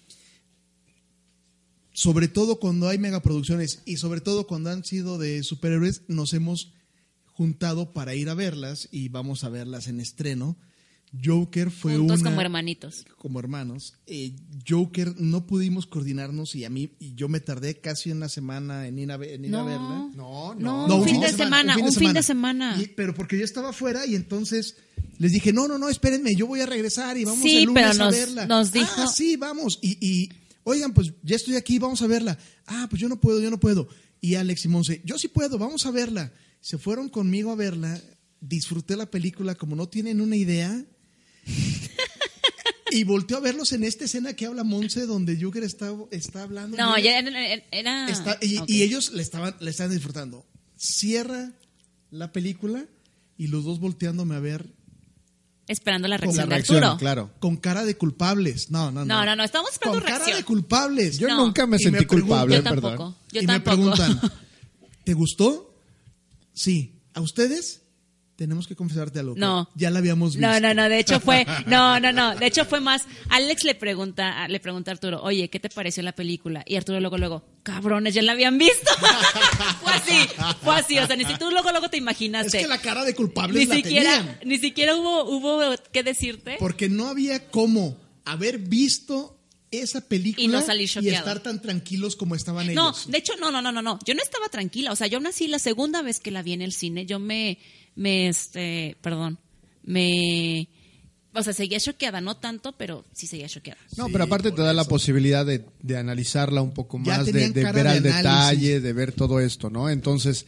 sobre 1.92 2.26
todo 2.26 2.58
cuando 2.58 2.88
hay 2.88 2.98
megaproducciones 2.98 3.82
y 3.84 3.98
sobre 3.98 4.20
todo 4.20 4.48
cuando 4.48 4.70
han 4.70 4.84
sido 4.84 5.18
de 5.18 5.44
superhéroes, 5.44 6.02
nos 6.08 6.32
hemos 6.32 6.72
juntado 7.26 7.92
para 7.92 8.16
ir 8.16 8.28
a 8.28 8.34
verlas 8.34 8.88
y 8.90 9.08
vamos 9.08 9.44
a 9.44 9.50
verlas 9.50 9.86
en 9.86 10.00
estreno. 10.00 10.56
Joker 11.24 11.70
fue 11.70 11.96
Juntos 11.96 12.20
una 12.20 12.30
como 12.30 12.40
hermanitos. 12.42 13.04
como 13.16 13.40
hermanos. 13.40 13.94
Eh, 14.06 14.34
Joker 14.68 15.14
no 15.18 15.46
pudimos 15.46 15.86
coordinarnos 15.86 16.54
y 16.54 16.64
a 16.64 16.70
mí 16.70 16.90
y 17.00 17.14
yo 17.14 17.28
me 17.28 17.40
tardé 17.40 17.80
casi 17.80 18.10
una 18.10 18.28
semana 18.28 18.86
en 18.86 18.98
ir 18.98 19.10
a, 19.10 19.14
en 19.14 19.44
ir 19.44 19.54
a 19.56 19.62
verla. 19.62 20.10
No, 20.14 20.54
No, 20.54 20.86
No, 20.86 20.96
un 20.96 21.04
fin 21.04 21.20
de 21.20 21.32
semana, 21.32 21.76
un 21.78 21.92
fin 21.92 22.12
de 22.12 22.22
semana. 22.22 22.76
Y- 22.80 22.88
pero 22.88 23.14
porque 23.14 23.38
yo 23.38 23.44
estaba 23.44 23.70
afuera 23.70 24.04
y 24.06 24.14
entonces 24.16 24.76
les 25.18 25.32
dije, 25.32 25.52
no, 25.52 25.66
no, 25.66 25.78
no, 25.78 25.88
espérenme, 25.88 26.34
yo 26.36 26.46
voy 26.46 26.60
a 26.60 26.66
regresar 26.66 27.16
y 27.16 27.24
vamos 27.24 27.42
Sí, 27.42 27.56
el 27.58 27.64
lunes 27.64 27.82
pero 27.90 28.02
a 28.02 28.06
nos- 28.06 28.14
verla. 28.14 28.46
nos 28.46 28.72
dijo- 28.72 28.92
Ah, 28.98 29.06
sí, 29.06 29.36
vamos. 29.36 29.78
Y, 29.82 29.96
y, 30.06 30.28
oigan, 30.64 30.92
pues 30.92 31.12
ya 31.22 31.36
estoy 31.36 31.56
aquí, 31.56 31.78
vamos 31.78 32.02
a 32.02 32.06
verla. 32.06 32.38
Ah, 32.66 32.86
pues 32.90 33.00
yo 33.00 33.08
no 33.08 33.18
puedo, 33.20 33.40
yo 33.40 33.50
no 33.50 33.58
puedo. 33.58 33.88
Y 34.20 34.34
Alex 34.34 34.64
y 34.66 34.68
Monse, 34.68 35.00
yo 35.04 35.16
sí 35.18 35.28
puedo, 35.28 35.58
vamos 35.58 35.86
a 35.86 35.90
verla. 35.90 36.32
Se 36.60 36.76
fueron 36.76 37.08
conmigo 37.08 37.50
a 37.52 37.54
verla, 37.56 37.98
disfruté 38.40 38.94
la 38.96 39.10
película 39.10 39.54
como 39.54 39.74
no 39.74 39.88
tienen 39.88 40.20
una 40.20 40.36
idea. 40.36 40.84
Y 42.90 43.04
volteó 43.04 43.36
a 43.36 43.40
verlos 43.40 43.72
en 43.72 43.84
esta 43.84 44.06
escena 44.06 44.32
que 44.34 44.46
habla 44.46 44.64
Monse, 44.64 45.04
donde 45.06 45.38
Joker 45.40 45.62
está, 45.62 45.92
está 46.10 46.42
hablando. 46.44 46.76
No, 46.76 46.96
Y- 46.98 47.02
ya 47.02 47.18
era... 47.18 47.30
era- 47.70 48.08
Está- 48.08 48.38
y, 48.40 48.82
ellos 48.82 49.12
le 49.12 49.22
estaban, 49.22 49.54
le 49.60 49.70
estaban 49.70 49.92
disfrutando. 49.92 50.46
Cierra 50.76 51.52
la 52.10 52.32
película 52.32 52.86
y 53.36 53.48
los 53.48 53.64
dos 53.64 53.78
volteándome 53.80 54.34
a 54.36 54.40
ver 54.40 54.66
Esperando 55.66 56.08
la 56.08 56.16
Con 56.16 56.28
reacción 56.28 56.48
la 56.48 56.54
de 56.54 56.56
reacción, 56.56 56.82
Arturo. 56.84 56.98
claro. 56.98 57.30
con 57.40 57.58
cara 57.58 57.84
de 57.84 57.94
culpables. 57.94 58.70
No, 58.70 58.90
no, 58.90 59.04
no. 59.04 59.04
No, 59.04 59.24
no, 59.26 59.36
no, 59.36 59.44
estamos 59.44 59.70
esperando 59.70 60.00
Con 60.00 60.08
cara 60.10 60.34
de 60.34 60.42
culpables. 60.42 61.18
Yo 61.18 61.28
No. 61.28 61.44
nunca 61.44 61.66
me 61.66 61.76
Y 61.76 61.80
sentí 61.80 61.98
me 62.00 62.06
culpable, 62.06 62.56
Yo 62.56 62.62
tampoco. 62.62 63.14
Yo 63.32 63.42
y 63.42 63.46
tampoco. 63.46 63.76
me 63.76 63.94
preguntan, 63.94 64.32
¿te 65.04 65.12
gustó? 65.12 65.78
Sí. 66.54 66.94
¿A 67.12 67.20
ustedes? 67.20 67.82
Tenemos 68.38 68.68
que 68.68 68.76
confesarte 68.76 69.18
algo. 69.18 69.34
No. 69.36 69.68
Ya 69.74 69.90
la 69.90 69.98
habíamos 69.98 70.36
visto. 70.36 70.46
No, 70.46 70.60
no, 70.60 70.72
no, 70.72 70.88
de 70.88 71.00
hecho 71.00 71.18
fue, 71.18 71.44
no, 71.66 71.98
no, 71.98 72.12
no, 72.12 72.36
de 72.36 72.46
hecho 72.46 72.64
fue 72.64 72.78
más, 72.78 73.02
Alex 73.30 73.64
le 73.64 73.74
pregunta, 73.74 74.46
le 74.46 74.60
pregunta 74.60 74.92
a 74.92 74.94
Arturo, 74.94 75.20
oye, 75.24 75.50
¿qué 75.50 75.58
te 75.58 75.68
pareció 75.68 76.04
la 76.04 76.12
película? 76.12 76.62
Y 76.64 76.76
Arturo 76.76 77.00
luego, 77.00 77.18
luego, 77.18 77.42
cabrones, 77.64 78.14
ya 78.14 78.22
la 78.22 78.30
habían 78.30 78.56
visto. 78.56 78.92
fue 79.82 79.92
así, 79.92 80.28
fue 80.62 80.76
así, 80.76 80.98
o 81.00 81.06
sea, 81.08 81.16
ni 81.16 81.24
si 81.24 81.36
tú 81.36 81.50
luego, 81.50 81.72
luego 81.72 81.90
te 81.90 81.96
Es 81.96 82.00
imaginaste. 82.00 82.60
que 82.60 82.68
la 82.68 82.78
cara 82.80 83.02
de 83.04 83.12
culpables 83.12 83.58
ni 83.58 83.66
la 83.66 83.74
siquiera, 83.74 84.16
tenían. 84.18 84.38
ni 84.44 84.58
siquiera 84.58 84.94
hubo, 84.94 85.24
hubo 85.24 85.74
que 85.92 86.04
decirte. 86.04 86.58
Porque 86.60 86.88
no 86.88 87.08
había 87.08 87.50
cómo 87.50 87.96
haber 88.24 88.58
visto 88.58 89.36
esa 89.70 90.00
película 90.06 90.44
Y 90.44 90.48
no 90.48 90.62
y 91.02 91.08
estar 91.08 91.40
tan 91.40 91.60
tranquilos 91.60 92.16
como 92.16 92.34
estaban 92.34 92.72
No, 92.72 92.90
ellos. 92.90 93.10
de 93.10 93.18
hecho, 93.18 93.34
no, 93.40 93.50
no, 93.50 93.60
no, 93.60 93.72
no, 93.72 93.82
no. 93.82 93.98
Yo 94.04 94.14
no 94.14 94.22
estaba 94.22 94.48
tranquila. 94.48 94.92
O 94.92 94.96
sea, 94.96 95.08
yo 95.08 95.18
aún 95.18 95.26
así, 95.26 95.46
la 95.48 95.58
segunda 95.58 96.02
vez 96.02 96.20
que 96.20 96.30
la 96.30 96.42
vi 96.42 96.52
en 96.52 96.62
el 96.62 96.72
cine, 96.72 97.04
yo 97.04 97.18
me, 97.18 97.58
me, 97.98 98.28
este, 98.28 98.96
perdón, 99.02 99.38
me, 99.84 100.68
o 101.34 101.42
sea, 101.42 101.52
seguía 101.52 101.78
choqueada, 101.80 102.20
no 102.20 102.36
tanto, 102.36 102.72
pero 102.72 103.04
sí 103.12 103.26
seguía 103.26 103.48
choqueada. 103.48 103.80
No, 103.96 104.06
Sí, 104.06 104.12
pero 104.12 104.24
aparte 104.24 104.50
te 104.52 104.62
da 104.62 104.72
la 104.72 104.84
posibilidad 104.84 105.44
de, 105.44 105.64
de 105.82 105.96
analizarla 105.96 106.62
un 106.62 106.72
poco 106.72 106.98
más, 106.98 107.26
de, 107.26 107.32
ver 107.32 107.52
de 107.52 107.66
al 107.88 108.02
detalle, 108.02 108.80
de 108.80 108.92
ver 108.92 109.12
todo 109.12 109.40
esto, 109.40 109.68
¿no? 109.70 109.90
Entonces, 109.90 110.46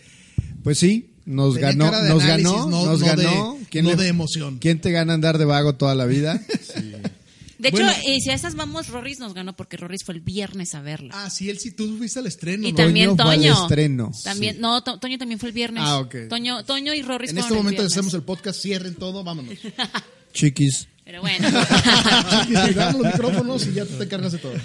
pues 0.65 0.79
sí, 0.79 1.11
nos 1.27 1.55
Tenían 1.55 1.79
ganó, 1.79 1.91
cara 1.91 2.03
de 2.03 2.09
nos 2.09 2.23
análisis, 2.23 2.53
ganó, 2.53 2.71
no- 2.71 2.87
nos 2.87 3.01
no 3.01 3.07
de- 3.17 3.23
ganó. 3.25 3.59
no 3.83 3.97
de 3.97 4.09
emoción. 4.09 4.59
¿Quién 4.59 4.81
te 4.81 4.91
gana 4.91 5.15
andar 5.15 5.39
de 5.39 5.45
vago 5.45 5.75
toda 5.75 5.95
la 5.95 6.07
vida? 6.07 6.41
De 7.61 7.69
hecho, 7.69 7.83
Bueno. 7.83 7.93
eh, 8.07 8.21
si 8.21 8.31
a 8.31 8.35
esas 8.35 8.55
vamos, 8.55 8.89
Rorris 8.89 9.19
nos 9.21 9.35
ganó 9.35 9.55
porque 9.55 9.77
Rorris 9.77 10.03
fue 10.05 10.15
el 10.15 10.21
viernes 10.21 10.75
a 10.75 10.81
verla. 10.81 11.11
Ah, 11.15 11.29
sí, 11.31 11.51
él 11.51 11.59
sí, 11.59 11.73
tú 11.73 11.97
fuiste 11.99 12.19
al 12.19 12.27
estreno. 12.27 12.67
y 12.67 12.73
¿no? 12.73 12.77
también 12.77 13.17
Toño 13.17 13.23
fue 13.25 13.33
al 13.35 13.39
Toño. 13.41 13.63
estreno, 13.63 14.13
También, 14.25 14.55
sí. 14.57 14.61
no, 14.61 14.83
To- 14.83 14.99
Toño 14.99 15.19
también 15.19 15.39
fue 15.39 15.51
el 15.51 15.55
viernes. 15.55 15.83
Ah, 15.87 15.99
ok. 15.99 16.15
Toño, 16.29 16.65
Toño 16.65 16.95
y 16.95 17.03
Rorris 17.03 17.31
En 17.31 17.39
este 17.39 17.55
momento 17.55 17.83
hacemos 17.83 18.15
el 18.15 18.23
podcast, 18.23 18.61
cierren 18.61 18.95
todo, 18.95 19.23
vámonos. 19.23 19.55
Chiquis. 20.33 20.87
Pero 21.05 21.23
bueno. 21.23 21.49
Chiquis, 22.47 22.77
los 22.77 22.99
micrófonos 22.99 23.67
y 23.67 23.73
ya 23.73 23.85
tú 23.85 23.95
te 23.99 24.07
cargas 24.09 24.33
de 24.33 24.39
todo. 24.39 24.53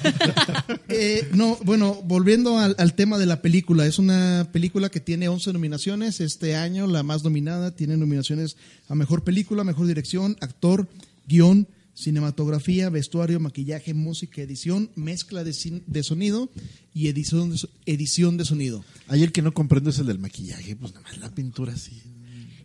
Eh, 0.88 1.28
no, 1.34 1.58
bueno, 1.64 1.96
volviendo 2.06 2.60
al, 2.60 2.76
al 2.78 2.94
tema 2.94 3.18
de 3.18 3.26
la 3.26 3.42
película, 3.42 3.86
es 3.88 3.98
una 4.00 4.48
película 4.54 4.90
que 4.90 5.00
tiene 5.00 5.28
11 5.28 5.52
nominaciones. 5.54 6.22
Este 6.22 6.56
año 6.56 6.86
la 6.88 7.02
más 7.04 7.24
nominada 7.24 7.72
tiene 7.72 7.98
nominaciones 7.98 8.56
a 8.88 8.96
Mejor 8.96 9.24
Película, 9.24 9.64
Mejor 9.64 9.88
Dirección, 9.88 10.38
Actor, 10.42 10.88
Guión, 11.28 11.68
Cinematografía, 11.96 12.90
Vestuario, 12.90 13.40
Maquillaje, 13.40 13.94
Música, 13.94 14.42
Edición, 14.42 14.92
Mezcla 14.96 15.44
de, 15.44 15.52
cin- 15.52 15.84
de 15.88 16.04
Sonido 16.04 16.50
y 16.94 17.08
edición 17.08 17.52
de, 17.52 17.58
so- 17.58 17.70
edición 17.88 18.38
de 18.38 18.46
Sonido. 18.46 18.86
Ahí 19.08 19.24
el 19.24 19.32
que 19.32 19.42
no 19.42 19.54
comprendo 19.54 19.90
es 19.90 19.98
el 20.00 20.06
del 20.06 20.20
maquillaje, 20.20 20.76
pues 20.76 20.94
nada 20.94 21.04
más 21.08 21.18
la 21.18 21.34
pintura 21.34 21.74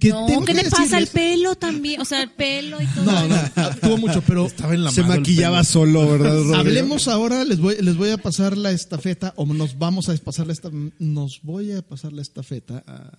no, 0.09 0.27
tengo 0.27 0.45
¿qué 0.47 0.55
que 0.55 0.63
le 0.63 0.71
pasa 0.71 0.97
al 0.97 1.07
pelo 1.07 1.55
también? 1.57 2.01
O 2.01 2.05
sea, 2.05 2.23
el 2.23 2.31
pelo 2.31 2.81
y 2.81 2.87
todo. 2.87 3.05
No, 3.05 3.29
no, 3.29 3.37
tuvo 3.83 3.99
mucho, 3.99 4.23
pero 4.23 4.47
Estaba 4.47 4.75
en 4.75 4.85
la 4.85 4.91
Se 4.91 5.03
maquillaba 5.03 5.63
solo, 5.63 6.09
¿verdad, 6.11 6.35
Rodrigo? 6.37 6.55
Hablemos 6.57 7.07
ahora, 7.09 7.45
les 7.45 7.59
voy, 7.61 7.77
les 7.81 7.97
voy 7.97 8.11
a 8.11 8.17
pasar 8.19 8.57
la 8.57 8.73
estafeta, 8.73 9.35
o 9.37 9.45
nos 9.47 9.79
vamos 9.79 10.09
a 10.09 10.17
pasar 10.17 10.47
la 10.47 10.55
esta, 10.55 10.71
nos 10.99 11.43
voy 11.43 11.73
a 11.73 11.83
pasar 11.83 12.13
la 12.15 12.23
estafeta, 12.23 12.83
ah, 12.87 13.13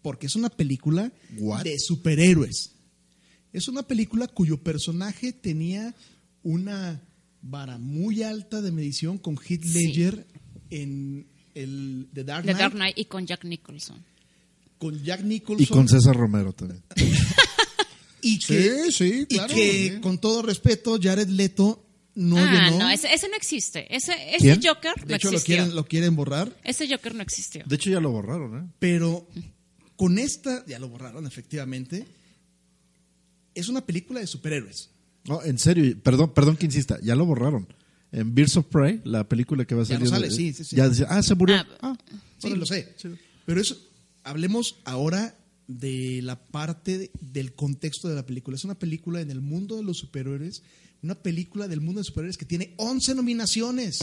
porque 0.00 0.26
es 0.26 0.34
una 0.34 0.48
película 0.48 1.12
What? 1.38 1.64
de 1.64 1.78
superhéroes. 1.78 2.72
Es 3.52 3.68
una 3.68 3.82
película 3.82 4.26
cuyo 4.28 4.58
personaje 4.58 5.32
tenía 5.32 5.94
una 6.42 7.00
vara 7.42 7.78
muy 7.78 8.22
alta 8.22 8.62
de 8.62 8.72
medición 8.72 9.18
con 9.18 9.36
Heath 9.36 9.64
Sí. 9.64 9.86
Ledger 9.86 10.26
en 10.70 11.26
el 11.54 12.08
The 12.14 12.24
Dark 12.24 12.42
The 12.46 12.52
Knight, 12.52 12.58
Dark 12.60 12.74
Knight 12.74 12.98
y 12.98 13.04
con 13.06 13.26
Jack 13.26 13.44
Nicholson. 13.44 14.02
con 14.78 15.02
Jack 15.04 15.22
Nicholson 15.22 15.62
Y 15.62 15.66
con 15.66 15.88
César 15.88 16.16
Romero 16.16 16.52
también. 16.52 16.82
y 18.22 18.38
que, 18.38 18.84
Sí, 18.90 18.92
sí, 18.92 19.26
y 19.28 19.34
claro. 19.36 19.54
que, 19.54 19.98
con 20.00 20.18
todo 20.18 20.42
respeto, 20.42 20.98
Jared 21.00 21.28
Leto 21.28 21.84
no 22.14 22.36
ah, 22.38 22.50
llenó. 22.70 22.78
no, 22.78 22.90
ese, 22.90 23.12
ese 23.12 23.28
no 23.28 23.36
existe. 23.36 23.94
Ese, 23.94 24.14
ese. 24.36 24.58
Joker 24.62 24.94
de 25.04 25.06
no 25.10 25.16
hecho, 25.16 25.30
lo 25.30 25.40
quieren, 25.40 25.74
lo 25.74 25.84
quieren 25.84 26.14
borrar. 26.16 26.54
Ese 26.64 26.88
Joker 26.88 27.14
no 27.14 27.22
existió. 27.22 27.62
De 27.66 27.74
hecho 27.76 27.90
ya 27.90 28.00
lo 28.00 28.10
borraron, 28.10 28.58
¿eh? 28.66 28.70
Pero 28.78 29.28
con 29.96 30.18
esta, 30.18 30.64
ya 30.66 30.78
lo 30.78 30.88
borraron 30.88 31.26
efectivamente, 31.26 32.04
es 33.54 33.68
una 33.68 33.84
película 33.84 34.20
de 34.20 34.26
superhéroes. 34.26 34.90
No, 35.28 35.42
en 35.42 35.58
serio, 35.58 35.96
perdón, 36.02 36.32
perdón 36.34 36.56
que 36.56 36.66
insista, 36.66 36.98
ya 37.02 37.14
lo 37.14 37.24
borraron. 37.26 37.66
En 38.10 38.34
Birds 38.34 38.56
of 38.56 38.66
Prey, 38.66 39.00
la 39.04 39.28
película 39.28 39.64
que 39.64 39.74
va 39.74 39.82
a 39.82 39.84
Ya 39.84 39.94
salir. 39.94 40.04
no 40.04 40.10
sale, 40.10 40.28
de- 40.28 40.34
sí, 40.34 40.52
sí, 40.52 40.64
sí. 40.64 40.76
Ya 40.76 40.88
decía, 40.88 41.06
ah, 41.08 41.22
se 41.22 41.34
murió. 41.34 41.56
Ah, 41.56 41.66
Ah, 41.80 41.96
Sí, 42.38 42.48
órale. 42.48 42.60
lo 42.60 42.66
sé. 42.66 42.94
Sí. 42.96 43.08
Pero 43.46 43.60
eso, 43.60 43.76
hablemos 44.24 44.76
ahora 44.84 45.36
de 45.68 46.20
la 46.22 46.38
parte 46.44 46.98
de- 46.98 47.10
del 47.20 47.54
contexto 47.54 48.08
de 48.08 48.16
la 48.16 48.26
película. 48.26 48.56
Es 48.56 48.64
una 48.64 48.78
película 48.78 49.20
en 49.20 49.30
el 49.30 49.40
mundo 49.40 49.76
de 49.76 49.84
los 49.84 49.98
superhéroes, 49.98 50.62
una 51.02 51.14
película 51.14 51.68
del 51.68 51.80
mundo 51.80 52.00
de 52.00 52.04
superhéroes 52.04 52.36
que 52.36 52.44
tiene 52.44 52.74
11 52.76 53.14
nominaciones. 53.14 53.98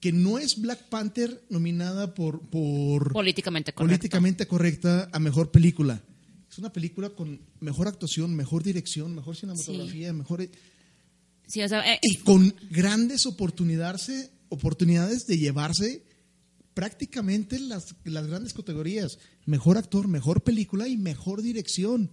Que 0.00 0.12
no 0.12 0.38
es 0.38 0.58
Black 0.60 0.88
Panther 0.88 1.42
nominada 1.50 2.14
por, 2.14 2.40
por 2.48 3.12
Políticamente 3.12 3.74
correcto. 3.74 3.88
políticamente 3.98 4.46
correcta 4.46 5.10
a 5.12 5.18
mejor 5.18 5.50
película. 5.50 6.02
Es 6.50 6.58
una 6.58 6.72
película 6.72 7.10
con 7.10 7.40
mejor 7.60 7.86
actuación, 7.86 8.34
mejor 8.34 8.64
dirección, 8.64 9.14
mejor 9.14 9.36
cinematografía, 9.36 10.12
mejor 10.12 10.48
Sí, 11.46 11.62
o 11.62 11.68
sea, 11.68 11.94
eh, 11.94 11.98
y 12.02 12.16
con 12.16 12.54
grandes 12.70 13.26
oportunidades, 13.26 14.30
oportunidades 14.50 15.26
de 15.26 15.36
llevarse 15.36 16.04
prácticamente 16.74 17.58
las, 17.58 17.94
las 18.04 18.26
grandes 18.26 18.54
categorías. 18.54 19.18
Mejor 19.46 19.76
actor, 19.76 20.06
mejor 20.06 20.42
película 20.42 20.86
y 20.86 20.96
mejor 20.96 21.42
dirección. 21.42 22.12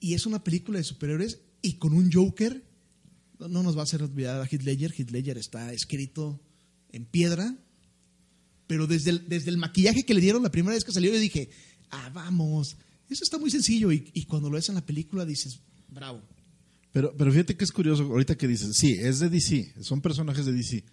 Y 0.00 0.14
es 0.14 0.24
una 0.24 0.42
película 0.42 0.78
de 0.78 0.84
superhéroes 0.84 1.40
y 1.60 1.74
con 1.74 1.92
un 1.92 2.10
Joker. 2.10 2.64
No, 3.38 3.48
no 3.48 3.62
nos 3.62 3.76
va 3.76 3.80
a 3.80 3.84
hacer 3.84 4.02
olvidar 4.02 4.40
a 4.40 4.46
Heath 4.46 4.62
Ledger. 4.62 4.94
Heath 4.96 5.10
Ledger 5.10 5.36
está 5.36 5.72
escrito 5.72 6.40
en 6.92 7.04
piedra. 7.04 7.56
Pero 8.66 8.86
desde 8.86 9.10
el, 9.10 9.28
desde 9.28 9.50
el 9.50 9.58
maquillaje 9.58 10.04
que 10.04 10.14
le 10.14 10.22
dieron 10.22 10.42
la 10.42 10.50
primera 10.50 10.74
vez 10.74 10.84
que 10.84 10.92
salió, 10.92 11.12
yo 11.12 11.20
dije, 11.20 11.50
ah, 11.90 12.10
vamos, 12.14 12.76
eso 13.12 13.24
está 13.24 13.38
muy 13.38 13.50
sencillo. 13.50 13.92
Y, 13.92 14.10
y 14.14 14.24
cuando 14.24 14.48
lo 14.50 14.56
ves 14.56 14.68
en 14.68 14.74
la 14.76 14.84
película 14.84 15.24
dices, 15.24 15.60
bravo. 15.88 16.20
Pero, 16.92 17.14
pero 17.16 17.30
fíjate 17.32 17.56
que 17.56 17.64
es 17.64 17.72
curioso, 17.72 18.02
ahorita 18.04 18.36
que 18.36 18.46
dices, 18.46 18.76
sí, 18.76 18.92
es 18.92 19.18
de 19.18 19.30
DC, 19.30 19.74
son 19.82 20.00
personajes 20.02 20.44
de 20.44 20.52
DC, 20.52 20.84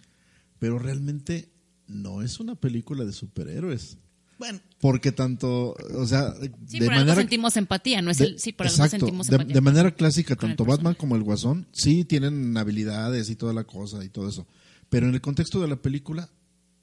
pero 0.58 0.78
realmente 0.78 1.50
no 1.86 2.22
es 2.22 2.40
una 2.40 2.54
película 2.54 3.04
de 3.04 3.12
superhéroes. 3.12 3.98
Bueno, 4.38 4.58
Porque 4.80 5.12
tanto, 5.12 5.74
o 5.94 6.06
sea, 6.06 6.32
sí, 6.66 6.78
de 6.78 6.86
por 6.86 6.94
algo 6.94 7.00
manera... 7.04 7.14
sentimos 7.16 7.56
empatía, 7.58 8.00
no 8.00 8.10
es 8.10 8.16
de- 8.16 8.24
el, 8.24 8.38
sí, 8.38 8.52
por 8.52 8.66
algo 8.66 8.74
exacto, 8.76 9.04
sentimos 9.04 9.26
de, 9.26 9.36
empatía. 9.36 9.54
de 9.54 9.60
manera 9.60 9.94
clásica, 9.94 10.34
tanto 10.34 10.64
Batman 10.64 10.94
como 10.94 11.14
el 11.16 11.22
Guasón, 11.22 11.66
sí 11.72 12.06
tienen 12.06 12.56
habilidades 12.56 13.28
y 13.28 13.36
toda 13.36 13.52
la 13.52 13.64
cosa 13.64 14.02
y 14.02 14.08
todo 14.08 14.30
eso. 14.30 14.46
Pero 14.88 15.06
en 15.08 15.12
el 15.14 15.20
contexto 15.20 15.60
de 15.60 15.68
la 15.68 15.76
película, 15.76 16.30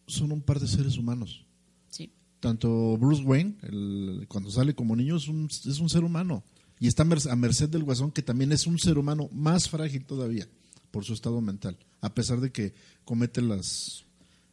son 0.05 0.31
un 0.31 0.41
par 0.43 0.59
de 0.59 0.67
seres 0.67 0.97
humanos. 0.99 1.47
Sí. 1.89 2.11
Tanto 2.39 2.97
Bruce 2.97 3.23
Wayne, 3.23 3.55
el- 3.63 4.25
cuando 4.27 4.51
sale 4.51 4.73
como 4.75 4.95
niño, 4.95 5.17
es 5.17 5.27
un, 5.27 5.47
es 5.47 5.79
un 5.79 5.89
ser 5.89 6.03
humano. 6.03 6.43
Y 6.79 6.87
está 6.87 7.01
a 7.03 7.05
mer- 7.05 7.29
a 7.29 7.35
merced 7.35 7.69
del 7.69 7.83
guasón, 7.83 8.11
que 8.11 8.21
también 8.21 8.51
es 8.51 8.67
un 8.67 8.77
ser 8.77 8.97
humano 8.97 9.29
más 9.33 9.69
frágil 9.69 10.05
todavía 10.05 10.47
por 10.91 11.03
su 11.05 11.13
estado 11.13 11.41
mental. 11.41 11.77
A 12.01 12.13
pesar 12.13 12.39
de 12.39 12.51
que 12.51 12.73
comete 13.03 13.41
las, 13.41 14.05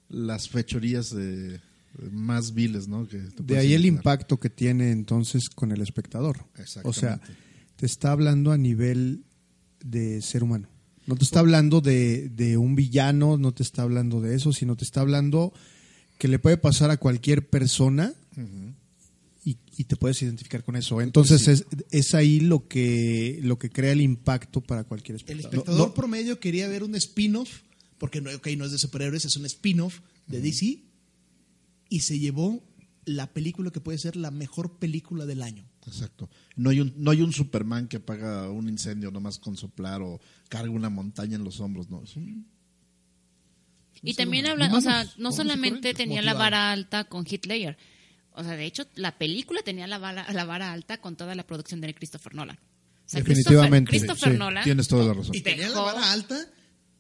las 0.09 0.49
fechorías 0.49 1.11
de, 1.15 1.61
más 2.11 2.55
viles, 2.55 2.89
¿no? 2.89 3.07
Que 3.07 3.19
De 3.19 3.59
ahí 3.59 3.75
el 3.75 3.85
impacto 3.85 4.39
que 4.41 4.49
tiene 4.51 4.91
entonces 4.91 5.49
con 5.51 5.71
el 5.73 5.83
espectador. 5.83 6.47
O 6.85 6.93
sea, 6.95 7.21
te 7.77 7.85
está 7.87 8.13
hablando 8.13 8.53
a 8.53 8.57
nivel 8.59 9.25
de 9.85 10.23
ser 10.23 10.43
humano. 10.43 10.69
No 11.07 11.17
te 11.17 11.25
está 11.25 11.41
hablando 11.41 11.83
de, 11.83 12.31
de 12.31 12.57
un 12.57 12.75
villano, 12.75 13.37
no 13.37 13.53
te 13.53 13.63
está 13.63 13.83
hablando 13.83 14.23
de 14.23 14.35
eso, 14.35 14.53
sino 14.55 14.75
te 14.77 14.85
está 14.85 15.03
hablando 15.03 15.53
que 16.19 16.29
le 16.29 16.39
puede 16.39 16.57
pasar 16.57 16.91
a 16.91 16.97
cualquier 16.97 17.49
persona 17.49 18.15
y, 19.45 19.59
y 19.77 19.85
te 19.85 19.97
puedes 19.97 20.21
identificar 20.23 20.65
con 20.65 20.77
eso. 20.77 21.01
Entonces 21.01 21.49
es, 21.49 21.67
es 21.91 22.15
ahí 22.15 22.41
lo 22.41 22.67
que, 22.67 23.41
lo 23.43 23.59
que 23.59 23.71
crea 23.71 23.93
el 23.93 24.01
impacto 24.01 24.61
para 24.61 24.85
cualquier 24.85 25.17
El 25.17 25.21
espectador. 25.21 25.55
espectador 25.59 25.95
promedio 25.95 26.41
quería 26.41 26.67
ver 26.69 26.83
un 26.83 26.95
spin-off, 26.95 27.61
porque 27.99 28.21
no, 28.21 28.31
ok, 28.35 28.49
no 28.57 28.65
es 28.65 28.73
de 28.73 28.79
superhéroes, 28.79 29.25
es 29.25 29.37
un 29.37 29.45
spin-off 29.47 30.01
de 30.27 30.41
DC, 30.41 30.83
y 31.91 32.01
se 32.01 32.19
llevó 32.19 32.63
la 33.05 33.33
película 33.35 33.71
que 33.71 33.81
puede 33.81 33.99
ser 33.99 34.17
la 34.17 34.31
mejor 34.31 34.79
película 34.79 35.27
del 35.27 35.43
año. 35.43 35.67
Exacto. 35.87 36.31
No 36.57 36.71
hay, 36.71 36.81
un, 36.81 36.95
no 36.97 37.11
hay 37.11 37.21
un 37.21 37.33
Superman 37.35 37.87
que 37.89 37.99
apaga 37.99 38.49
un 38.51 38.71
incendio 38.71 39.11
nomás 39.11 39.39
con 39.39 39.59
soplar 39.59 40.01
o 40.01 40.19
carga 40.49 40.71
una 40.71 40.89
montaña 40.89 41.37
en 41.37 41.45
los 41.45 41.61
hombros, 41.61 41.91
no. 41.91 42.03
Es 42.03 42.17
un- 42.17 42.47
Y 44.03 44.15
también 44.15 44.47
habla, 44.47 44.71
o 44.75 44.81
sea, 44.81 45.07
no 45.19 45.33
solamente 45.33 45.95
tenía 45.95 46.23
la 46.23 46.35
vara 46.35 46.73
alta 46.73 47.05
con 47.05 47.25
Hitler. 47.29 47.77
O 48.33 48.43
sea, 48.43 48.57
de 48.57 48.67
hecho, 48.67 48.85
la 48.97 49.17
película 49.17 49.63
tenía 49.63 49.87
la 49.87 49.99
vara, 49.99 50.27
la 50.33 50.45
vara 50.45 50.73
alta 50.73 50.99
con 51.01 51.17
toda 51.17 51.35
la 51.35 51.47
producción 51.47 51.81
de 51.81 51.95
Christopher 51.95 52.35
Nolan. 52.35 52.57
O 52.57 53.09
sea, 53.09 53.21
Definitivamente, 53.21 53.91
Christopher, 53.91 54.15
Christopher 54.17 54.33
sí, 54.33 54.39
Nolan. 54.39 54.65
Tienes 54.65 54.89
toda 54.89 55.05
la 55.05 55.13
razón. 55.15 55.35
Y 55.35 55.41
tenía 55.41 55.69
la 55.69 55.81
vara 55.81 56.11
alta 56.13 56.37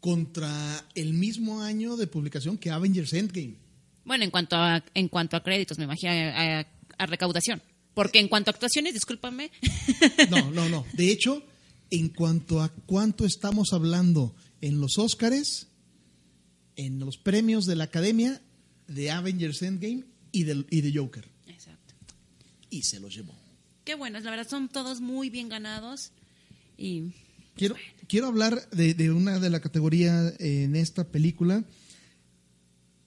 contra 0.00 0.84
el 0.94 1.12
mismo 1.14 1.62
año 1.62 1.96
de 1.96 2.06
publicación 2.06 2.58
que 2.58 2.70
Avengers 2.70 3.12
Endgame. 3.14 3.56
Bueno, 4.04 4.24
en 4.24 4.30
cuanto 4.30 4.56
a, 4.56 4.84
en 4.94 5.08
cuanto 5.08 5.36
a 5.36 5.42
créditos, 5.42 5.78
me 5.78 5.84
imagino, 5.84 6.12
a, 6.12 6.60
a- 6.60 6.66
a 6.98 7.06
recaudación. 7.06 7.62
Porque 7.94 8.18
en 8.20 8.28
cuanto 8.28 8.50
a 8.50 8.52
actuaciones, 8.52 8.92
discúlpame, 8.94 9.50
No, 10.30 10.50
no, 10.50 10.68
no. 10.68 10.84
De 10.92 11.10
hecho, 11.10 11.42
en 11.90 12.08
cuanto 12.10 12.60
a 12.62 12.68
cuánto 12.68 13.24
estamos 13.24 13.72
hablando 13.72 14.34
en 14.60 14.80
los 14.80 14.98
Óscares, 14.98 15.68
en 16.76 16.98
los 16.98 17.16
premios 17.16 17.66
de 17.66 17.76
la 17.76 17.84
Academia, 17.84 18.40
de 18.86 19.10
Avengers 19.10 19.62
Endgame 19.62 20.04
y 20.32 20.44
de, 20.44 20.64
y 20.70 20.80
de 20.80 20.98
Joker. 20.98 21.28
Exacto. 21.46 21.94
Y 22.70 22.82
se 22.82 23.00
los 23.00 23.14
llevó. 23.14 23.34
Qué 23.84 23.94
bueno, 23.94 24.18
la 24.20 24.30
verdad 24.30 24.48
son 24.48 24.68
todos 24.68 25.00
muy 25.00 25.30
bien 25.30 25.48
ganados. 25.48 26.12
Y 26.76 27.12
Quiero, 27.56 27.76
quiero 28.08 28.26
hablar 28.26 28.68
de, 28.70 28.94
de 28.94 29.12
una 29.12 29.38
de 29.38 29.48
la 29.48 29.60
categoría 29.60 30.32
en 30.40 30.74
esta 30.74 31.04
película, 31.06 31.64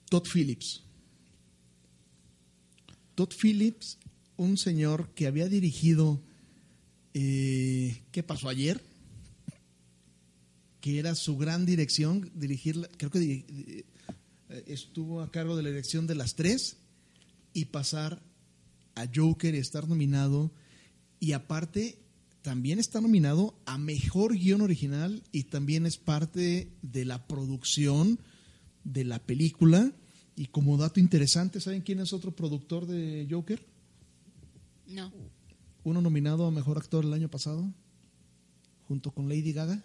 Todd 0.09 0.25
Phillips. 0.31 0.83
Todd 3.15 3.33
Phillips, 3.41 3.97
un 4.37 4.57
señor 4.57 5.09
que 5.15 5.27
había 5.27 5.49
dirigido 5.49 6.21
eh, 7.19 8.03
¿Qué 8.11 8.21
pasó 8.21 8.47
ayer? 8.47 8.79
Que 10.81 10.99
era 10.99 11.15
su 11.15 11.37
gran 11.37 11.65
dirección, 11.65 12.31
dirigir, 12.35 12.89
creo 12.97 13.11
que 13.11 13.45
eh, 14.49 14.63
estuvo 14.67 15.21
a 15.21 15.31
cargo 15.31 15.55
de 15.55 15.63
la 15.63 15.69
dirección 15.69 16.07
de 16.07 16.15
las 16.15 16.35
tres 16.35 16.77
y 17.53 17.65
pasar 17.65 18.21
a 18.95 19.07
Joker 19.13 19.55
y 19.55 19.57
estar 19.57 19.87
nominado. 19.87 20.51
Y 21.19 21.31
aparte, 21.31 21.99
también 22.41 22.79
está 22.79 23.01
nominado 23.01 23.59
a 23.65 23.77
Mejor 23.77 24.37
Guión 24.37 24.61
Original 24.61 25.23
y 25.31 25.43
también 25.43 25.85
es 25.85 25.97
parte 25.97 26.71
de 26.81 27.05
la 27.05 27.27
producción 27.27 28.19
de 28.83 29.03
la 29.03 29.19
película. 29.19 29.91
Y 30.35 30.45
como 30.45 30.77
dato 30.77 30.99
interesante, 30.99 31.59
¿saben 31.59 31.81
quién 31.81 31.99
es 31.99 32.13
otro 32.13 32.35
productor 32.35 32.85
de 32.85 33.27
Joker? 33.29 33.65
no. 34.87 35.11
Uno 35.83 36.01
nominado 36.01 36.45
a 36.45 36.51
Mejor 36.51 36.77
Actor 36.77 37.05
el 37.05 37.13
año 37.13 37.29
pasado, 37.29 37.65
junto 38.89 39.11
con 39.11 39.29
Lady 39.29 39.53
Gaga. 39.53 39.81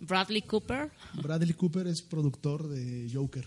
Bradley 0.00 0.42
Cooper. 0.42 0.90
Bradley 1.22 1.54
Cooper 1.54 1.86
es 1.86 2.02
productor 2.02 2.68
de 2.68 3.10
Joker 3.12 3.46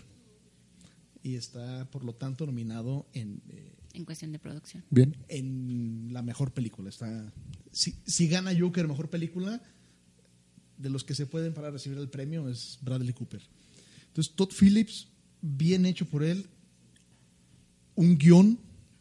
y 1.24 1.36
está, 1.36 1.90
por 1.92 2.04
lo 2.04 2.14
tanto, 2.16 2.46
nominado 2.46 3.08
en, 3.14 3.42
eh, 3.50 3.74
En 3.94 4.06
cuestión 4.06 4.32
de 4.32 4.40
producción. 4.40 4.84
Bien. 4.90 5.16
en 5.28 6.10
la 6.12 6.22
mejor 6.22 6.52
película. 6.54 6.90
Está, 6.90 7.32
si, 7.72 7.96
si 8.06 8.28
gana 8.28 8.52
Joker 8.58 8.88
mejor 8.88 9.10
película, 9.10 9.62
de 10.78 10.90
los 10.90 11.04
que 11.04 11.16
se 11.16 11.26
pueden 11.26 11.54
para 11.54 11.72
recibir 11.72 11.98
el 11.98 12.08
premio 12.10 12.48
es 12.50 12.78
Bradley 12.82 13.14
Cooper. 13.14 13.42
Entonces, 14.08 14.34
Todd 14.36 14.52
Phillips, 14.58 15.08
bien 15.42 15.86
hecho 15.86 16.06
por 16.06 16.24
él, 16.24 16.46
un 17.96 18.18
guion 18.18 18.60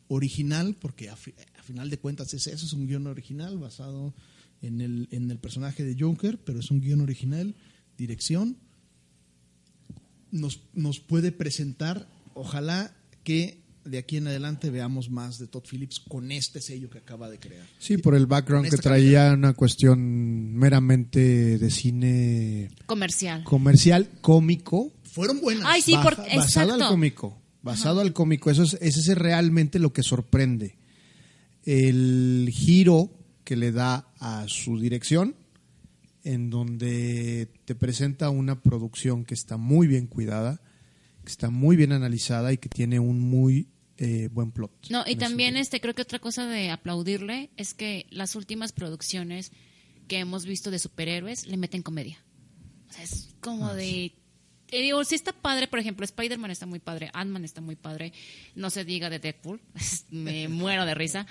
original, 0.08 0.74
porque 0.80 1.10
a, 1.10 1.16
fi- 1.16 1.34
a 1.58 1.62
final 1.62 1.90
de 1.90 1.98
cuentas 1.98 2.32
es 2.34 2.46
eso, 2.46 2.64
es 2.66 2.72
un 2.72 2.86
guion 2.86 3.06
original 3.06 3.58
basado 3.58 4.14
en 4.62 4.80
el, 4.80 5.08
en 5.10 5.30
el 5.30 5.38
personaje 5.38 5.84
de 5.84 5.96
Joker, 5.98 6.38
pero 6.44 6.60
es 6.60 6.70
un 6.70 6.80
guion 6.80 7.00
original, 7.00 7.54
dirección, 7.98 8.56
nos, 10.30 10.60
nos 10.74 11.00
puede 11.00 11.32
presentar, 11.32 12.08
ojalá 12.34 12.94
que 13.24 13.62
de 13.84 13.98
aquí 13.98 14.16
en 14.16 14.26
adelante 14.26 14.70
veamos 14.70 15.10
más 15.10 15.38
de 15.38 15.46
Todd 15.46 15.62
Phillips 15.70 16.00
con 16.00 16.32
este 16.32 16.60
sello 16.60 16.90
que 16.90 16.98
acaba 16.98 17.30
de 17.30 17.38
crear. 17.38 17.64
Sí, 17.78 17.98
por 17.98 18.16
el 18.16 18.26
background 18.26 18.68
que 18.68 18.76
traía 18.78 19.32
una 19.32 19.52
cuestión 19.54 20.54
meramente 20.54 21.56
de 21.58 21.70
cine 21.70 22.70
Comercial. 22.86 23.44
comercial, 23.44 24.10
cómico, 24.20 24.92
Fueron 25.04 25.40
buenas. 25.40 25.64
Ay, 25.66 25.80
sí, 25.80 25.92
baja- 25.92 26.10
porque, 26.16 26.36
basado 26.36 26.74
al 26.74 26.88
cómico, 26.88 27.40
basado 27.62 28.00
al 28.00 28.12
cómico. 28.12 28.50
Eso 28.50 28.64
es, 28.64 28.74
ese 28.82 29.12
es 29.12 29.16
realmente 29.16 29.78
lo 29.78 29.92
que 29.92 30.02
sorprende. 30.02 30.76
El 31.64 32.50
giro 32.52 33.10
que 33.44 33.56
le 33.56 33.72
da 33.72 34.05
a 34.18 34.46
su 34.48 34.78
dirección, 34.78 35.34
en 36.24 36.50
donde 36.50 37.48
te 37.64 37.74
presenta 37.74 38.30
una 38.30 38.60
producción 38.60 39.24
que 39.24 39.34
está 39.34 39.56
muy 39.56 39.86
bien 39.86 40.06
cuidada, 40.06 40.60
que 41.24 41.30
está 41.30 41.50
muy 41.50 41.76
bien 41.76 41.92
analizada 41.92 42.52
y 42.52 42.58
que 42.58 42.68
tiene 42.68 42.98
un 42.98 43.20
muy 43.20 43.68
eh, 43.98 44.28
buen 44.32 44.50
plot. 44.50 44.90
No, 44.90 45.04
y 45.06 45.16
también 45.16 45.56
este 45.56 45.80
creo 45.80 45.94
que 45.94 46.02
otra 46.02 46.18
cosa 46.18 46.46
de 46.46 46.70
aplaudirle 46.70 47.50
es 47.56 47.74
que 47.74 48.06
las 48.10 48.36
últimas 48.36 48.72
producciones 48.72 49.52
que 50.08 50.18
hemos 50.18 50.46
visto 50.46 50.70
de 50.70 50.78
superhéroes 50.78 51.46
le 51.46 51.56
meten 51.56 51.82
comedia. 51.82 52.22
O 52.88 52.92
sea, 52.92 53.04
es 53.04 53.34
como 53.40 53.74
de 53.74 54.12
te 54.66 54.78
digo, 54.78 55.02
sí 55.04 55.14
está 55.14 55.32
padre, 55.32 55.68
por 55.68 55.78
ejemplo, 55.78 56.04
Spider-Man 56.04 56.50
está 56.50 56.66
muy 56.66 56.80
padre, 56.80 57.10
Ant-Man 57.12 57.44
está 57.44 57.60
muy 57.60 57.76
padre, 57.76 58.12
no 58.54 58.70
se 58.70 58.84
diga 58.84 59.10
de 59.10 59.18
Deadpool, 59.18 59.60
me 60.10 60.48
muero 60.48 60.84
de 60.84 60.94
risa, 60.94 61.26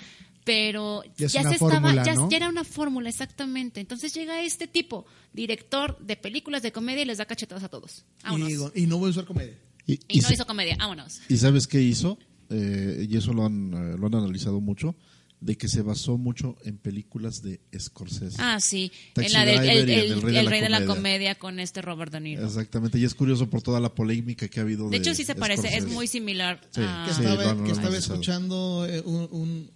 pero 0.46 1.02
Ya 1.18 1.26
ya, 1.26 1.26
es 1.26 1.34
una 1.34 1.48
se 1.50 1.54
estaba, 1.56 1.70
fórmula, 1.72 2.04
ya, 2.06 2.14
¿no? 2.14 2.30
ya 2.30 2.36
era 2.38 2.48
una 2.48 2.62
fórmula, 2.64 3.08
exactamente. 3.10 3.80
Entonces 3.80 4.14
llega 4.14 4.40
este 4.42 4.66
tipo, 4.68 5.04
director 5.34 5.98
de 5.98 6.16
películas 6.16 6.62
de 6.62 6.70
comedia 6.72 7.02
y 7.02 7.04
les 7.04 7.18
da 7.18 7.26
cachetadas 7.26 7.64
a 7.64 7.68
todos. 7.68 8.04
Vámonos. 8.22 8.72
y, 8.74 8.84
y 8.84 8.86
no 8.86 8.98
voy 8.98 9.08
a 9.08 9.10
usar 9.10 9.24
comedia. 9.26 9.58
Y, 9.86 9.94
Y 9.94 10.00
y 10.08 10.20
no 10.20 10.28
se- 10.28 10.34
hizo 10.34 10.46
comedia, 10.46 10.76
vámonos. 10.78 11.20
¿Y 11.28 11.36
sabes 11.36 11.66
qué 11.66 11.82
hizo? 11.82 12.18
Eh, 12.48 13.06
y 13.10 13.16
eso 13.16 13.32
lo 13.32 13.44
han, 13.44 13.74
eh, 13.74 13.96
lo 13.98 14.06
han 14.06 14.14
analizado 14.14 14.60
mucho, 14.60 14.94
de 15.40 15.56
que 15.58 15.68
se 15.68 15.82
basó 15.82 16.16
mucho 16.16 16.56
en 16.64 16.78
películas 16.78 17.42
de 17.42 17.60
Scorsese. 17.78 18.36
Ah, 18.40 18.58
sí, 18.60 18.90
Taxi 19.14 19.26
en 19.26 19.32
la 19.32 19.44
del 19.44 19.58
Driver 19.58 19.76
el, 19.76 19.90
el- 19.90 20.12
El 20.12 20.22
Rey 20.22 20.32
de 20.32 20.38
el 20.38 20.44
la 20.44 20.50
Rey 20.50 20.60
de 20.60 20.68
la 20.70 20.86
Comedia. 20.86 21.34
Con 21.34 21.58
este 21.60 21.82
Robert 21.82 22.10
De 22.12 22.20
Niro. 22.20 22.46
Exactamente, 22.46 22.98
y 22.98 23.04
es 23.04 23.14
curioso 23.14 23.50
por 23.50 23.62
toda 23.62 23.78
la 23.80 23.94
polémica 23.94 24.48
que 24.48 24.60
ha 24.60 24.62
habido. 24.62 24.88
De 24.88 24.96
hecho, 24.96 25.12
sí 25.14 25.24
se 25.24 25.34
parece, 25.34 25.66
es 25.68 25.74
Scorsese. 25.74 25.94
muy 25.94 26.06
similar 26.06 26.60
Sí, 26.70 26.80
a... 26.84 27.04
que 27.06 27.14
sí, 27.14 27.22
estaba, 27.22 27.50
han 27.50 27.64
que 27.64 27.72
estaba 27.72 27.96
escuchando 27.98 28.86
eh, 28.88 29.02
un, 29.04 29.28
un, 29.30 29.70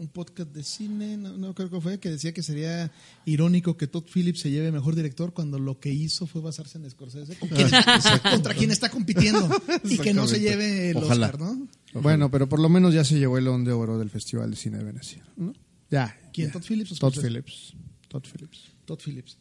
un 0.00 0.08
podcast 0.08 0.50
de 0.52 0.62
cine, 0.64 1.16
no, 1.18 1.36
no 1.36 1.54
creo 1.54 1.68
que 1.70 1.80
fue, 1.80 2.00
que 2.00 2.08
decía 2.08 2.32
que 2.32 2.42
sería 2.42 2.90
irónico 3.26 3.76
que 3.76 3.86
Todd 3.86 4.04
Phillips 4.12 4.40
se 4.40 4.50
lleve 4.50 4.72
mejor 4.72 4.96
director 4.96 5.34
cuando 5.34 5.58
lo 5.58 5.78
que 5.78 5.92
hizo 5.92 6.26
fue 6.26 6.40
basarse 6.40 6.78
en 6.78 6.90
Scorsese, 6.90 7.36
con 7.36 7.50
quien- 7.50 7.70
contra 8.30 8.54
quien 8.54 8.70
está 8.70 8.90
compitiendo 8.90 9.48
y 9.84 9.98
que 9.98 10.14
no 10.14 10.26
se 10.26 10.40
lleve 10.40 10.90
el 10.90 10.96
Ojalá. 10.96 11.26
Oscar, 11.26 11.40
¿no? 11.40 11.68
Bueno, 12.00 12.30
pero 12.30 12.48
por 12.48 12.60
lo 12.60 12.68
menos 12.70 12.94
ya 12.94 13.04
se 13.04 13.18
llevó 13.18 13.36
el 13.36 13.44
León 13.44 13.64
de 13.64 13.72
Oro 13.72 13.98
del 13.98 14.08
Festival 14.10 14.50
de 14.50 14.56
Cine 14.56 14.78
de 14.78 14.84
Venecia. 14.84 15.22
¿no? 15.36 15.52
Ya. 15.90 16.18
¿Quién, 16.32 16.48
ya. 16.48 16.52
Todd 16.54 16.62
Phillips 16.66 16.92
o 16.92 16.96
Todd? 16.96 17.14
Phillips. 17.22 17.74
Todd 18.08 18.22
Phillips. 18.24 18.60
Todd 18.86 18.98
Phillips. 19.04 19.36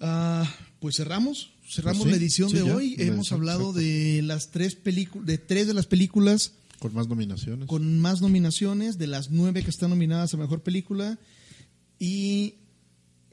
Ah, 0.00 0.44
pues 0.80 0.96
cerramos, 0.96 1.52
cerramos 1.66 2.02
Pues 2.02 2.04
sí, 2.06 2.10
la 2.10 2.16
edición 2.16 2.50
sí, 2.50 2.56
de 2.58 2.66
ya, 2.66 2.74
hoy. 2.76 2.96
Hemos 2.98 3.32
hablado 3.32 3.70
exacto. 3.70 3.78
de 3.80 4.22
las 4.22 4.50
tres 4.50 4.74
películas, 4.74 5.26
de 5.26 5.38
tres 5.38 5.66
de 5.66 5.74
las 5.74 5.86
películas 5.86 6.52
Con 6.78 6.94
más 6.94 7.08
nominaciones. 7.08 7.66
con 7.68 7.98
más 8.00 8.20
nominaciones, 8.20 8.98
de 8.98 9.06
las 9.06 9.30
nueve 9.30 9.62
que 9.64 9.70
están 9.70 9.90
nominadas 9.90 10.34
a 10.34 10.36
mejor 10.36 10.62
película 10.62 11.18
y 11.98 12.56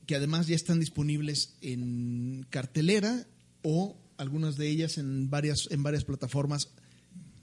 que 0.06 0.16
además 0.16 0.48
ya 0.48 0.56
están 0.56 0.80
disponibles 0.80 1.56
en 1.62 2.46
cartelera 2.50 3.28
o 3.62 3.98
algunas 4.18 4.56
de 4.58 4.70
ellas 4.70 4.98
en 4.98 5.30
varias 5.30 5.68
en 5.72 5.84
varias 5.84 6.04
plataformas 6.06 6.70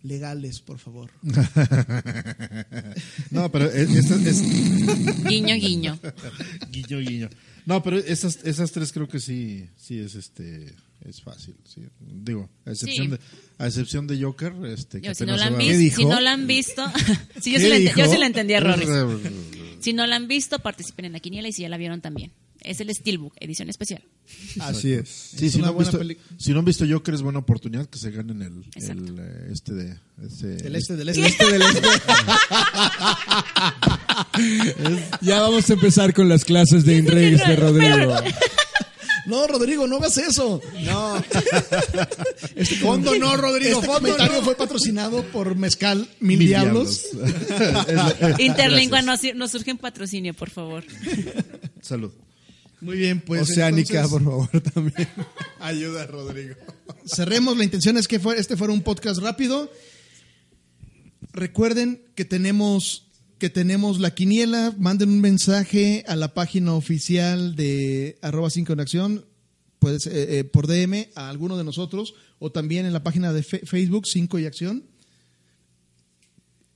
legales, 0.02 0.60
por 0.60 0.78
favor. 0.78 1.10
No, 3.30 3.50
pero 3.52 3.66
es- 3.70 3.90
esta- 3.90 4.16
es, 4.28 4.42
Guiño, 5.24 5.54
guiño. 5.56 5.98
guiño, 6.70 6.98
guiño. 7.00 7.28
No, 7.66 7.82
pero 7.82 7.98
esas, 7.98 8.38
esas 8.44 8.72
tres 8.72 8.92
creo 8.92 9.08
que 9.08 9.20
sí, 9.20 9.68
sí 9.76 9.98
es 9.98 10.14
este, 10.14 10.74
es 11.08 11.22
fácil. 11.22 11.54
sí. 11.64 11.82
Digo, 12.00 12.48
a 12.66 12.70
excepción 12.70 13.06
Sí. 13.06 13.10
de, 13.12 13.18
a 13.58 13.66
excepción 13.66 14.06
de 14.06 14.22
Joker, 14.22 14.52
este, 14.66 15.00
que 15.00 15.08
Yo, 15.08 15.14
si, 15.14 15.24
no 15.26 15.36
la 15.36 15.46
han 15.46 15.58
visto, 15.58 15.78
dijo? 15.78 15.96
si 15.96 16.04
no 16.04 16.20
la 16.20 16.32
han 16.32 16.46
visto, 16.46 16.84
sí, 17.40 17.52
yo, 17.52 17.58
¿Qué 17.58 17.78
sí 17.78 17.84
la 17.84 17.94
yo 17.94 18.10
sí 18.12 18.18
la 18.18 18.26
entendí 18.26 18.54
a 18.54 18.60
Rorris. 18.60 18.88
Si 19.80 19.94
no 19.94 20.06
la 20.06 20.16
han 20.16 20.28
visto, 20.28 20.58
participen 20.58 21.06
en 21.06 21.12
la 21.14 21.20
quiniela 21.20 21.48
y 21.48 21.52
si 21.52 21.62
ya 21.62 21.70
la 21.70 21.78
vieron 21.78 22.02
también. 22.02 22.32
Es 22.60 22.78
el 22.82 22.94
Steelbook, 22.94 23.32
edición 23.40 23.70
especial. 23.70 24.02
Así 24.60 24.92
es. 24.92 25.08
Sí, 25.08 25.46
Es 25.46 25.52
si, 25.52 25.58
una 25.58 25.68
no 25.68 25.78
visto, 25.78 25.98
si 26.36 26.52
no 26.52 26.58
han 26.58 26.66
visto 26.66 26.84
Joker 26.86 27.14
es 27.14 27.22
buena 27.22 27.38
oportunidad 27.38 27.86
que 27.88 27.98
se 27.98 28.10
ganen 28.10 28.42
el, 28.42 28.62
el, 28.76 29.18
eh, 29.18 29.48
este 29.50 29.72
de 29.72 29.96
ese- 30.22 30.56
Del 30.56 30.76
este, 30.76 30.96
del 30.96 31.08
este. 31.08 31.26
Este 31.26 31.50
del 31.50 31.62
este. 31.62 31.80
ya 35.22 35.40
vamos 35.40 35.70
a 35.70 35.72
empezar 35.72 36.12
con 36.12 36.28
las 36.28 36.44
clases 36.44 36.84
de 36.84 36.98
inglés 36.98 37.40
de 37.46 37.56
Rodrigo. 37.56 38.14
No, 39.26 39.46
Rodrigo, 39.46 39.86
no 39.86 39.96
hagas 39.96 40.16
eso. 40.18 40.60
No. 40.84 41.22
Este 42.56 42.76
Fondo 42.76 43.14
no, 43.16 43.36
Rodrigo, 43.36 43.78
Este 43.80 43.86
fondo 43.86 44.08
comentario 44.08 44.38
no. 44.38 44.42
fue 44.44 44.54
patrocinado 44.56 45.22
por 45.24 45.54
Mezcal 45.56 46.08
Mil, 46.20 46.38
Mil 46.38 46.48
Diablos. 46.48 47.06
Interlingua, 48.38 49.02
nos, 49.02 49.20
nos 49.34 49.50
surge 49.50 49.72
un 49.72 49.78
patrocinio, 49.78 50.34
por 50.34 50.50
favor. 50.50 50.84
Salud. 51.80 52.12
Muy 52.80 52.96
bien, 52.96 53.20
pues. 53.20 53.42
Oceánica, 53.42 54.00
entonces, 54.02 54.10
por 54.10 54.24
favor, 54.24 54.60
también. 54.72 55.08
Ayuda, 55.60 56.06
Rodrigo. 56.06 56.54
cerremos. 57.04 57.56
La 57.56 57.64
intención 57.64 57.96
es 57.98 58.08
que 58.08 58.18
fue- 58.18 58.38
este 58.38 58.56
fuera 58.56 58.72
un 58.72 58.82
podcast 58.82 59.20
rápido. 59.20 59.70
Recuerden 61.32 62.02
que 62.14 62.24
tenemos 62.24 63.09
que 63.40 63.50
tenemos 63.50 63.98
la 63.98 64.14
quiniela. 64.14 64.72
Manden 64.78 65.08
un 65.08 65.20
mensaje 65.20 66.04
a 66.06 66.14
la 66.14 66.34
página 66.34 66.74
oficial 66.74 67.56
de 67.56 68.18
arroba 68.22 68.50
5 68.50 68.74
en 68.74 68.80
acción. 68.80 69.24
Puede 69.80 69.98
ser, 69.98 70.12
eh, 70.12 70.38
eh, 70.38 70.44
por 70.44 70.68
DM 70.68 71.08
a 71.16 71.30
alguno 71.30 71.56
de 71.56 71.64
nosotros 71.64 72.14
o 72.38 72.52
también 72.52 72.86
en 72.86 72.92
la 72.92 73.02
página 73.02 73.32
de 73.32 73.42
Facebook 73.42 74.06
5 74.06 74.38
y 74.38 74.46
acción. 74.46 74.84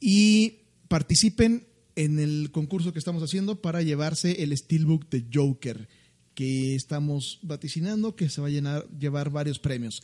Y 0.00 0.62
participen 0.88 1.68
en 1.94 2.18
el 2.18 2.50
concurso 2.50 2.92
que 2.92 2.98
estamos 2.98 3.22
haciendo 3.22 3.60
para 3.60 3.82
llevarse 3.82 4.42
el 4.42 4.56
Steelbook 4.56 5.08
de 5.10 5.26
Joker, 5.32 5.88
que 6.34 6.74
estamos 6.74 7.38
vaticinando 7.42 8.16
que 8.16 8.28
se 8.28 8.40
va 8.40 8.48
a 8.48 8.50
llenar, 8.50 8.88
llevar 8.98 9.30
varios 9.30 9.58
premios. 9.58 10.02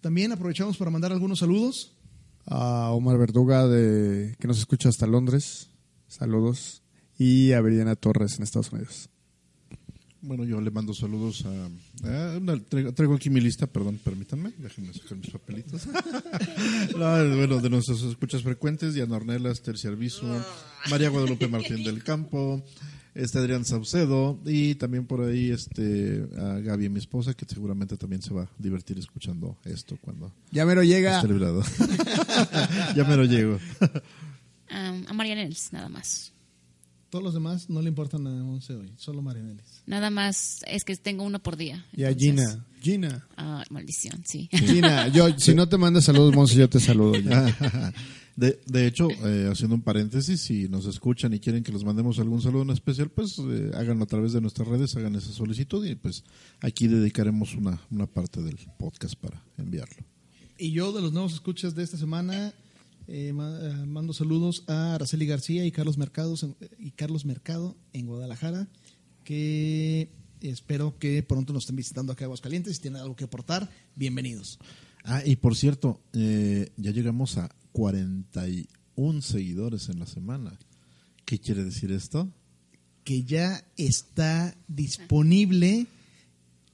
También 0.00 0.30
aprovechamos 0.30 0.76
para 0.76 0.90
mandar 0.90 1.10
algunos 1.10 1.40
saludos. 1.40 1.94
A 2.44 2.90
Omar 2.90 3.18
Verduga, 3.18 3.66
de, 3.66 4.36
que 4.38 4.48
nos 4.48 4.58
escucha 4.58 4.88
hasta 4.88 5.06
Londres. 5.06 5.71
Saludos. 6.18 6.82
Y 7.18 7.52
a 7.52 7.60
Veridiana 7.62 7.96
Torres 7.96 8.36
en 8.36 8.42
Estados 8.42 8.70
Unidos. 8.70 9.08
Bueno, 10.20 10.44
yo 10.44 10.60
le 10.60 10.70
mando 10.70 10.92
saludos 10.94 11.44
a... 11.46 12.34
a 12.34 12.36
una- 12.36 12.60
traigo, 12.62 12.92
traigo 12.92 13.14
aquí 13.14 13.28
mi 13.30 13.40
lista, 13.40 13.66
perdón, 13.66 13.98
permítanme, 14.04 14.52
déjenme 14.58 14.92
sacar 14.92 15.16
mis 15.18 15.30
papelitos. 15.30 15.88
No, 16.96 17.36
bueno, 17.36 17.58
de 17.60 17.70
nuestros 17.70 18.02
escuchas 18.02 18.42
frecuentes, 18.42 18.94
Diana 18.94 19.16
Ornelas, 19.16 19.62
Tercia 19.62 19.88
Arbizu, 19.90 20.26
María 20.90 21.08
Guadalupe 21.08 21.48
Martín 21.48 21.82
del 21.82 22.04
Campo, 22.04 22.62
este 23.14 23.38
Adrián 23.38 23.64
Saucedo 23.64 24.38
y 24.44 24.74
también 24.76 25.06
por 25.06 25.22
ahí 25.22 25.50
este 25.50 26.28
a 26.38 26.58
Gaby, 26.60 26.88
mi 26.90 26.98
esposa, 26.98 27.34
que 27.34 27.46
seguramente 27.46 27.96
también 27.96 28.20
se 28.22 28.32
va 28.34 28.42
a 28.42 28.50
divertir 28.58 28.98
escuchando 28.98 29.56
esto 29.64 29.96
cuando 30.02 30.32
Ya 30.52 30.66
mero 30.66 30.82
llega. 30.84 31.20
ya 32.94 33.04
me 33.04 33.16
lo 33.16 33.24
llego. 33.24 33.58
Um, 34.72 35.04
a 35.06 35.12
Mariana 35.12 35.42
Els, 35.42 35.72
nada 35.72 35.88
más. 35.88 36.32
Todos 37.10 37.22
los 37.22 37.34
demás 37.34 37.68
no 37.68 37.82
le 37.82 37.88
importan 37.90 38.26
a 38.26 38.30
11 38.30 38.74
hoy, 38.74 38.92
solo 38.96 39.20
Marianelis. 39.20 39.82
Nada 39.84 40.08
más 40.08 40.60
es 40.66 40.82
que 40.82 40.96
tengo 40.96 41.24
uno 41.24 41.40
por 41.42 41.56
día. 41.58 41.84
Y 41.92 42.04
a 42.04 42.08
entonces- 42.08 42.58
Gina. 42.80 43.08
Gina. 43.10 43.28
Ah, 43.36 43.64
maldición, 43.68 44.22
sí. 44.26 44.48
Gina, 44.50 45.08
yo, 45.12 45.28
si 45.38 45.54
no 45.54 45.68
te 45.68 45.76
mandas 45.76 46.04
saludos, 46.04 46.34
Monse, 46.34 46.56
yo 46.56 46.70
te 46.70 46.80
saludo. 46.80 47.18
ya. 47.18 47.92
De, 48.34 48.58
de 48.64 48.86
hecho, 48.86 49.10
eh, 49.26 49.50
haciendo 49.52 49.74
un 49.74 49.82
paréntesis, 49.82 50.40
si 50.40 50.66
nos 50.66 50.86
escuchan 50.86 51.34
y 51.34 51.38
quieren 51.38 51.62
que 51.62 51.70
les 51.70 51.84
mandemos 51.84 52.18
algún 52.18 52.40
saludo 52.40 52.62
en 52.62 52.70
especial, 52.70 53.10
pues 53.10 53.38
eh, 53.38 53.70
háganlo 53.74 54.04
a 54.04 54.06
través 54.06 54.32
de 54.32 54.40
nuestras 54.40 54.66
redes, 54.66 54.96
hagan 54.96 55.14
esa 55.16 55.30
solicitud 55.32 55.84
y 55.84 55.96
pues 55.96 56.24
aquí 56.62 56.86
dedicaremos 56.88 57.54
una, 57.54 57.78
una 57.90 58.06
parte 58.06 58.40
del 58.40 58.56
podcast 58.78 59.16
para 59.16 59.44
enviarlo. 59.58 60.02
Y 60.56 60.72
yo, 60.72 60.92
de 60.92 61.02
los 61.02 61.12
nuevos 61.12 61.34
escuchas 61.34 61.74
de 61.74 61.82
esta 61.82 61.98
semana, 61.98 62.54
eh, 63.12 63.28
eh, 63.28 63.32
mando 63.86 64.12
saludos 64.14 64.64
a 64.68 64.94
Araceli 64.94 65.26
García 65.26 65.64
y 65.66 65.70
Carlos, 65.70 65.98
Mercados 65.98 66.42
en- 66.42 66.56
y 66.78 66.92
Carlos 66.92 67.24
Mercado 67.26 67.76
en 67.92 68.06
Guadalajara, 68.06 68.68
que 69.24 70.10
espero 70.40 70.98
que 70.98 71.22
pronto 71.22 71.52
nos 71.52 71.64
estén 71.64 71.76
visitando 71.76 72.12
acá 72.12 72.24
a 72.24 72.26
Aguascalientes. 72.26 72.76
Si 72.76 72.82
tienen 72.82 73.00
algo 73.02 73.14
que 73.14 73.24
aportar, 73.24 73.70
bienvenidos. 73.94 74.58
Ah, 75.04 75.22
y 75.24 75.36
por 75.36 75.56
cierto, 75.56 76.00
eh, 76.14 76.70
ya 76.76 76.90
llegamos 76.90 77.36
a 77.38 77.54
41 77.72 79.22
seguidores 79.22 79.88
en 79.88 79.98
la 79.98 80.06
semana. 80.06 80.58
¿Qué 81.24 81.38
quiere 81.38 81.64
decir 81.64 81.92
esto? 81.92 82.28
Que 83.04 83.24
ya 83.24 83.64
está 83.76 84.56
disponible 84.68 85.86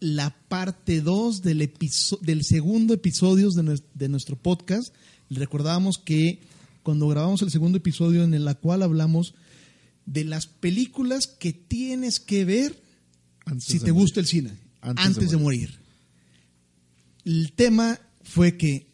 la 0.00 0.30
parte 0.48 1.00
2 1.00 1.42
del, 1.42 1.70
del 2.22 2.44
segundo 2.44 2.94
episodio 2.94 3.50
de, 3.50 3.80
de 3.94 4.08
nuestro 4.08 4.36
podcast. 4.36 4.94
Recordábamos 5.30 5.98
que 5.98 6.40
cuando 6.82 7.08
grabamos 7.08 7.42
el 7.42 7.50
segundo 7.50 7.78
episodio 7.78 8.24
en 8.24 8.34
el 8.34 8.56
cual 8.56 8.82
hablamos 8.82 9.34
de 10.06 10.24
las 10.24 10.46
películas 10.46 11.26
que 11.26 11.52
tienes 11.52 12.18
que 12.20 12.44
ver 12.44 12.80
Antes 13.44 13.64
si 13.66 13.78
te 13.78 13.92
morir. 13.92 13.94
gusta 13.94 14.20
el 14.20 14.26
cine, 14.26 14.52
Antes 14.80 15.04
antes, 15.06 15.30
de 15.30 15.36
de, 15.36 15.42
morir. 15.42 15.78
El 17.24 17.52
tema 17.52 17.98
fue 18.22 18.56
que 18.56 18.86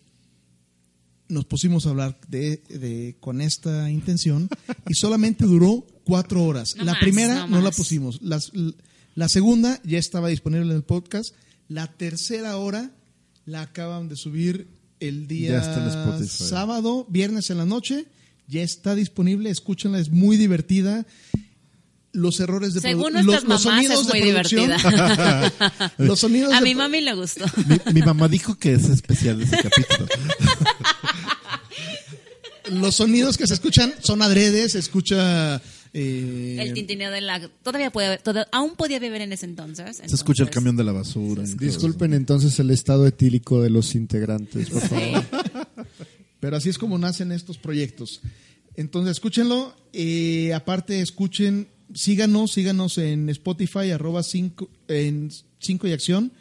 nos 1.29 1.45
pusimos 1.47 1.87
a 1.87 1.91
hablar 1.91 2.19
de, 2.29 2.59
de- 2.69 3.17
con 3.21 3.41
esta 3.41 3.91
intención 3.91 4.49
y 4.89 4.95
solamente 4.95 5.45
duró 5.45 5.87
cuatro 6.05 6.45
horas. 6.45 6.75
No 6.77 6.85
la 6.85 6.93
más, 6.93 7.01
primera 7.01 7.47
no 7.47 7.59
no, 7.59 7.61
la 7.63 7.71
pusimos. 7.71 8.21
Las- 8.23 8.51
la 9.15 9.29
segunda 9.29 9.81
ya 9.85 9.99
estaba 9.99 10.29
disponible 10.29 10.71
en 10.71 10.77
el 10.77 10.83
podcast. 10.83 11.35
La 11.69 11.87
tercera 11.87 12.57
hora 12.57 12.91
la 13.47 13.63
acaban 13.63 14.09
de 14.09 14.17
subir 14.17 14.69
el 15.09 15.27
día 15.27 15.63
sábado, 16.29 17.07
viernes 17.09 17.51
en 17.51 17.59
la 17.59 17.65
noche. 17.67 18.07
Ya 18.47 18.63
está 18.63 18.95
disponible, 18.95 19.51
escúchenla, 19.51 19.99
es 19.99 20.11
muy 20.11 20.37
divertida. 20.37 21.07
Los 22.13 22.39
errores 22.39 22.75
de 22.75 22.81
Según 22.81 23.13
los, 23.15 23.25
nuestras 23.25 23.49
los 23.49 23.65
mamás 23.65 23.85
es 23.85 23.91
sonidos 23.91 24.07
de 24.07 24.13
muy 24.13 24.33
producción. 24.33 24.63
divertida. 24.67 25.93
los 25.99 26.21
sonidos 26.21 26.53
A 26.53 26.59
de 26.59 26.63
mi 26.63 26.75
mami 26.75 27.01
le 27.01 27.15
gustó. 27.15 27.45
Mi, 27.67 27.93
mi 27.95 28.03
mamá 28.03 28.29
dijo 28.29 28.57
que 28.57 28.75
es 28.75 28.85
especial 28.89 29.41
ese 29.43 29.57
capítulo. 29.57 30.07
los 32.71 32.95
sonidos 32.95 33.37
que 33.37 33.47
se 33.47 33.55
escuchan 33.55 33.93
son 34.01 34.23
adredes, 34.23 34.73
se 34.73 34.79
escucha 34.79 35.61
eh, 35.95 36.57
El 36.61 36.75
tintineo 36.75 37.11
de 37.11 37.21
la... 37.21 37.49
Todavía 37.63 37.91
puede 37.91 38.19
toda- 38.19 38.47
aún 38.53 38.75
podía 38.77 38.99
beber 38.99 39.23
en 39.23 39.33
ese 39.33 39.47
entonces. 39.47 40.03
Se 40.05 40.15
escucha 40.15 40.43
el 40.43 40.51
camión 40.51 40.77
de 40.77 40.85
la 40.85 40.93
basura. 40.93 41.43
Disculpen 41.45 42.13
entonces 42.13 42.59
el 42.59 42.71
estado 42.71 43.07
etílico 43.07 43.63
de 43.63 43.71
los 43.71 43.95
integrantes, 43.95 44.69
por 44.71 44.83
favor. 44.83 45.25
pero 46.41 46.57
así 46.57 46.69
es 46.69 46.77
como 46.79 46.99
nacen 46.99 47.33
estos 47.33 47.57
proyectos. 47.59 48.21
Entonces, 48.77 49.13
escúchenlo. 49.13 49.75
eh, 49.93 50.53
aparte, 50.53 51.01
escuchen, 51.01 51.69
síganos, 51.95 52.53
síganos 52.53 52.99
en 52.99 53.29
Spotify, 53.31 53.93
arroba 53.93 54.23
5 54.23 54.69
en 54.89 55.31
5 55.61 55.87
y 55.89 55.93
acción. 55.93 56.33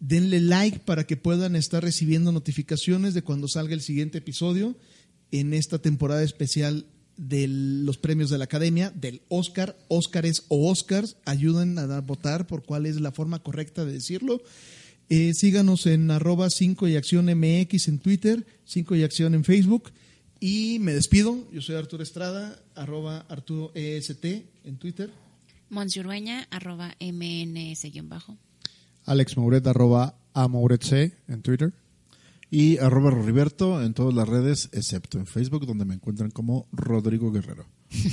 Denle 0.00 0.40
like 0.40 0.80
para 0.80 1.06
que 1.06 1.16
puedan 1.16 1.54
estar 1.56 1.82
recibiendo 1.82 2.32
notificaciones 2.32 3.14
de 3.14 3.22
cuando 3.22 3.46
salga 3.48 3.74
el 3.74 3.80
siguiente 3.82 4.18
episodio 4.18 4.76
en 5.30 5.54
esta 5.54 5.78
temporada 5.78 6.22
especial 6.22 6.86
de 7.16 7.46
los 7.48 7.98
premios 7.98 8.30
de 8.30 8.38
la 8.38 8.44
academia, 8.44 8.90
del 8.94 9.22
Oscar, 9.28 9.76
Óscares 9.88 10.44
o 10.48 10.70
Oscars. 10.70 11.16
Ayuden 11.24 11.78
a 11.78 11.86
dar- 11.86 12.04
votar 12.04 12.46
por 12.46 12.64
cuál 12.64 12.86
es 12.86 13.00
la 13.00 13.12
forma 13.12 13.38
correcta 13.40 13.84
de 13.84 13.92
decirlo. 13.92 14.42
Eh, 15.10 15.32
síganos 15.34 15.86
en 15.86 16.10
arroba 16.10 16.48
5 16.50 16.88
y 16.88 16.96
acción 16.96 17.26
MX 17.28 17.88
en 17.88 17.98
Twitter, 17.98 18.46
5 18.64 18.94
y 18.96 19.02
acción 19.02 19.34
en 19.34 19.44
Facebook. 19.44 19.92
Y 20.40 20.78
me 20.80 20.92
despido. 20.92 21.38
Yo 21.52 21.60
soy 21.62 21.76
Arturo 21.76 22.02
Estrada, 22.02 22.58
arroba 22.74 23.24
Arturo 23.28 23.70
EST 23.74 24.24
en 24.64 24.76
Twitter. 24.78 25.10
Monsurueña, 25.70 26.46
arroba 26.50 26.94
mns-bajo. 27.00 28.36
Alex 29.06 29.36
Mauret, 29.36 29.66
arroba 29.66 30.16
a 30.32 30.48
Mauret 30.48 30.82
C 30.82 31.12
en 31.28 31.42
Twitter. 31.42 31.72
Y 32.54 32.78
arroba 32.78 33.10
Roriberto 33.10 33.82
en 33.82 33.94
todas 33.94 34.14
las 34.14 34.28
redes, 34.28 34.68
excepto 34.70 35.18
en 35.18 35.26
Facebook, 35.26 35.66
donde 35.66 35.84
me 35.84 35.94
encuentran 35.94 36.30
como 36.30 36.68
Rodrigo 36.70 37.32
Guerrero. 37.32 37.66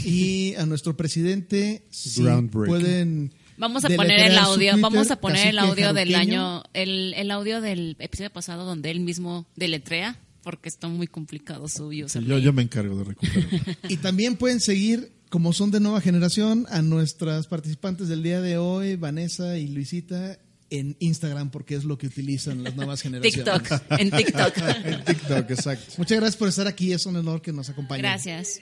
Y 0.04 0.56
a 0.56 0.66
nuestro 0.66 0.98
presidente, 0.98 1.86
si 1.92 2.24
pueden. 2.52 3.34
Vamos 3.58 3.86
a 3.86 3.90
poner 3.90 4.20
el 4.20 4.38
audio, 4.40 4.72
Twitter, 4.72 4.82
vamos 4.82 5.12
a 5.12 5.18
poner 5.18 5.50
el 5.50 5.60
audio 5.60 5.94
del 5.94 6.16
año, 6.16 6.64
el, 6.74 7.14
el 7.14 7.30
audio 7.30 7.62
del 7.62 7.96
episodio 8.00 8.32
pasado 8.32 8.66
donde 8.66 8.90
él 8.90 9.02
mismo 9.02 9.46
deletrea, 9.56 10.20
porque 10.42 10.70
está 10.70 10.88
muy 10.88 11.06
complicado 11.06 11.68
su 11.68 11.92
Sí, 11.92 12.04
username. 12.04 12.34
yo, 12.34 12.40
yo 12.40 12.52
me 12.52 12.64
encargo 12.64 12.98
de 12.98 13.04
recuperarlo. 13.04 13.60
Y 13.90 13.98
también 13.98 14.38
pueden 14.38 14.60
seguir, 14.60 15.12
como 15.30 15.54
son 15.54 15.70
de 15.70 15.80
nueva 15.80 16.02
generación, 16.02 16.66
a 16.72 16.82
nuestras 16.82 17.46
participantes 17.46 18.08
del 18.08 18.24
día 18.24 18.42
de 18.42 18.58
hoy, 18.58 18.96
Vanessa 18.96 19.60
y 19.60 19.68
Luisita, 19.68 20.40
en 20.72 20.96
Instagram, 21.00 21.52
porque 21.52 21.76
es 21.76 21.84
lo 21.84 21.98
que 21.98 22.08
utilizan 22.08 22.64
las 22.64 22.76
nuevas 22.76 23.02
generaciones. 23.04 23.62
TikTok, 23.68 24.00
en 24.00 24.12
TikTok. 24.18 24.58
En 24.58 25.04
TikTok, 25.04 25.52
exacto. 25.52 25.94
Muchas 25.98 26.18
gracias 26.18 26.38
por 26.38 26.48
estar 26.48 26.66
aquí, 26.68 26.92
es 26.94 27.06
un 27.06 27.16
honor 27.18 27.42
que 27.42 27.52
nos 27.54 27.70
acompañen. 27.70 28.04
Gracias. 28.04 28.60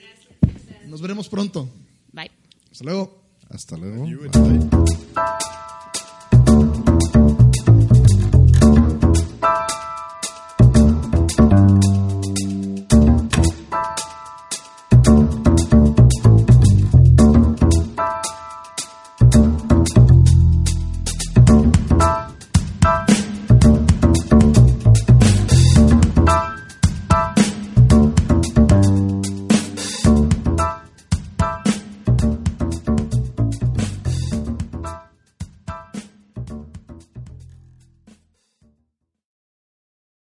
Nos 0.86 1.00
veremos 1.00 1.28
pronto. 1.28 1.70
Bye. 2.12 2.30
Hasta 2.70 2.84
luego. 2.84 3.22
Hasta 3.48 3.76
luego. 3.76 4.04
Bye. 4.04 5.69